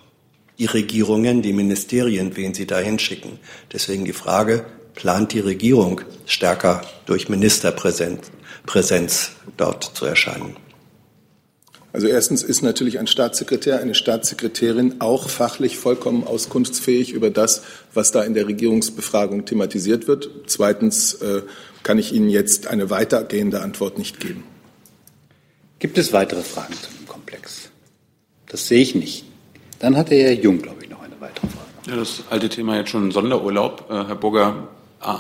die 0.60 0.68
Regierungen, 0.68 1.42
die 1.42 1.54
Ministerien, 1.54 2.38
wen 2.38 2.54
sie 2.54 2.68
da 2.68 2.78
hinschicken. 2.78 3.40
Deswegen 3.74 4.06
die 4.06 4.14
Frage, 4.14 4.66
plant 4.94 5.34
die 5.34 5.40
Regierung 5.40 6.02
stärker 6.28 6.82
durch 7.08 7.28
Ministerpräsenz 7.28 8.32
Präsenz 8.68 9.32
dort 9.58 9.84
zu 9.84 10.06
erscheinen? 10.06 10.56
Also 11.94 12.08
erstens 12.08 12.42
ist 12.42 12.62
natürlich 12.62 13.00
ein 13.00 13.08
Staatssekretär, 13.08 13.80
eine 13.82 13.94
Staatssekretärin 13.96 14.96
auch 15.00 15.30
fachlich 15.30 15.78
vollkommen 15.78 16.26
auskunftsfähig 16.26 17.12
über 17.12 17.30
das, 17.30 17.64
was 17.94 18.12
da 18.12 18.24
in 18.24 18.34
der 18.34 18.48
Regierungsbefragung 18.48 19.46
thematisiert 19.46 20.08
wird. 20.08 20.30
Zweitens 20.48 21.16
äh, 21.16 21.42
kann 21.84 21.98
ich 21.98 22.14
Ihnen 22.14 22.30
jetzt 22.30 22.68
eine 22.68 22.90
weitergehende 22.90 23.62
Antwort 23.62 23.98
nicht 23.98 24.20
geben. 24.20 24.44
Gibt 25.80 25.98
es 25.98 26.14
weitere 26.14 26.44
Fragen 26.44 26.74
zu 26.74 26.90
dem 26.98 27.08
Komplex? 27.08 27.70
Das 28.48 28.68
sehe 28.68 28.82
ich 28.82 28.96
nicht. 28.96 29.26
Dann 29.80 29.98
hat 29.98 30.12
der 30.12 30.24
Herr 30.24 30.34
Jung, 30.34 30.62
glaube 30.62 30.84
ich, 30.84 30.90
noch 30.90 31.02
eine 31.02 31.20
weitere 31.20 31.48
Frage. 31.48 31.68
Ja, 31.90 31.96
das 31.98 32.24
alte 32.30 32.48
Thema 32.48 32.78
jetzt 32.78 32.92
schon 32.92 33.12
Sonderurlaub. 33.12 33.90
Äh, 33.90 34.06
Herr 34.08 34.16
Burger 34.16 34.70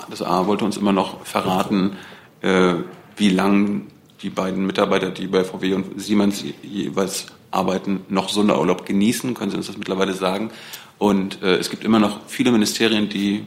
das 0.09 0.21
A 0.21 0.47
wollte 0.47 0.65
uns 0.65 0.77
immer 0.77 0.91
noch 0.91 1.25
verraten, 1.25 1.97
äh, 2.41 2.75
wie 3.17 3.29
lang 3.29 3.87
die 4.21 4.29
beiden 4.29 4.65
Mitarbeiter, 4.65 5.09
die 5.09 5.27
bei 5.27 5.43
VW 5.43 5.73
und 5.73 5.99
Siemens 5.99 6.43
jeweils 6.63 7.27
arbeiten, 7.49 8.01
noch 8.09 8.29
Sonderurlaub 8.29 8.85
genießen. 8.85 9.33
Können 9.33 9.51
Sie 9.51 9.57
uns 9.57 9.67
das 9.67 9.77
mittlerweile 9.77 10.13
sagen? 10.13 10.51
Und 10.97 11.41
äh, 11.41 11.55
es 11.57 11.69
gibt 11.69 11.83
immer 11.83 11.99
noch 11.99 12.21
viele 12.27 12.51
Ministerien, 12.51 13.09
die 13.09 13.45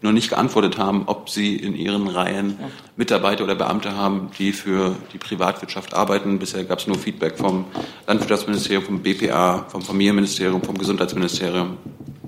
nur 0.00 0.12
nicht 0.12 0.28
geantwortet 0.28 0.78
haben, 0.78 1.04
ob 1.06 1.28
sie 1.28 1.56
in 1.56 1.74
ihren 1.74 2.06
Reihen 2.06 2.56
Mitarbeiter 2.96 3.44
oder 3.44 3.56
Beamte 3.56 3.96
haben, 3.96 4.30
die 4.38 4.52
für 4.52 4.96
die 5.12 5.18
Privatwirtschaft 5.18 5.94
arbeiten. 5.94 6.38
Bisher 6.38 6.64
gab 6.64 6.78
es 6.78 6.86
nur 6.86 6.96
Feedback 6.98 7.36
vom 7.36 7.64
Landwirtschaftsministerium, 8.06 8.84
vom 8.84 9.02
BPA, 9.02 9.66
vom 9.68 9.82
Familienministerium, 9.82 10.62
vom 10.62 10.78
Gesundheitsministerium, 10.78 11.78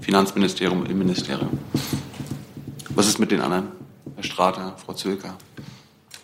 Finanzministerium, 0.00 0.84
Innenministerium. 0.84 1.50
Was 2.90 3.06
ist 3.06 3.20
mit 3.20 3.30
den 3.30 3.40
anderen? 3.40 3.68
Herr 4.16 4.24
Strater, 4.24 4.74
Frau 4.84 4.92
Zülker. 4.94 5.36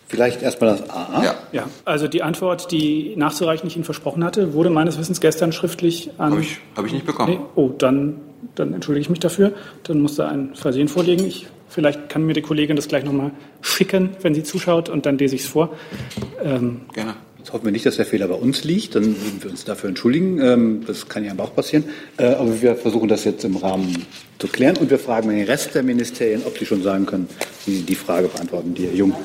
Vielleicht 0.07 0.41
erstmal 0.41 0.71
das 0.71 0.89
A. 0.89 1.21
Ja. 1.23 1.35
ja, 1.51 1.69
also 1.83 2.07
die 2.07 2.23
Antwort, 2.23 2.71
die 2.71 3.13
nachzureichen 3.17 3.67
ich 3.67 3.75
Ihnen 3.75 3.83
versprochen 3.83 4.23
hatte, 4.23 4.53
wurde 4.53 4.69
meines 4.69 4.97
Wissens 4.97 5.19
gestern 5.19 5.51
schriftlich 5.51 6.11
an. 6.17 6.31
Habe 6.31 6.41
ich, 6.41 6.59
hab 6.75 6.85
ich 6.85 6.93
nicht 6.93 7.05
bekommen. 7.05 7.33
Nee? 7.33 7.39
Oh, 7.55 7.69
dann, 7.77 8.21
dann 8.55 8.73
entschuldige 8.73 9.01
ich 9.01 9.09
mich 9.09 9.19
dafür. 9.19 9.51
Dann 9.83 9.99
muss 9.99 10.15
da 10.15 10.29
ein 10.29 10.55
Versehen 10.55 10.87
vorliegen. 10.87 11.25
Ich, 11.25 11.47
vielleicht 11.67 12.07
kann 12.07 12.25
mir 12.25 12.33
die 12.33 12.41
Kollegin 12.41 12.77
das 12.77 12.87
gleich 12.87 13.03
nochmal 13.03 13.31
schicken, 13.61 14.11
wenn 14.21 14.33
sie 14.33 14.43
zuschaut, 14.43 14.87
und 14.87 15.05
dann 15.05 15.17
lese 15.17 15.35
ich 15.35 15.41
es 15.41 15.47
vor. 15.47 15.71
Ähm, 16.41 16.81
Gerne. 16.93 17.15
Jetzt 17.47 17.53
hoffen 17.53 17.63
wir 17.63 17.71
nicht, 17.71 17.85
dass 17.85 17.95
der 17.95 18.05
Fehler 18.05 18.27
bei 18.27 18.35
uns 18.35 18.65
liegt, 18.65 18.95
dann 18.95 19.05
würden 19.05 19.41
wir 19.41 19.49
uns 19.49 19.63
dafür 19.63 19.87
entschuldigen. 19.87 20.37
Ähm, 20.41 20.83
das 20.85 21.07
kann 21.07 21.23
ja 21.23 21.31
auch 21.37 21.55
passieren. 21.55 21.85
Äh, 22.17 22.25
aber 22.25 22.61
wir 22.61 22.75
versuchen 22.75 23.07
das 23.07 23.23
jetzt 23.23 23.45
im 23.45 23.55
Rahmen 23.55 24.05
zu 24.37 24.49
klären 24.49 24.75
und 24.75 24.89
wir 24.89 24.99
fragen 24.99 25.29
den 25.29 25.45
Rest 25.45 25.73
der 25.73 25.81
Ministerien, 25.81 26.41
ob 26.45 26.57
sie 26.57 26.65
schon 26.65 26.83
sagen 26.83 27.05
können, 27.05 27.29
wie 27.65 27.75
sie 27.75 27.83
die 27.83 27.95
Frage 27.95 28.27
beantworten, 28.27 28.73
die 28.73 28.87
Herr 28.87 28.93
Jung. 28.93 29.15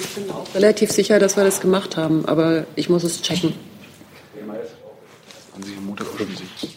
Ich 0.00 0.08
bin 0.14 0.30
auch 0.30 0.46
relativ 0.54 0.92
sicher, 0.92 1.18
dass 1.18 1.36
wir 1.36 1.44
das 1.44 1.60
gemacht 1.60 1.98
haben, 1.98 2.24
aber 2.24 2.64
ich 2.74 2.88
muss 2.88 3.04
es 3.04 3.20
checken. 3.20 3.52
An 5.54 5.62
Sie 5.62 5.74
am 5.76 5.84
Montag 5.84 6.06
Sie. 6.58 6.68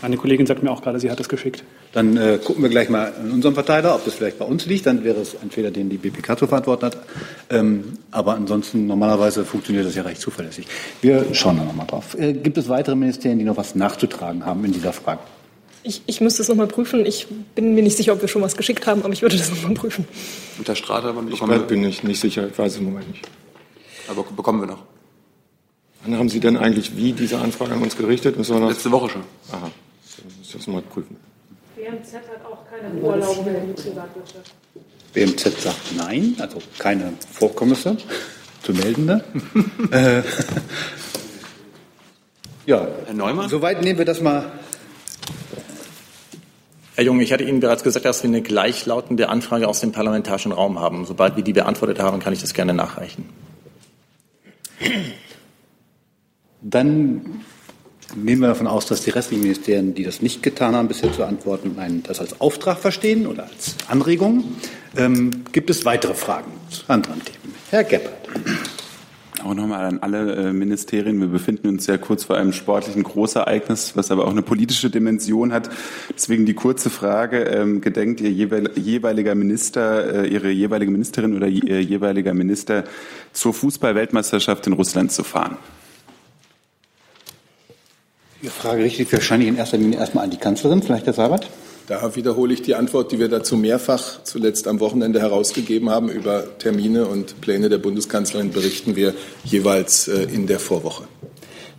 Meine 0.00 0.16
Kollegin 0.16 0.46
sagt 0.46 0.62
mir 0.62 0.70
auch 0.70 0.82
gerade, 0.82 0.98
sie 1.00 1.10
hat 1.10 1.20
es 1.20 1.28
geschickt. 1.28 1.64
Dann 1.92 2.16
äh, 2.16 2.38
gucken 2.42 2.62
wir 2.62 2.70
gleich 2.70 2.88
mal 2.88 3.12
in 3.22 3.30
unserem 3.30 3.54
Verteiler, 3.54 3.94
ob 3.94 4.04
das 4.04 4.14
vielleicht 4.14 4.38
bei 4.38 4.44
uns 4.44 4.66
liegt. 4.66 4.86
Dann 4.86 5.04
wäre 5.04 5.20
es 5.20 5.36
ein 5.40 5.50
Fehler, 5.50 5.70
den 5.70 5.90
die 5.90 5.98
BPK 5.98 6.38
zu 6.38 6.46
verantworten 6.46 6.86
hat. 6.86 6.98
Ähm, 7.50 7.98
aber 8.10 8.34
ansonsten, 8.34 8.86
normalerweise 8.86 9.44
funktioniert 9.44 9.86
das 9.86 9.94
ja 9.94 10.02
recht 10.02 10.20
zuverlässig. 10.20 10.66
Wir 11.00 11.26
schauen 11.32 11.58
da 11.58 11.64
nochmal 11.64 11.86
drauf. 11.86 12.16
Äh, 12.18 12.32
gibt 12.32 12.58
es 12.58 12.68
weitere 12.68 12.96
Ministerien, 12.96 13.38
die 13.38 13.44
noch 13.44 13.56
was 13.56 13.74
nachzutragen 13.74 14.46
haben 14.46 14.64
in 14.64 14.72
dieser 14.72 14.92
Frage? 14.92 15.20
Ich, 15.84 16.02
ich 16.06 16.20
müsste 16.20 16.42
es 16.42 16.48
nochmal 16.48 16.68
prüfen. 16.68 17.04
Ich 17.04 17.26
bin 17.54 17.74
mir 17.74 17.82
nicht 17.82 17.96
sicher, 17.96 18.12
ob 18.12 18.20
wir 18.20 18.28
schon 18.28 18.42
was 18.42 18.56
geschickt 18.56 18.86
haben, 18.86 19.02
aber 19.02 19.12
ich 19.12 19.22
würde 19.22 19.36
das 19.36 19.50
nochmal 19.50 19.74
prüfen. 19.74 20.06
Und 20.58 20.68
der 20.68 20.76
Strater, 20.76 21.14
ich 21.28 21.40
bin 21.66 21.84
ich 21.84 22.04
nicht 22.04 22.20
sicher, 22.20 22.46
ich 22.48 22.56
weiß 22.58 22.72
es 22.72 22.78
im 22.78 22.84
Moment 22.84 23.08
nicht. 23.10 23.28
Aber 24.08 24.24
bekommen 24.36 24.60
wir 24.60 24.66
noch. 24.66 24.91
Wann 26.04 26.18
haben 26.18 26.28
Sie 26.28 26.40
denn 26.40 26.56
eigentlich 26.56 26.96
wie 26.96 27.12
diese 27.12 27.38
Anfrage 27.38 27.72
an 27.72 27.82
uns 27.82 27.96
gerichtet? 27.96 28.36
Letzte 28.36 28.90
Woche 28.90 29.10
schon. 29.10 29.22
Aha, 29.52 29.60
dann 29.60 30.38
muss 30.38 30.48
ich 30.48 30.52
das 30.52 30.66
mal 30.66 30.82
prüfen. 30.82 31.16
BMZ 31.76 32.14
hat 32.14 32.44
auch 32.44 32.68
keine 32.68 33.00
Vorerlaubung 33.00 33.46
in 33.46 33.52
der 33.52 33.60
Privatwirtschaft. 33.60 34.52
BMZ 35.12 35.60
sagt 35.60 35.96
nein, 35.96 36.34
also 36.38 36.58
keine 36.78 37.12
Vorkommnisse 37.30 37.96
zu 38.62 38.72
meldende. 38.72 39.24
äh, 39.92 40.22
ja, 42.66 42.88
Herr 43.06 43.14
Neumann? 43.14 43.48
Soweit 43.48 43.82
nehmen 43.82 43.98
wir 43.98 44.04
das 44.04 44.20
mal. 44.20 44.50
Herr 46.94 47.04
Jung, 47.04 47.20
ich 47.20 47.32
hatte 47.32 47.44
Ihnen 47.44 47.60
bereits 47.60 47.84
gesagt, 47.84 48.04
dass 48.04 48.22
wir 48.22 48.28
eine 48.28 48.42
gleichlautende 48.42 49.28
Anfrage 49.28 49.66
aus 49.66 49.80
dem 49.80 49.92
parlamentarischen 49.92 50.52
Raum 50.52 50.78
haben. 50.78 51.06
Sobald 51.06 51.36
wir 51.36 51.44
die 51.44 51.52
beantwortet 51.52 52.00
haben, 52.00 52.18
kann 52.18 52.32
ich 52.32 52.40
das 52.40 52.54
gerne 52.54 52.74
nachreichen. 52.74 53.28
Dann 56.62 57.42
nehmen 58.14 58.40
wir 58.40 58.48
davon 58.48 58.66
aus, 58.66 58.86
dass 58.86 59.02
die 59.02 59.10
restlichen 59.10 59.42
Ministerien, 59.42 59.94
die 59.94 60.04
das 60.04 60.22
nicht 60.22 60.42
getan 60.42 60.74
haben, 60.74 60.88
bisher 60.88 61.12
zu 61.12 61.24
antworten, 61.24 61.78
einen, 61.78 62.02
das 62.02 62.20
als 62.20 62.40
Auftrag 62.40 62.78
verstehen 62.78 63.26
oder 63.26 63.44
als 63.44 63.76
Anregung. 63.88 64.44
Ähm, 64.96 65.44
gibt 65.52 65.70
es 65.70 65.84
weitere 65.84 66.14
Fragen 66.14 66.52
zu 66.70 66.82
anderen 66.88 67.22
Themen? 67.24 67.54
Herr 67.70 67.84
Gebhardt. 67.84 68.28
Auch 69.44 69.54
nochmal 69.54 69.86
an 69.86 69.98
alle 70.00 70.36
äh, 70.36 70.52
Ministerien. 70.52 71.18
Wir 71.18 71.26
befinden 71.26 71.66
uns 71.66 71.86
sehr 71.86 71.98
kurz 71.98 72.22
vor 72.22 72.36
einem 72.36 72.52
sportlichen 72.52 73.02
Großereignis, 73.02 73.96
was 73.96 74.12
aber 74.12 74.26
auch 74.26 74.30
eine 74.30 74.42
politische 74.42 74.88
Dimension 74.88 75.52
hat. 75.52 75.68
Deswegen 76.14 76.46
die 76.46 76.54
kurze 76.54 76.90
Frage, 76.90 77.38
ähm, 77.44 77.80
gedenkt 77.80 78.20
Ihr 78.20 78.30
jeweiliger 78.30 79.34
Minister, 79.34 80.22
äh, 80.22 80.28
Ihre 80.28 80.50
jeweilige 80.50 80.92
Ministerin 80.92 81.34
oder 81.34 81.48
Ihr 81.48 81.82
jeweiliger 81.82 82.34
Minister 82.34 82.84
zur 83.32 83.52
Fußball-Weltmeisterschaft 83.52 84.68
in 84.68 84.74
Russland 84.74 85.10
zu 85.10 85.24
fahren? 85.24 85.56
Die 88.42 88.48
Frage 88.48 88.82
richtet 88.82 89.06
sich 89.06 89.12
wahrscheinlich 89.12 89.48
in 89.48 89.56
erster 89.56 89.78
Linie 89.78 90.00
erstmal 90.00 90.24
an 90.24 90.30
die 90.30 90.36
Kanzlerin, 90.36 90.82
vielleicht 90.82 91.06
Herr 91.06 91.12
Seibert. 91.12 91.48
Da 91.86 92.16
wiederhole 92.16 92.52
ich 92.52 92.62
die 92.62 92.74
Antwort, 92.74 93.12
die 93.12 93.20
wir 93.20 93.28
dazu 93.28 93.56
mehrfach 93.56 94.24
zuletzt 94.24 94.66
am 94.66 94.80
Wochenende 94.80 95.20
herausgegeben 95.20 95.90
haben. 95.90 96.08
Über 96.08 96.58
Termine 96.58 97.06
und 97.06 97.40
Pläne 97.40 97.68
der 97.68 97.78
Bundeskanzlerin 97.78 98.50
berichten 98.50 98.96
wir 98.96 99.14
jeweils 99.44 100.08
äh, 100.08 100.24
in 100.24 100.48
der 100.48 100.58
Vorwoche. 100.58 101.04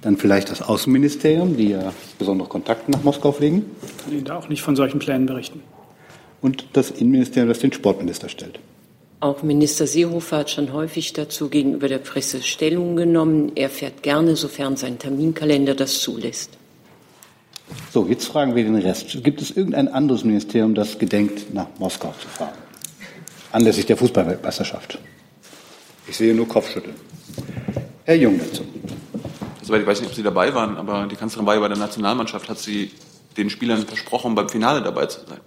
Dann 0.01 0.17
vielleicht 0.17 0.51
das 0.51 0.61
Außenministerium, 0.61 1.57
die 1.57 1.69
ja 1.69 1.93
besondere 2.17 2.47
Kontakte 2.47 2.91
nach 2.91 3.03
Moskau 3.03 3.33
pflegen. 3.33 3.65
Ich 3.81 4.03
kann 4.03 4.13
Ihnen 4.13 4.25
da 4.25 4.37
auch 4.37 4.47
nicht 4.47 4.61
von 4.61 4.77
solchen 4.77 4.99
Plänen 4.99 5.25
berichten. 5.25 5.61
Und 6.41 6.65
das 6.73 6.91
Innenministerium, 6.91 7.49
das 7.49 7.59
den 7.59 7.73
Sportminister 7.73 8.29
stellt. 8.29 8.59
Auch 9.23 9.41
Minister 9.41 9.87
Seehofer 9.87 10.39
hat 10.39 10.49
schon 10.49 10.73
häufig 10.73 11.13
dazu 11.13 11.47
gegenüber 11.47 11.87
der 11.87 11.99
Presse 11.99 12.43
Stellung 12.43 12.97
genommen. 12.97 13.53
Er 13.55 13.69
fährt 13.69 14.03
gerne, 14.03 14.35
sofern 14.35 14.75
sein 14.75 14.99
Terminkalender 14.99 15.75
das 15.75 16.01
zulässt. 16.01 16.57
So, 17.93 18.05
jetzt 18.05 18.25
fragen 18.25 18.53
wir 18.53 18.65
den 18.65 18.75
Rest. 18.75 19.23
Gibt 19.23 19.41
es 19.41 19.51
irgendein 19.51 19.87
anderes 19.87 20.25
Ministerium, 20.25 20.75
das 20.75 20.99
gedenkt, 20.99 21.53
nach 21.53 21.67
Moskau 21.79 22.13
zu 22.19 22.27
fahren? 22.27 22.57
Anlässlich 23.53 23.85
der 23.85 23.95
Fußballweltmeisterschaft. 23.95 24.99
Ich 26.05 26.17
sehe 26.17 26.35
nur 26.35 26.45
Kopfschütteln. 26.45 26.95
Herr 28.03 28.15
Jung 28.15 28.37
dazu. 28.37 28.63
Soweit 29.61 29.83
ich 29.83 29.87
weiß 29.87 30.01
nicht, 30.01 30.09
ob 30.09 30.15
Sie 30.17 30.23
dabei 30.23 30.53
waren, 30.53 30.75
aber 30.75 31.07
die 31.09 31.15
Kanzlerin 31.15 31.47
war 31.47 31.53
ja 31.53 31.61
bei 31.61 31.69
der 31.69 31.77
Nationalmannschaft, 31.77 32.49
hat 32.49 32.59
sie 32.59 32.91
den 33.37 33.49
Spielern 33.49 33.87
versprochen, 33.87 34.35
beim 34.35 34.49
Finale 34.49 34.81
dabei 34.81 35.05
zu 35.05 35.21
sein. 35.25 35.39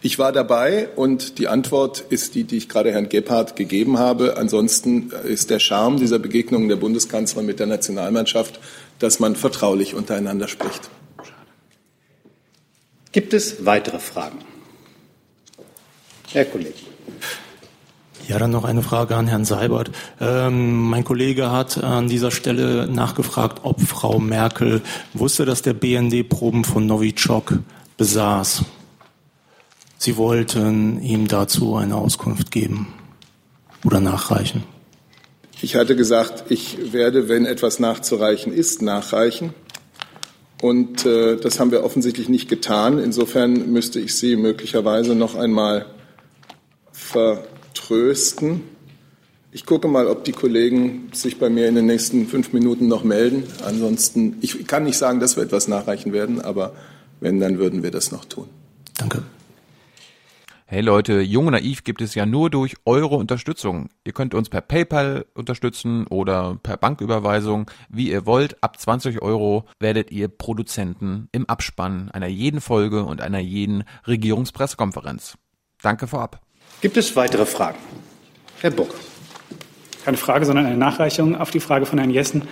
Ich 0.00 0.18
war 0.18 0.30
dabei 0.30 0.88
und 0.94 1.38
die 1.38 1.48
Antwort 1.48 2.00
ist 2.00 2.36
die, 2.36 2.44
die 2.44 2.56
ich 2.56 2.68
gerade 2.68 2.92
Herrn 2.92 3.08
Gebhardt 3.08 3.56
gegeben 3.56 3.98
habe. 3.98 4.36
Ansonsten 4.36 5.10
ist 5.10 5.50
der 5.50 5.58
Charme 5.58 5.96
dieser 5.96 6.20
Begegnung 6.20 6.68
der 6.68 6.76
Bundeskanzlerin 6.76 7.46
mit 7.46 7.58
der 7.58 7.66
Nationalmannschaft, 7.66 8.60
dass 9.00 9.18
man 9.18 9.34
vertraulich 9.34 9.94
untereinander 9.94 10.46
spricht. 10.46 10.88
Gibt 13.10 13.34
es 13.34 13.64
weitere 13.64 13.98
Fragen? 13.98 14.38
Herr 16.30 16.44
Kollege. 16.44 16.74
Ja, 18.28 18.38
dann 18.38 18.50
noch 18.50 18.64
eine 18.64 18.82
Frage 18.82 19.16
an 19.16 19.26
Herrn 19.26 19.46
Seibert. 19.46 19.90
Ähm, 20.20 20.82
mein 20.82 21.02
Kollege 21.02 21.50
hat 21.50 21.82
an 21.82 22.08
dieser 22.08 22.30
Stelle 22.30 22.86
nachgefragt, 22.86 23.60
ob 23.62 23.80
Frau 23.80 24.20
Merkel 24.20 24.82
wusste, 25.14 25.44
dass 25.46 25.62
der 25.62 25.72
BND 25.72 26.28
Proben 26.28 26.64
von 26.64 26.86
Novichok 26.86 27.60
besaß. 27.96 28.64
Sie 29.98 30.16
wollten 30.16 31.02
ihm 31.02 31.26
dazu 31.26 31.74
eine 31.74 31.96
Auskunft 31.96 32.52
geben 32.52 32.86
oder 33.84 34.00
nachreichen. 34.00 34.62
Ich 35.60 35.74
hatte 35.74 35.96
gesagt, 35.96 36.44
ich 36.50 36.92
werde, 36.92 37.28
wenn 37.28 37.44
etwas 37.44 37.80
nachzureichen 37.80 38.52
ist, 38.52 38.80
nachreichen. 38.80 39.54
Und 40.62 41.04
äh, 41.04 41.36
das 41.36 41.58
haben 41.58 41.72
wir 41.72 41.82
offensichtlich 41.82 42.28
nicht 42.28 42.48
getan. 42.48 42.98
Insofern 42.98 43.72
müsste 43.72 43.98
ich 43.98 44.14
Sie 44.14 44.36
möglicherweise 44.36 45.16
noch 45.16 45.34
einmal 45.34 45.86
vertrösten. 46.92 48.62
Ich 49.50 49.66
gucke 49.66 49.88
mal, 49.88 50.06
ob 50.06 50.24
die 50.24 50.32
Kollegen 50.32 51.10
sich 51.12 51.38
bei 51.40 51.50
mir 51.50 51.68
in 51.68 51.74
den 51.74 51.86
nächsten 51.86 52.28
fünf 52.28 52.52
Minuten 52.52 52.86
noch 52.86 53.02
melden. 53.02 53.44
Ansonsten, 53.64 54.36
ich 54.42 54.66
kann 54.68 54.84
nicht 54.84 54.98
sagen, 54.98 55.18
dass 55.18 55.36
wir 55.36 55.42
etwas 55.42 55.66
nachreichen 55.66 56.12
werden, 56.12 56.40
aber 56.40 56.74
wenn, 57.20 57.40
dann 57.40 57.58
würden 57.58 57.82
wir 57.82 57.90
das 57.90 58.12
noch 58.12 58.24
tun. 58.24 58.46
Danke. 58.96 59.22
Hey 60.70 60.82
Leute, 60.82 61.22
Jung 61.22 61.46
und 61.46 61.54
Naiv 61.54 61.82
gibt 61.82 62.02
es 62.02 62.14
ja 62.14 62.26
nur 62.26 62.50
durch 62.50 62.74
eure 62.84 63.16
Unterstützung. 63.16 63.88
Ihr 64.04 64.12
könnt 64.12 64.34
uns 64.34 64.50
per 64.50 64.60
PayPal 64.60 65.24
unterstützen 65.32 66.06
oder 66.08 66.58
per 66.62 66.76
Banküberweisung, 66.76 67.70
wie 67.88 68.10
ihr 68.10 68.26
wollt. 68.26 68.62
Ab 68.62 68.78
20 68.78 69.22
Euro 69.22 69.64
werdet 69.80 70.10
ihr 70.10 70.28
Produzenten 70.28 71.30
im 71.32 71.48
Abspann 71.48 72.10
einer 72.10 72.26
jeden 72.26 72.60
Folge 72.60 73.04
und 73.04 73.22
einer 73.22 73.38
jeden 73.38 73.84
Regierungspressekonferenz. 74.06 75.38
Danke 75.80 76.06
vorab. 76.06 76.42
Gibt 76.82 76.98
es 76.98 77.16
weitere 77.16 77.46
Fragen? 77.46 77.78
Herr 78.60 78.70
Burg. 78.70 78.92
Keine 80.04 80.18
Frage, 80.18 80.44
sondern 80.44 80.66
eine 80.66 80.76
Nachreichung 80.76 81.34
auf 81.34 81.50
die 81.50 81.60
Frage 81.60 81.86
von 81.86 81.98
Herrn 81.98 82.10
Jessen. 82.10 82.42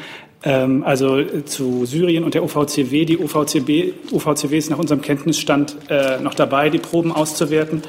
Ähm, 0.47 0.85
also 0.85 1.19
äh, 1.19 1.45
zu 1.45 1.87
Syrien 1.87 2.23
und 2.23 2.35
der 2.35 2.45
UVCW. 2.45 3.05
Die 3.05 3.19
UVCW, 3.19 3.93
UVCW 4.13 4.57
ist 4.57 4.71
nach 4.71 4.79
unserem 4.79 5.03
Kenntnisstand 5.03 5.77
äh, 5.89 6.21
noch 6.21 6.35
dabei, 6.35 6.71
die 6.71 6.79
Proben 6.79 7.11
auszuwerten 7.11 7.83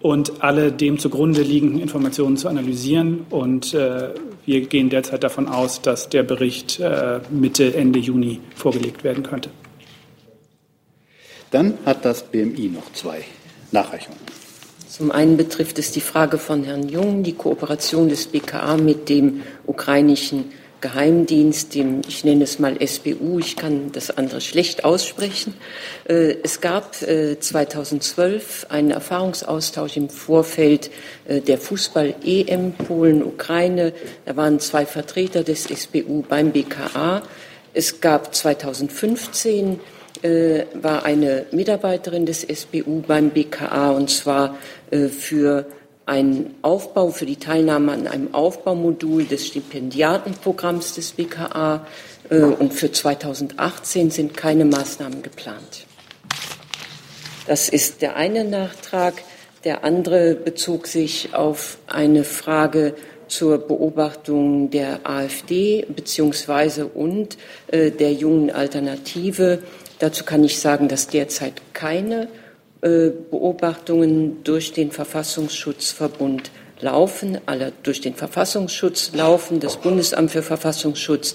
und 0.00 0.42
alle 0.42 0.72
dem 0.72 0.98
zugrunde 0.98 1.42
liegenden 1.42 1.78
Informationen 1.78 2.38
zu 2.38 2.48
analysieren. 2.48 3.26
Und 3.28 3.74
äh, 3.74 4.14
wir 4.46 4.62
gehen 4.62 4.88
derzeit 4.88 5.22
davon 5.22 5.46
aus, 5.46 5.82
dass 5.82 6.08
der 6.08 6.22
Bericht 6.22 6.80
äh, 6.80 7.20
Mitte, 7.28 7.74
Ende 7.74 7.98
Juni 7.98 8.40
vorgelegt 8.54 9.04
werden 9.04 9.22
könnte. 9.22 9.50
Dann 11.50 11.74
hat 11.84 12.06
das 12.06 12.22
BMI 12.22 12.70
noch 12.72 12.90
zwei 12.94 13.24
Nachreichungen. 13.72 14.18
Zum 14.88 15.10
einen 15.10 15.36
betrifft 15.36 15.78
es 15.78 15.92
die 15.92 16.00
Frage 16.00 16.38
von 16.38 16.64
Herrn 16.64 16.88
Jung, 16.88 17.24
die 17.24 17.34
Kooperation 17.34 18.08
des 18.08 18.26
BKA 18.26 18.78
mit 18.78 19.10
dem 19.10 19.42
ukrainischen 19.66 20.46
Geheimdienst, 20.80 21.74
dem, 21.74 22.00
ich 22.08 22.24
nenne 22.24 22.44
es 22.44 22.58
mal 22.58 22.76
SBU, 22.84 23.38
ich 23.38 23.56
kann 23.56 23.92
das 23.92 24.10
andere 24.10 24.40
schlecht 24.40 24.84
aussprechen. 24.84 25.54
Äh, 26.08 26.36
es 26.42 26.60
gab 26.60 26.94
2012 26.94 28.64
äh, 28.68 28.72
einen 28.72 28.90
Erfahrungsaustausch 28.90 29.96
im 29.96 30.08
Vorfeld 30.08 30.90
äh, 31.28 31.40
der 31.40 31.58
Fußball-EM 31.58 32.72
Polen-Ukraine. 32.72 33.92
Da 34.24 34.36
waren 34.36 34.58
zwei 34.60 34.86
Vertreter 34.86 35.44
des 35.44 35.64
SBU 35.64 36.22
beim 36.28 36.52
BKA. 36.52 37.22
Es 37.74 38.00
gab 38.00 38.34
2015 38.34 39.80
war 40.74 41.06
eine 41.06 41.46
Mitarbeiterin 41.50 42.26
des 42.26 42.42
SBU 42.42 43.00
beim 43.06 43.30
BKA 43.30 43.92
und 43.92 44.10
zwar 44.10 44.58
für 44.90 45.64
einen 46.10 46.56
Aufbau 46.62 47.10
für 47.10 47.24
die 47.24 47.36
Teilnahme 47.36 47.92
an 47.92 48.08
einem 48.08 48.34
Aufbaumodul 48.34 49.26
des 49.26 49.46
Stipendiatenprogramms 49.46 50.96
des 50.96 51.12
BKA 51.12 51.86
äh, 52.28 52.40
und 52.40 52.74
für 52.74 52.90
2018 52.90 54.10
sind 54.10 54.36
keine 54.36 54.64
Maßnahmen 54.64 55.22
geplant. 55.22 55.86
Das 57.46 57.68
ist 57.68 58.02
der 58.02 58.16
eine 58.16 58.44
Nachtrag. 58.44 59.22
Der 59.62 59.84
andere 59.84 60.34
bezog 60.34 60.88
sich 60.88 61.32
auf 61.32 61.78
eine 61.86 62.24
Frage 62.24 62.94
zur 63.28 63.58
Beobachtung 63.58 64.70
der 64.70 65.00
AfD 65.04 65.86
beziehungsweise 65.88 66.86
und 66.86 67.38
äh, 67.68 67.92
der 67.92 68.12
jungen 68.12 68.50
Alternative. 68.50 69.62
Dazu 70.00 70.24
kann 70.24 70.42
ich 70.42 70.58
sagen, 70.58 70.88
dass 70.88 71.06
derzeit 71.06 71.54
keine 71.72 72.26
Beobachtungen 72.80 74.42
durch 74.42 74.72
den 74.72 74.90
Verfassungsschutzverbund 74.90 76.50
laufen, 76.80 77.38
alle 77.46 77.72
durch 77.82 78.00
den 78.00 78.14
Verfassungsschutz 78.14 79.12
laufen, 79.14 79.60
das 79.60 79.76
Bundesamt 79.76 80.30
für 80.30 80.42
Verfassungsschutz. 80.42 81.34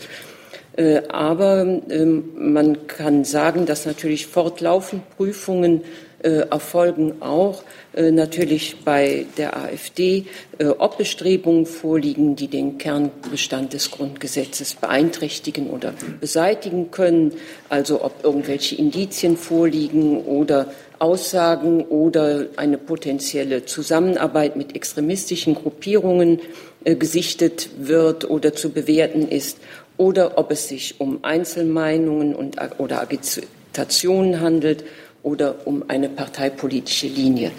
Äh, 0.77 1.03
aber 1.07 1.61
ähm, 1.89 2.31
man 2.35 2.87
kann 2.87 3.23
sagen, 3.23 3.65
dass 3.65 3.85
natürlich 3.85 4.27
fortlaufend 4.27 5.09
Prüfungen 5.15 5.81
äh, 6.25 6.47
erfolgen 6.49 7.21
auch 7.21 7.61
äh, 7.93 8.09
natürlich 8.09 8.77
bei 8.83 9.27
der 9.37 9.55
AfD, 9.55 10.25
äh, 10.57 10.65
ob 10.65 10.97
Bestrebungen 10.97 11.67
vorliegen, 11.67 12.35
die 12.35 12.47
den 12.47 12.79
Kernbestand 12.79 13.73
des 13.73 13.91
Grundgesetzes 13.91 14.73
beeinträchtigen 14.73 15.69
oder 15.69 15.93
beseitigen 16.19 16.89
können, 16.89 17.33
also 17.69 18.03
ob 18.03 18.23
irgendwelche 18.23 18.75
Indizien 18.75 19.37
vorliegen 19.37 20.23
oder 20.25 20.73
Aussagen 20.97 21.83
oder 21.83 22.47
eine 22.55 22.79
potenzielle 22.79 23.65
Zusammenarbeit 23.65 24.55
mit 24.55 24.75
extremistischen 24.75 25.53
Gruppierungen 25.53 26.39
gesichtet 26.85 27.69
wird 27.77 28.27
oder 28.27 28.53
zu 28.53 28.71
bewerten 28.71 29.27
ist, 29.27 29.59
oder 29.97 30.37
ob 30.37 30.51
es 30.51 30.69
sich 30.69 30.99
um 30.99 31.23
Einzelmeinungen 31.23 32.33
und, 32.33 32.57
oder 32.79 33.01
Agitationen 33.01 34.39
handelt 34.39 34.83
oder 35.25 35.55
um 35.65 35.83
eine 35.89 36.07
parteipolitische 36.07 37.07
Linie. 37.07 37.51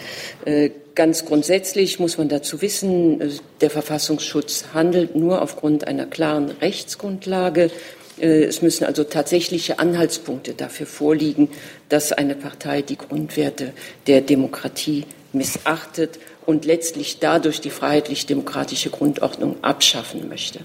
Äh, 0.44 0.70
ganz 0.94 1.24
grundsätzlich 1.24 1.98
muss 1.98 2.16
man 2.16 2.28
dazu 2.28 2.62
wissen, 2.62 3.20
äh, 3.20 3.28
der 3.60 3.70
Verfassungsschutz 3.70 4.66
handelt 4.72 5.16
nur 5.16 5.42
aufgrund 5.42 5.86
einer 5.86 6.06
klaren 6.06 6.50
Rechtsgrundlage. 6.50 7.70
Äh, 8.20 8.44
es 8.44 8.62
müssen 8.62 8.84
also 8.84 9.02
tatsächliche 9.02 9.80
Anhaltspunkte 9.80 10.54
dafür 10.54 10.86
vorliegen, 10.86 11.48
dass 11.88 12.12
eine 12.12 12.36
Partei 12.36 12.82
die 12.82 12.96
Grundwerte 12.96 13.72
der 14.06 14.20
Demokratie 14.20 15.04
missachtet 15.32 16.20
und 16.46 16.64
letztlich 16.64 17.18
dadurch 17.18 17.60
die 17.60 17.70
freiheitlich-demokratische 17.70 18.90
Grundordnung 18.90 19.56
abschaffen 19.62 20.28
möchte. 20.28 20.60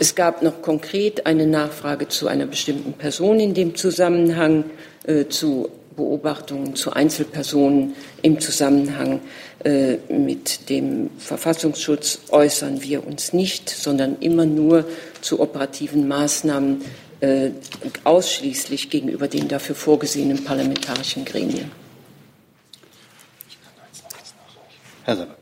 Es 0.00 0.14
gab 0.14 0.42
noch 0.42 0.62
konkret 0.62 1.26
eine 1.26 1.46
Nachfrage 1.46 2.06
zu 2.06 2.28
einer 2.28 2.46
bestimmten 2.46 2.92
Person 2.92 3.40
in 3.40 3.54
dem 3.54 3.74
Zusammenhang, 3.74 4.64
äh, 5.04 5.26
zu 5.26 5.70
Beobachtungen 5.98 6.76
zu 6.76 6.92
Einzelpersonen 6.92 7.94
im 8.22 8.38
Zusammenhang 8.40 9.20
äh, 9.64 9.96
mit 10.08 10.70
dem 10.70 11.10
Verfassungsschutz 11.18 12.20
äußern 12.30 12.82
wir 12.82 13.04
uns 13.04 13.32
nicht, 13.32 13.68
sondern 13.68 14.16
immer 14.20 14.46
nur 14.46 14.84
zu 15.20 15.40
operativen 15.40 16.06
Maßnahmen 16.06 16.82
äh, 17.20 17.50
ausschließlich 18.04 18.90
gegenüber 18.90 19.26
den 19.26 19.48
dafür 19.48 19.74
vorgesehenen 19.74 20.44
parlamentarischen 20.44 21.24
Gremien. 21.24 21.72
Herr 25.04 25.16
Sabat. 25.16 25.38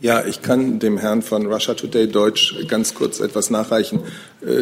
Ja, 0.00 0.24
ich 0.24 0.42
kann 0.42 0.78
dem 0.78 0.96
Herrn 0.96 1.22
von 1.22 1.46
Russia 1.52 1.74
Today 1.74 2.06
Deutsch 2.06 2.54
ganz 2.68 2.94
kurz 2.94 3.18
etwas 3.18 3.50
nachreichen 3.50 4.04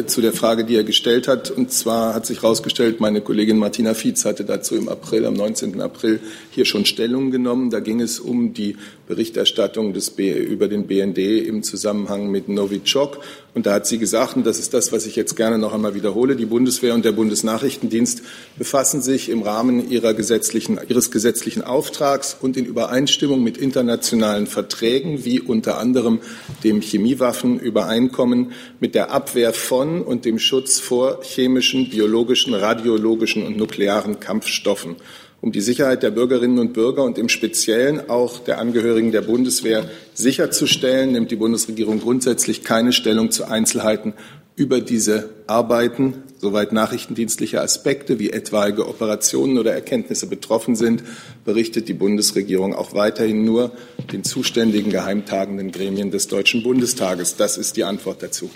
zu 0.07 0.21
der 0.21 0.33
Frage, 0.33 0.65
die 0.65 0.75
er 0.75 0.83
gestellt 0.83 1.27
hat. 1.27 1.51
Und 1.51 1.71
zwar 1.71 2.15
hat 2.15 2.25
sich 2.25 2.41
herausgestellt, 2.41 2.99
meine 2.99 3.21
Kollegin 3.21 3.57
Martina 3.57 3.93
Fietz 3.93 4.25
hatte 4.25 4.43
dazu 4.43 4.75
im 4.75 4.89
April, 4.89 5.25
am 5.25 5.35
19. 5.35 5.79
April 5.81 6.19
hier 6.49 6.65
schon 6.65 6.85
Stellung 6.85 7.29
genommen. 7.29 7.69
Da 7.69 7.79
ging 7.79 8.01
es 8.01 8.19
um 8.19 8.53
die 8.53 8.75
Berichterstattung 9.07 9.93
des 9.93 10.09
B 10.09 10.33
über 10.33 10.67
den 10.67 10.87
BND 10.87 11.19
im 11.47 11.63
Zusammenhang 11.63 12.31
mit 12.31 12.49
Novichok. 12.49 13.19
Und 13.53 13.65
da 13.65 13.73
hat 13.73 13.87
sie 13.87 13.97
gesagt, 13.97 14.35
und 14.35 14.45
das 14.45 14.59
ist 14.59 14.73
das, 14.73 14.91
was 14.91 15.05
ich 15.05 15.15
jetzt 15.15 15.35
gerne 15.35 15.57
noch 15.57 15.73
einmal 15.73 15.95
wiederhole, 15.95 16.35
die 16.35 16.45
Bundeswehr 16.45 16.93
und 16.93 17.05
der 17.05 17.13
Bundesnachrichtendienst 17.13 18.21
befassen 18.57 19.01
sich 19.01 19.29
im 19.29 19.41
Rahmen 19.41 19.89
gesetzlichen, 19.89 20.79
ihres 20.87 21.09
gesetzlichen 21.09 21.63
Auftrags 21.63 22.37
und 22.39 22.55
in 22.55 22.65
Übereinstimmung 22.65 23.43
mit 23.43 23.57
internationalen 23.57 24.45
Verträgen, 24.45 25.25
wie 25.25 25.39
unter 25.39 25.79
anderem 25.79 26.19
dem 26.63 26.81
Chemiewaffenübereinkommen, 26.81 28.51
mit 28.79 28.93
der 28.93 29.11
Abwehr 29.11 29.53
von 29.67 30.01
und 30.01 30.25
dem 30.25 30.39
Schutz 30.39 30.79
vor 30.79 31.19
chemischen, 31.21 31.89
biologischen, 31.89 32.53
radiologischen 32.53 33.45
und 33.45 33.57
nuklearen 33.57 34.19
Kampfstoffen 34.19 34.95
um 35.39 35.51
die 35.51 35.61
Sicherheit 35.61 36.01
der 36.01 36.11
Bürgerinnen 36.11 36.57
und 36.57 36.73
Bürger 36.73 37.03
und 37.03 37.17
im 37.17 37.29
Speziellen 37.29 38.09
auch 38.09 38.39
der 38.39 38.57
Angehörigen 38.57 39.11
der 39.11 39.21
Bundeswehr 39.21 39.87
sicherzustellen, 40.13 41.11
nimmt 41.11 41.29
die 41.29 41.35
Bundesregierung 41.35 41.99
grundsätzlich 41.99 42.63
keine 42.63 42.91
Stellung 42.91 43.29
zu 43.29 43.45
Einzelheiten 43.45 44.13
über 44.55 44.81
diese 44.81 45.29
Arbeiten, 45.45 46.23
soweit 46.39 46.71
nachrichtendienstliche 46.71 47.61
Aspekte 47.61 48.17
wie 48.17 48.31
etwaige 48.31 48.87
Operationen 48.87 49.59
oder 49.59 49.73
Erkenntnisse 49.73 50.25
betroffen 50.25 50.75
sind, 50.75 51.03
berichtet 51.45 51.87
die 51.87 51.93
Bundesregierung 51.93 52.73
auch 52.73 52.95
weiterhin 52.95 53.45
nur 53.45 53.71
den 54.11 54.23
zuständigen 54.23 54.91
geheimtagenden 54.91 55.71
Gremien 55.71 56.09
des 56.09 56.27
Deutschen 56.27 56.63
Bundestages. 56.63 57.35
Das 57.35 57.59
ist 57.59 57.77
die 57.77 57.83
Antwort 57.83 58.23
dazu. 58.23 58.49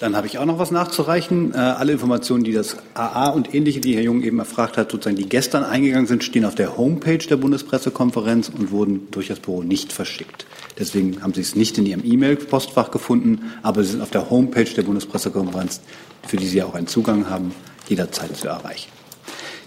Dann 0.00 0.14
habe 0.14 0.28
ich 0.28 0.38
auch 0.38 0.44
noch 0.44 0.58
was 0.58 0.70
nachzureichen. 0.70 1.54
Äh, 1.54 1.58
alle 1.58 1.92
Informationen, 1.92 2.44
die 2.44 2.52
das 2.52 2.76
AA 2.94 3.30
und 3.30 3.54
ähnliche, 3.54 3.80
die 3.80 3.96
Herr 3.96 4.02
Jung 4.02 4.22
eben 4.22 4.38
erfragt 4.38 4.76
hat, 4.76 4.92
sozusagen, 4.92 5.16
die 5.16 5.28
gestern 5.28 5.64
eingegangen 5.64 6.06
sind, 6.06 6.22
stehen 6.22 6.44
auf 6.44 6.54
der 6.54 6.76
Homepage 6.76 7.18
der 7.18 7.36
Bundespressekonferenz 7.36 8.48
und 8.48 8.70
wurden 8.70 9.08
durch 9.10 9.28
das 9.28 9.40
Büro 9.40 9.62
nicht 9.62 9.92
verschickt. 9.92 10.46
Deswegen 10.78 11.22
haben 11.22 11.34
Sie 11.34 11.40
es 11.40 11.56
nicht 11.56 11.76
in 11.78 11.86
Ihrem 11.86 12.02
E-Mail-Postfach 12.04 12.92
gefunden, 12.92 13.52
aber 13.62 13.82
sie 13.82 13.90
sind 13.90 14.00
auf 14.00 14.10
der 14.10 14.30
Homepage 14.30 14.64
der 14.64 14.82
Bundespressekonferenz, 14.82 15.80
für 16.26 16.36
die 16.36 16.46
Sie 16.46 16.62
auch 16.62 16.74
einen 16.74 16.86
Zugang 16.86 17.28
haben, 17.28 17.52
jederzeit 17.88 18.36
zu 18.36 18.46
erreichen. 18.46 18.90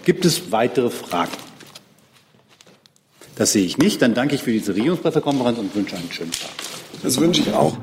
Gibt 0.04 0.24
es 0.24 0.50
weitere 0.50 0.88
Fragen? 0.88 1.32
Das 3.36 3.52
sehe 3.52 3.64
ich 3.64 3.76
nicht. 3.76 4.00
Dann 4.00 4.14
danke 4.14 4.34
ich 4.34 4.42
für 4.42 4.52
diese 4.52 4.74
Regierungspressekonferenz 4.74 5.58
und 5.58 5.74
wünsche 5.74 5.96
einen 5.96 6.10
schönen 6.10 6.32
Tag. 6.32 6.50
Das 7.02 7.18
wünsche 7.20 7.42
ich 7.42 7.52
auch. 7.52 7.76